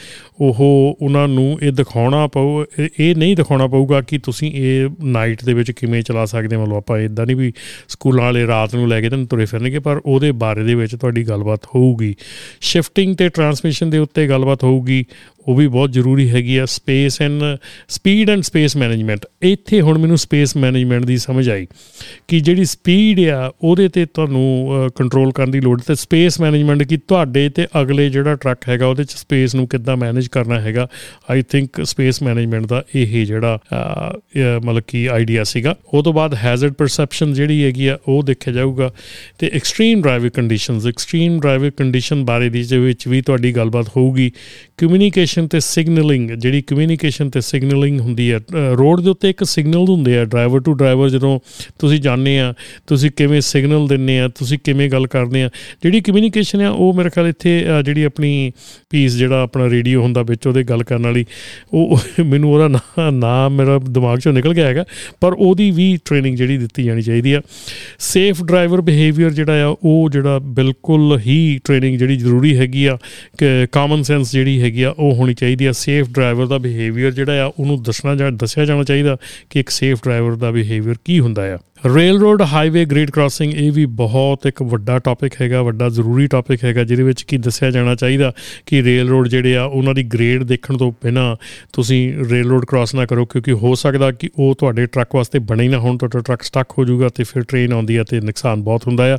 ਉਹ 0.41 0.97
ਉਹਨਾਂ 1.01 1.27
ਨੂੰ 1.27 1.57
ਇਹ 1.61 1.71
ਦਿਖਾਉਣਾ 1.71 2.25
ਪਊ, 2.27 2.63
ਇਹ 2.99 3.15
ਨਹੀਂ 3.15 3.35
ਦਿਖਾਉਣਾ 3.35 3.67
ਪਊਗਾ 3.67 4.01
ਕਿ 4.01 4.17
ਤੁਸੀਂ 4.17 4.51
ਇਹ 4.55 4.89
ਨਾਈਟ 5.05 5.43
ਦੇ 5.45 5.53
ਵਿੱਚ 5.53 5.71
ਕਿਵੇਂ 5.71 6.01
ਚਲਾ 6.01 6.25
ਸਕਦੇ 6.25 6.57
ਮਤਲਬ 6.57 6.75
ਆਪਾਂ 6.75 6.99
ਇਦਾਂ 6.99 7.25
ਨਹੀਂ 7.25 7.35
ਵੀ 7.35 7.51
ਸਕੂਲਾਂ 7.89 8.25
ਵਾਲੇ 8.25 8.45
ਰਾਤ 8.47 8.75
ਨੂੰ 8.75 8.87
ਲੈ 8.89 9.01
ਕੇ 9.01 9.09
ਤੁਹਾਨੂੰ 9.09 9.27
ਤੁਰੇ 9.27 9.45
ਫਿਰਨਗੇ, 9.45 9.79
ਪਰ 9.79 10.01
ਉਹਦੇ 10.05 10.31
ਬਾਰੇ 10.33 10.63
ਦੇ 10.63 10.75
ਵਿੱਚ 10.75 10.95
ਤੁਹਾਡੀ 10.95 11.23
ਗੱਲਬਾਤ 11.29 11.65
ਹੋਊਗੀ। 11.75 12.15
ਸ਼ਿਫਟਿੰਗ 12.61 13.15
ਤੇ 13.15 13.29
ਟਰਾਂਸਮਿਸ਼ਨ 13.29 13.89
ਦੇ 13.89 13.97
ਉੱਤੇ 13.97 14.27
ਗੱਲਬਾਤ 14.29 14.63
ਹੋਊਗੀ। 14.63 15.03
ਉਹ 15.49 15.55
ਵੀ 15.55 15.67
ਬਹੁਤ 15.67 15.91
ਜ਼ਰੂਰੀ 15.91 16.29
ਹੈਗੀ 16.29 16.57
ਆ 16.57 16.65
space 16.65 17.21
and 17.21 17.43
speed 17.89 18.29
and 18.29 18.41
space 18.43 18.75
management 18.77 19.25
ਇੱਥੇ 19.41 19.79
ਹੁਣ 19.81 19.97
ਮੈਨੂੰ 19.97 20.17
ਸਪੇਸ 20.17 20.55
ਮੈਨੇਜਮੈਂਟ 20.57 21.05
ਦੀ 21.05 21.17
ਸਮਝ 21.17 21.49
ਆਈ 21.49 21.65
ਕਿ 22.27 22.39
ਜਿਹੜੀ 22.39 22.65
ਸਪੀਡ 22.65 23.19
ਆ, 23.19 23.51
ਉਹਦੇ 23.61 23.87
ਤੇ 23.87 24.05
ਤੁਹਾਨੂੰ 24.05 24.89
ਕੰਟਰੋਲ 24.95 25.31
ਕਰਨ 25.31 25.51
ਦੀ 25.51 25.59
ਲੋੜ। 25.61 25.79
ਤੇ 25.81 25.95
ਸਪੇਸ 25.95 26.39
ਮੈਨੇਜਮੈਂਟ 26.41 26.83
ਕੀ 26.83 26.97
ਤੁਹਾਡੇ 26.97 27.47
ਤੇ 27.49 27.65
ਅਗਲੇ 27.81 28.09
ਜਿਹੜਾ 28.09 28.35
ਟਰੱਕ 28.35 28.67
ਹੈਗਾ, 28.69 28.87
ਉਹਦੇ 28.87 29.03
ਚ 29.03 29.11
ਸਪੇਸ 29.11 29.55
ਨੂੰ 29.55 29.67
ਕਿੱਦਾਂ 29.67 29.95
ਮੈਨੇਜ 29.97 30.27
ਕਰਨਾ 30.27 30.59
ਹੈਗਾ। 30.61 30.87
ਆਈ 31.31 31.41
ਥਿੰਕ 31.51 31.81
ਸਪੇਸ 31.85 32.21
ਮੈਨੇਜਮੈਂਟ 32.23 32.65
ਦਾ 32.65 32.83
ਇਹ 32.95 33.25
ਜਿਹੜਾ 33.25 33.59
ਮਤਲਬ 34.65 34.83
ਕਿ 34.87 35.07
ਆਈਡੀਆ 35.09 35.43
ਸੀਗਾ। 35.43 35.75
ਉਹ 35.93 36.03
ਤੋਂ 36.03 36.13
ਬਾਅਦ 36.13 36.35
ਹੈਜ਼ਰਡ 36.43 36.73
ਪਰਸੈਪਸ਼ਨ 36.73 37.33
ਜਿਹੜੀ 37.33 37.63
ਹੈਗੀ 37.63 37.87
ਆ, 37.87 37.97
ਉਹ 38.07 38.23
ਦੇਖਿਆ 38.23 38.53
ਜਾਊਗਾ। 38.53 38.91
ਤੇ 39.39 39.51
extreme 39.53 40.01
driving 40.01 40.31
conditions 40.31 40.87
extreme 40.87 41.39
driving 41.39 41.71
condition 41.77 42.23
ਬਾਰੇ 42.25 42.49
ਦੀ 42.49 42.63
ਵਿੱਚ 42.79 43.07
ਵੀ 43.07 43.21
ਤੁਹਾਡੀ 43.21 43.55
ਗੱਲਬਾਤ 43.55 43.89
ਹੋਊਗੀ। 43.97 44.31
ਕਮਿਊਨੀਕੇਸ਼ਨ 44.77 45.38
ਤੇ 45.47 45.59
ਸਿਗਨਲਿੰਗ 45.59 46.31
ਜਿਹੜੀ 46.31 46.61
ਕਮਿਊਨੀਕੇਸ਼ਨ 46.61 47.29
ਤੇ 47.29 47.41
ਸਿਗਨਲਿੰਗ 47.41 47.99
ਹੁੰਦੀ 47.99 48.31
ਹੈ 48.31 48.39
ਰੋਡ 48.77 49.01
ਦੇ 49.01 49.09
ਉੱਤੇ 49.09 49.29
ਇੱਕ 49.29 49.43
ਸਿਗਨਲ 49.43 49.89
ਹੁੰਦੇ 49.89 50.17
ਆ 50.17 50.25
ਡਰਾਈਵਰ 50.25 50.59
ਟੂ 50.59 50.73
ਡਰਾਈਵਰ 50.73 51.09
ਜਦੋਂ 51.09 51.39
ਤੁਸੀਂ 51.79 51.99
ਜਾਣਦੇ 52.01 52.37
ਆ, 52.39 52.53
ਤੁਸੀਂ 52.87 53.11
ਕਿਵੇਂ 53.11 53.41
ਸਿਗਨਲ 53.41 53.87
ਦਿੰਨੇ 53.87 54.19
ਆ, 54.19 54.27
ਤੁਸੀਂ 54.27 54.57
ਕਿਵੇਂ 54.63 54.89
ਗੱਲ 54.89 55.07
ਕਰਦੇ 55.07 55.43
ਆ, 55.43 55.49
ਜਿਹੜੀ 55.83 56.01
ਕਮਿਊਨੀਕੇਸ਼ਨ 56.01 56.61
ਆ, 56.61 56.69
ਉਹ 56.69 56.93
ਮੇਰੇ 56.93 57.09
ਖਿਆਲ 57.09 57.27
ਇੱਥੇ 57.27 57.63
ਜਿਹੜੀ 57.85 58.03
ਆਪਣੀ 58.03 58.51
ਪੀਸ 58.89 59.15
ਜਿਹੜਾ 59.15 59.41
ਆਪਣਾ 59.41 59.69
ਰੇਡੀਓ 59.69 60.01
ਹੁੰਦਾ 60.01 60.21
ਵਿੱਚ 60.21 60.47
ਉਹਦੇ 60.47 60.63
ਗੱਲ 60.63 60.83
ਕਰਨ 60.83 61.05
ਵਾਲੀ, 61.05 61.25
ਉਹ 61.73 61.99
ਮੈਨੂੰ 62.25 62.53
ਉਹਦਾ 62.53 63.09
ਨਾਮ 63.11 63.55
ਮੇਰਾ 63.55 63.79
ਦਿਮਾਗ 63.89 64.19
ਚੋਂ 64.19 64.33
ਨਿਕਲ 64.33 64.53
ਗਿਆ 64.53 64.67
ਹੈਗਾ, 64.67 64.85
ਪਰ 65.21 65.33
ਉਹਦੀ 65.33 65.69
ਵੀ 65.71 65.97
ਟ੍ਰੇਨਿੰਗ 66.05 66.37
ਜਿਹੜੀ 66.37 66.57
ਦਿੱਤੀ 66.57 66.83
ਜਾਣੀ 66.83 67.01
ਚਾਹੀਦੀ 67.01 67.33
ਆ। 67.33 67.41
ਸੇਫ 67.99 68.43
ਡਰਾਈਵਰ 68.43 68.81
ਬਿਹੇਵੀਅਰ 68.81 69.31
ਜਿਹੜਾ 69.31 69.65
ਆ, 69.67 69.75
ਉਹ 69.83 70.09
ਜਿਹੜਾ 70.09 70.39
ਬਿਲਕੁਲ 70.39 71.19
ਹੀ 71.19 71.59
ਟ੍ਰੇਨਿੰਗ 71.63 71.97
ਜਿਹੜੀ 71.99 72.17
ਜ਼ਰੂਰੀ 72.17 72.55
ਹੈਗੀ 72.57 72.85
ਆ, 72.85 72.97
ਕਿ 73.37 73.67
ਕਾਮਨ 73.71 74.03
ਸੈਂਸ 74.03 74.31
ਜਿਹੜੀ 74.31 74.61
ਹੈਗੀ 74.61 74.83
ਆ, 74.83 74.93
ਉਹ 74.99 75.15
ਹੋਣੀ 75.19 75.33
ਚਾਹੀਦੀ 75.33 75.65
ਆ। 75.65 75.71
ਸੇਫ 75.71 76.09
ਡਰਾਈਵਰ 76.09 76.45
ਦਾ 76.45 76.57
ਬਿਹੇਵੀਅਰ 76.57 77.11
ਜਿਹੜਾ 77.11 77.45
ਆ, 77.45 77.51
ਉਹਨੂੰ 77.59 77.81
ਦੱਸਣਾ 77.83 78.15
ਜਾਂ 78.15 78.31
ਦੱਸਿਆ 78.31 78.65
ਜਾਣਾ 78.65 78.83
ਚਾਹੀਦਾ 78.83 79.17
ਕਿ 79.49 79.59
ਇੱਕ 79.59 79.69
ਸੇਫ 79.69 80.03
ਡਰਾਈਵਰ 80.03 80.35
ਦਾ 80.35 80.51
ਬਿਹੇਵੀਅਰ 80.51 80.95
ਕੀ 81.05 81.19
ਹੁੰਦਾ 81.19 81.53
ਆ। 81.53 81.57
Rail 81.95 82.19
road 82.19 82.41
highway 82.41 82.85
grade 82.85 83.11
crossing 83.11 83.53
ਇਹ 83.53 83.71
ਵੀ 83.71 83.85
ਬਹੁਤ 83.85 84.45
ਇੱਕ 84.45 84.61
ਵੱਡਾ 84.63 84.99
ਟਾਪਿਕ 84.99 85.41
ਹੈਗਾ, 85.41 85.61
ਵੱਡਾ 85.63 85.89
ਜ਼ਰੂਰੀ 85.89 86.27
ਟਾਪਿਕ 86.27 86.63
ਹੈਗਾ, 86.63 86.83
ਜਿਹਦੇ 86.83 87.03
ਵਿੱਚ 87.03 87.21
ਕੀ 87.21 87.37
ਦੱਸਿਆ 87.37 87.71
ਜਾਣਾ 87.71 87.95
ਚਾਹੀਦਾ 87.95 88.33
ਕਿ 88.65 88.83
ਰੇਲ 88.83 89.09
ਰੋਡ 89.09 89.27
ਜਿਹੜੇ 89.27 89.55
ਆ, 89.55 89.63
ਉਹਨਾਂ 89.63 89.93
ਦੀ 89.93 90.03
ਗ੍ਰੇਡ 90.03 90.43
ਦੇਖਣ 90.43 90.77
ਤੋਂ 90.77 90.91
ਪਹਿਲਾਂ 90.91 91.35
ਤੁਸੀਂ 91.73 92.13
ਰੇਲ 92.29 92.49
ਰੋਡ 92.49 92.65
ਕ੍ਰਾਸ 92.65 92.95
ਨਾ 92.95 93.05
ਕਰੋ, 93.05 93.25
ਕਿਉਂਕਿ 93.25 93.51
ਹੋ 93.51 93.75
ਸਕਦਾ 93.75 94.11
ਕਿ 94.11 94.29
ਉਹ 94.35 94.55
ਤੁਹਾਡੇ 94.55 94.85
ਟਰੱਕ 94.85 95.15
ਵਾਸਤੇ 95.15 95.39
ਬਣੇ 95.39 95.67
ਨਾ 95.67 95.77
ਹੋਣ, 95.77 95.97
ਤੁਹਾਡਾ 95.97 96.19
ਟਰੱਕ 96.19 96.41
ਸਟਕ 96.41 96.67
ਹੋ 96.77 96.85
ਜਾਊਗਾ 96.85 97.09
ਤੇ 97.09 97.23
ਫਿਰ 97.23 97.43
ਟ੍ਰੇਨ 97.43 97.73
ਆਉਂਦੀ 97.73 97.95
ਆ 97.95 98.03
ਤੇ 98.03 98.21
ਨੁਕਸਾਨ 98.21 98.63
ਬਹੁਤ 98.63 98.87
ਹੁੰਦਾ 98.87 99.15
ਆ। 99.15 99.17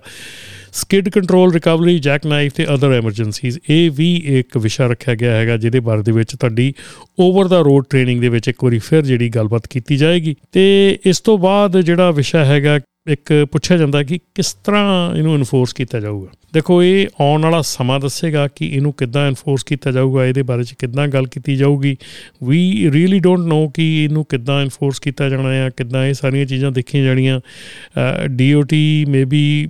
Skid 0.73 1.09
control, 1.09 1.53
recovery 1.53 1.99
jack 1.99 2.27
knife 2.27 2.53
ਤੇ 2.53 2.67
ਅਦਰ 2.75 2.93
ਐਮਰਜੈਂਸੀਜ਼। 2.93 3.59
ਇਹ 3.71 3.91
ਵੀ 3.91 4.23
ਇੱਕ 4.25 4.57
ਵਿਸ਼ਾ 4.59 4.87
ਰੱਖਿਆ 4.87 5.15
ਗਿਆ 5.15 5.37
ਹੈਗਾ, 5.37 5.57
ਜਿਹਦੇ 5.57 5.81
ਬਾਰੇ 5.81 6.03
ਦੇ 6.03 6.13
ਵਿੱਚ 6.13 6.37
ਤੁਹਾਡੀ 6.37 6.75
ਓਵਰ 7.19 7.49
ਦਾ 7.49 7.61
ਰੋਡ 7.61 7.85
ਟ੍ਰੇਨਿੰਗ 7.91 8.21
ਦੇ 8.21 8.29
ਵਿੱਚ 8.29 8.49
ਇੱਕ 8.49 8.65
ਵਾਰੀ 8.65 8.79
ਫਿਰ 8.79 9.03
ਜਿਹੜੀ 9.03 9.29
ਗੱਲਬਾਤ 9.29 9.67
ਕੀਤੀ 9.67 9.97
ਜਾਏਗੀ। 9.97 10.37
ਤੇ 10.53 10.99
ਇਸ 11.07 11.21
ਤੋਂ 11.21 11.39
ਬਾਅਦ 11.39 11.81
ਜਿਹੜਾ 11.81 12.11
ਵਿਸ਼ਾ 12.11 12.45
ਹੈਗਾ 12.45 12.81
ਇੱਕ 13.11 13.33
ਪੁੱਛਿਆ 13.53 13.77
ਜਾਂਦਾ 13.77 14.03
ਕਿ 14.03 14.19
ਕਿਸ 14.35 14.53
ਤਰ੍ਹਾਂ 14.65 15.17
ਇਹਨੂੰ 15.17 15.35
ਇਨਫੋਰਸ 15.35 15.73
ਕੀਤਾ 15.73 16.01
ਜਾਊਗਾ? 16.01 16.29
ਦੇਖੋ, 16.55 16.83
ਇਹ 16.83 17.07
ਆਉਣ 17.21 17.43
ਵਾਲਾ 17.43 17.61
ਸਮਾਂ 17.63 17.99
ਦੱਸੇਗਾ 18.01 18.47
ਕਿ 18.49 18.67
ਇਹਨੂੰ 18.67 18.93
ਕਿੱਦਾਂ 18.93 19.27
ਇਨਫੋਰਸ 19.29 19.65
ਕੀਤਾ 19.65 19.91
ਜਾਊਗਾ, 19.91 20.25
ਇਹਦੇ 20.27 20.43
ਬਾਰੇ 20.43 20.65
ਚ 20.65 20.75
ਕਿੱਦਾਂ 20.79 21.07
ਗੱਲ 21.09 21.27
ਕੀਤੀ 21.27 21.57
ਜਾਊਗੀ। 21.57 21.97
ਵੀ 22.45 22.91
ਰੀਅਲੀ 22.93 23.19
ਡੋਨਟ 23.19 23.47
ਨੋ 23.49 23.69
ਕਿ 23.69 23.87
ਇਹਨੂੰ 24.05 24.25
ਕਿੱਦਾਂ 24.29 24.61
ਇਨਫੋਰਸ 24.63 25.01
ਕੀਤਾ 25.01 25.29
ਜਾਣਾ 25.29 25.53
ਹੈ 25.53 25.69
ਕਿੱਦਾਂ 25.77 26.05
ਇਹ 26.07 26.15
ਸਾਰੀਆਂ 26.15 26.47
ਚੀਜ਼ਾਂ 26.47 26.73
ਦੇਖੀਆਂ 26.73 27.05
ਜਾਣੀਆਂ। 27.05 27.41
ਡੀਓਟੀ 28.29 29.05
ਮੇਬੀ 29.09 29.69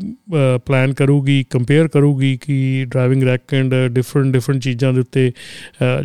ਪਲਾਨ 0.66 0.92
ਕਰੂਗੀ 0.92 1.42
ਕੰਪੇਅਰ 1.50 1.88
ਕਰੂਗੀ 1.88 2.36
ਕਿ 2.42 2.84
ਡਰਾਈਵਿੰਗ 2.88 3.22
ਰੈਕਡ 3.22 3.74
ਡਿਫਰੈਂਟ 3.92 4.32
ਡਿਫਰੈਂਟ 4.32 4.62
ਚੀਜ਼ਾਂ 4.62 4.92
ਦੇ 4.92 5.00
ਉੱਤੇ 5.00 5.30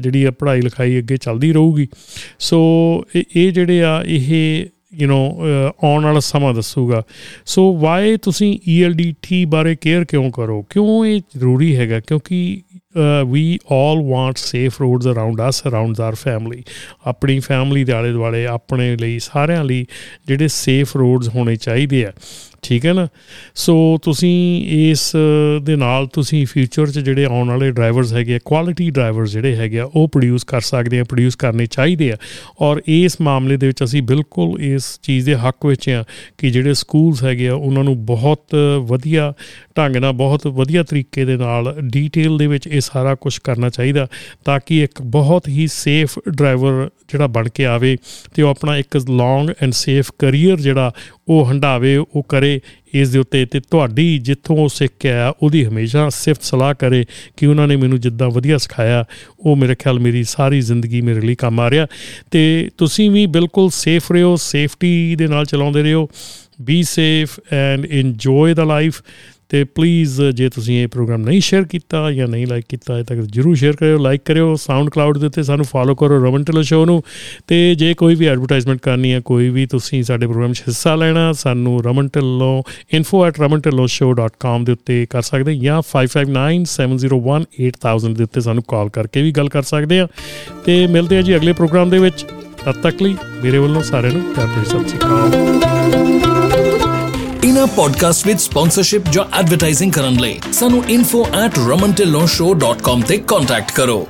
ਜਿਹੜੀ 0.01 0.23
ਆ 0.23 0.31
ਪੜ੍ਹਾਈ 0.31 0.61
ਲਿਖਾਈ 0.61 0.97
ਅੱਗੇ 0.99 1.17
ਚੱਲਦੀ 1.17 1.51
ਰਹੂਗੀ। 1.53 1.87
ਸੋ 2.39 2.61
ਇਹ 3.15 3.51
ਜਿਹੜੇ 3.51 3.83
ਆ, 3.83 4.01
ਇਹ 4.07 4.65
ਯੂ 4.99 5.09
نو 5.09 5.33
ਆਉਣ 5.83 6.03
ਵਾਲਾ 6.03 6.19
ਸਮਾਂ 6.19 6.53
ਦੱਸੂਗਾ। 6.53 7.03
ਸੋ 7.45 7.77
ਵਾਈ 7.77 8.17
ਤੁਸੀਂ 8.17 8.59
ELDT 8.75 9.45
ਬਾਰੇ 9.47 9.75
ਕੇਅਰ 9.75 10.05
ਕਿਉਂ 10.05 10.31
ਕਰੋ? 10.31 10.61
ਕਿਉਂ 10.61 11.05
ਇਹ 11.05 11.21
ਜ਼ਰੂਰੀ 11.37 11.75
ਹੈਗਾ? 11.77 11.99
ਕਿਉਂਕਿ 11.99 12.61
we 13.27 13.59
all 13.71 14.01
want 14.11 14.37
safe 14.37 14.81
roads 14.81 15.07
around 15.07 15.41
us 15.49 15.67
around 15.67 16.01
our 16.01 16.15
family 16.15 16.63
ਆਪਣੀ 17.05 17.39
ਫੈਮਿਲੀ 17.39 17.83
ਦੇ 17.83 17.91
ਆਲੇ 17.91 18.11
ਦੁਆਲੇ 18.11 18.45
ਆਪਣੇ 18.45 18.95
ਲਈ 18.95 19.19
ਸਾਰਿਆਂ 19.19 19.63
ਲਈ 19.63 19.85
ਜਿਹੜੇ 20.27 20.47
ਸੇਫ 20.47 20.97
ਰੋਡਸ 20.97 21.29
ਹੋਣੇ 21.29 21.55
ਚਾਹੀਦੇ 21.55 22.05
ਆ। 22.05 22.13
ਠੀਕ 22.67 22.85
ਹੈ 22.85 22.93
ਨਾ? 22.93 23.07
ਸੋ 23.55 23.75
ਤੁਸੀਂ 24.03 24.65
ਇਸ 24.91 25.11
ਦੇ 25.63 25.75
ਨਾਲ 25.75 26.07
ਤੁਸੀਂ 26.07 26.45
ਫਿਊਚਰ 26.45 26.91
'ਚ 26.91 26.99
ਜਿਹੜੇ 26.99 27.25
ਆਉਣ 27.25 27.49
ਵਾਲੇ 27.49 27.71
ਡਰਾਈਵਰਸ 27.71 28.13
ਹੈਗੇ 28.13 28.35
ਆ 28.35 28.39
ਕੁਆਲਿਟੀ 28.45 28.89
ਡਰਾਈਵਰਸ 28.89 29.31
ਜਿਹੜੇ 29.31 29.55
ਹੈਗੇ 29.55 29.79
ਆ, 29.79 29.83
ਉਹ 29.95 30.07
ਪ੍ਰੋਡਿਊਸ 30.07 30.43
ਕਰ 30.43 30.61
ਸਕਦੇ 30.61 30.99
ਆ 30.99 31.03
ਪ੍ਰੋਡਿਊਸ 31.03 31.35
ਕਰਨੇ 31.35 31.65
ਚਾਹੀਦੇ 31.65 32.11
ਆ। 32.11 32.17
ਔਰ 32.61 32.81
ਇਸ 32.87 33.21
ਮਾਮਲੇ 33.21 33.57
ਦੇ 33.57 33.67
ਵਿੱਚ 33.67 33.83
ਅਸੀਂ 33.83 34.01
ਬਿਲਕੁਲ 34.01 34.61
ਇਸ 34.61 34.99
ਚੀਜ਼ 35.03 35.25
ਦੇ 35.25 35.35
ਹੱਕ 35.35 35.65
ਵਿੱਚ 35.65 35.89
ਆ 35.89 36.03
ਕਿ 36.37 36.49
ਜਿਹੜੇ 36.49 36.73
ਸਕੂਲਸ 36.73 37.23
ਹੈਗੇ 37.23 37.47
ਆ, 37.49 37.53
ਉਹਨਾਂ 37.53 37.83
ਨੂੰ 37.83 38.05
ਬਹੁਤ 38.05 38.55
ਵਧੀਆ 38.79 39.33
ਢੰਗ 39.77 39.95
ਨਾਲ, 39.95 40.11
ਬਹੁਤ 40.13 40.47
ਵਧੀਆ 40.47 40.83
ਤਰੀਕੇ 40.83 41.25
ਦੇ 41.25 41.37
ਨਾਲ 41.37 41.75
ਡੀਟੇਲ 41.83 42.37
ਦੇ 42.37 42.47
ਵਿੱਚ 42.47 42.67
ਇਹ 42.67 42.81
ਸਾਰਾ 42.81 43.15
ਕੁਝ 43.15 43.37
ਕਰਨਾ 43.43 43.69
ਚਾਹੀਦਾ 43.69 44.07
ਤਾਂ 44.45 44.59
ਕਿ 44.65 44.83
ਇੱਕ 44.83 45.01
ਬਹੁਤ 45.01 45.47
ਹੀ 45.47 45.67
ਸੇਫ 45.67 46.19
ਡਰਾਈਵਰ 46.29 46.89
ਜਿਹੜਾ 47.09 47.27
ਬਣ 47.27 47.49
ਕੇ 47.49 47.65
ਆਵੇ 47.65 47.97
ਤੇ 48.33 48.41
ਉਹ 48.41 48.49
ਆਪਣਾ 48.49 48.77
ਇੱਕ 48.77 48.97
ਲੌਂਗ 49.09 49.49
ਐਂਡ 49.61 49.73
ਸੇਫ 49.73 50.11
ਕੈਰੀਅਰ 50.19 50.57
ਜਿਹੜਾ 50.57 50.91
ਉਹ 51.27 51.49
ਹੰਡਾਵੇ 51.49 51.97
ਉਹ 51.97 52.23
ਕਰੇ 52.29 52.59
ਇਸ 52.93 53.09
ਦੇ 53.09 53.19
ਉੱਤੇ 53.19 53.45
ਤੇ 53.45 53.59
ਤੁਹਾਡੀ 53.59 54.17
ਜਿੱਥੋਂ 54.17 54.57
ਉਹ 54.57 54.69
ਸਿੱਖ 54.69 54.93
ਕੇ 54.99 55.11
ਆਇਆ, 55.11 55.33
ਉਹਦੀ 55.41 55.65
ਹਮੇਸ਼ਾ 55.65 56.09
ਸਿਫਤ 56.09 56.43
ਸਲਾਹ 56.43 56.73
ਕਰੇ 56.73 57.05
ਕਿ 57.37 57.45
ਉਹਨਾਂ 57.45 57.67
ਨੇ 57.67 57.75
ਮੈਨੂੰ 57.75 57.99
ਜਿੱਦਾਂ 57.99 58.29
ਵਧੀਆ 58.29 58.57
ਸਿਖਾਇਆ, 58.57 59.05
ਉਹ 59.39 59.55
ਮੇਰੇ 59.55 59.75
ਖਿਆਲ 59.75 59.99
ਮੇਰੀ 59.99 60.23
ਸਾਰੀ 60.23 60.61
ਜ਼ਿੰਦਗੀ 60.61 61.01
ਮੇਰੇ 61.01 61.21
ਲਈ 61.21 61.35
ਕੰਮ 61.35 61.59
ਆ 61.59 61.69
ਰਿਹਾ। 61.69 61.87
ਤੇ 62.31 62.69
ਤੁਸੀਂ 62.77 63.11
ਵੀ 63.11 63.25
ਬਿਲਕੁਲ 63.25 63.69
ਸੇਫ 63.69 64.11
ਰਹੋ 64.11 64.35
ਸੇਫਟੀ 64.35 65.15
ਦੇ 65.15 65.27
ਨਾਲ 65.27 65.45
ਚਲਾਉਂਦੇ 65.45 65.83
ਰਹੋ 65.83 66.09
be 66.61 66.83
safe 66.83 67.39
and 67.53 67.85
enjoy 67.85 68.53
the 68.53 68.63
life 68.63 69.01
ਤੇ 69.49 69.63
ਪਲੀਜ਼ 69.63 70.21
ਜੇ 70.21 70.49
ਤੁਸੀਂ 70.49 70.83
ਇਹ 70.83 70.87
ਪ੍ਰੋਗਰਾਮ 70.87 71.21
ਨਹੀਂ 71.21 71.41
ਸ਼ੇਅਰ 71.41 71.63
ਕੀਤਾ 71.63 72.11
ਜਾਂ 72.11 72.27
ਨਹੀਂ 72.27 72.47
ਲਾਈਕ 72.47 72.65
ਕੀਤਾ 72.69 72.95
ਅਜੇ 72.95 73.03
ਤੱਕ 73.03 73.19
ਜਰੂਰ 73.19 73.55
ਸ਼ੇਅਰ 73.55 73.75
ਕਰਿਓ 73.75 73.97
ਲਾਈਕ 73.97 74.21
ਕਰਿਓ 74.25 74.55
ਸਾਊਂਡ 74.55 74.89
ਕਲਾਉਡ 74.89 75.17
ਦੇ 75.17 75.27
ਉੱਤੇ 75.27 75.43
ਸਾਨੂੰ 75.43 75.65
ਫਾਲੋ 75.65 75.95
ਕਰੋ 75.95 76.25
ਰਮਨ 76.25 76.43
ਟਿਲੋ 76.43 76.61
ਸ਼ੋ 76.61 76.85
ਨੂੰ। 76.85 77.03
ਤੇ 77.47 77.75
ਜੇ 77.75 77.93
ਕੋਈ 77.93 78.15
ਵੀ 78.15 78.25
ਐਡਵਰਟਾਈਜ਼ਮੈਂਟ 78.25 78.79
ਕਰਨੀ 78.79 79.13
ਹੈ, 79.13 79.19
ਕੋਈ 79.19 79.49
ਵੀ 79.49 79.65
ਤੁਸੀਂ 79.65 80.03
ਸਾਡੇ 80.03 80.27
ਪ੍ਰੋਗਰਾਮ 80.27 80.53
'ਚ 80.53 80.61
ਹਿੱਸਾ 80.61 80.95
ਲੈਣਾ, 80.95 81.31
ਸਾਨੂੰ 81.31 81.83
ਰਮਨ 81.83 82.07
ਟਿਲੋ 82.07 82.63
info@ramantiloshow.com 82.97 84.63
ਦੇ 84.63 84.71
ਉੱਤੇ 84.71 85.07
ਕਰ 85.09 85.21
ਸਕਦੇ 85.21 85.55
ਜਾਂ 85.55 85.81
5597018000 85.81 88.13
ਦੇ 88.13 88.23
ਉੱਤੇ 88.23 88.41
ਸਾਨੂੰ 88.41 88.63
ਕਾਲ 88.67 88.89
ਕਰਕੇ 88.89 89.21
ਵੀ 89.21 89.31
ਗੱਲ 89.31 89.49
ਕਰ 89.49 89.61
ਸਕਦੇ 89.61 89.99
ਆ 89.99 90.07
ਤੇ 90.65 90.87
ਮਿਲਦੇ 90.87 91.17
ਆ 91.17 91.21
ਜੀ 91.21 91.35
ਅਗਲੇ 91.35 91.53
ਪ੍ਰੋਗਰਾਮ 91.53 91.89
ਦੇ 91.89 91.99
ਵਿੱਚ। 91.99 92.25
ਤਦ 92.65 92.71
ਤੱਕ 92.71 93.01
ਲਈ 93.01 93.15
ਮੇਰੇ 93.43 93.57
ਵੱਲੋਂ 93.57 93.83
ਸਾਰਿਆਂ 93.83 94.13
ਨੂੰ 94.13 94.21
ਪਿਆਰ 94.21 94.47
ਭਰੀ 94.47 94.65
ਸਤਿ 94.65 94.79
ਸ਼੍ਰੀ 94.79 94.97
ਅਕਾਲ। 94.97 96.44
ਇਹਨਾਂ 97.45 97.67
ਪੋਡਕਾਸਟ 97.67 98.27
ਵਿੱਚ 98.27 98.41
ਸਪਾਂਸਰਸ਼ਿਪ 98.41 99.07
ਜਾਂ 99.11 99.23
ਐਡਵਰਟਾਈਜ਼ਿੰਗ 99.39 99.91
ਕਰਨ 99.93 100.13
ਲਈ 100.21 100.39
ਸਾਨੂੰ 100.51 100.83
info@ramantillonshow.com 100.93 103.01
ਤੇ 103.07 103.17
ਕੰਟੈਕਟ 103.27 103.71
ਕਰੋ 103.71 104.07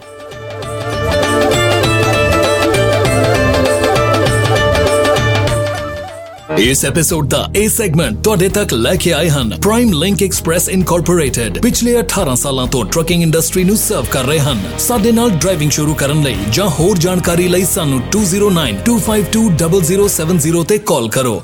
ਇਸ 6.60 6.86
ਐਪੀਸੋਡ 6.86 7.30
ਦਾ 7.30 7.50
ਇਹ 7.56 7.70
ਸੈਗਮੈਂਟ 7.70 8.24
ਤੁਹਾਡੇ 8.24 8.50
ਤੱਕ 8.50 8.74
ਲੈ 8.74 8.96
ਕੇ 8.96 9.14
ਆਏ 9.14 9.30
ਹਨ 9.30 9.58
ਪ੍ਰਾਈਮ 9.62 9.94
ਲਿੰਕ 9.94 10.24
ਐਕਸਪ੍ਰੈਸ 10.24 10.70
ਇਨਕੋਰਪੋਰੇਟਡ 10.70 11.62
ਪਿਛਲੇ 11.62 12.02
18 12.02 12.36
ਸਾਲਾਂ 12.36 12.68
ਤੋਂ 12.68 12.86
ਟਰੱਕਿੰਗ 12.86 13.24
ਇੰਡਸਟਰੀ 13.24 13.64
ਨੂੰ 13.64 13.78
ਸਰਵ 13.78 14.06
ਕਰ 14.12 14.26
ਰਹੇ 14.26 14.40
ਹਨ 14.40 14.60
ਸਾਡੇ 14.80 15.12
ਨਾਲ 15.12 15.30
ਡਰਾਈਵਿੰਗ 15.38 15.72
ਸ਼ੁਰੂ 15.72 15.94
ਕਰਨ 15.94 16.24
ਲਈ 16.24 16.36
ਜਾਂ 16.52 16.70
ਹੋਰ 16.70 16.98
ਜਾਣਕਾਰੀ 16.98 17.48
ਲਈ 17.48 17.66
ਸਾਨੂੰ 17.66 18.02
2092520070 18.16 20.64
ਤੇ 20.68 20.78
ਕਾਲ 20.86 21.10
ਕਰੋ 21.10 21.44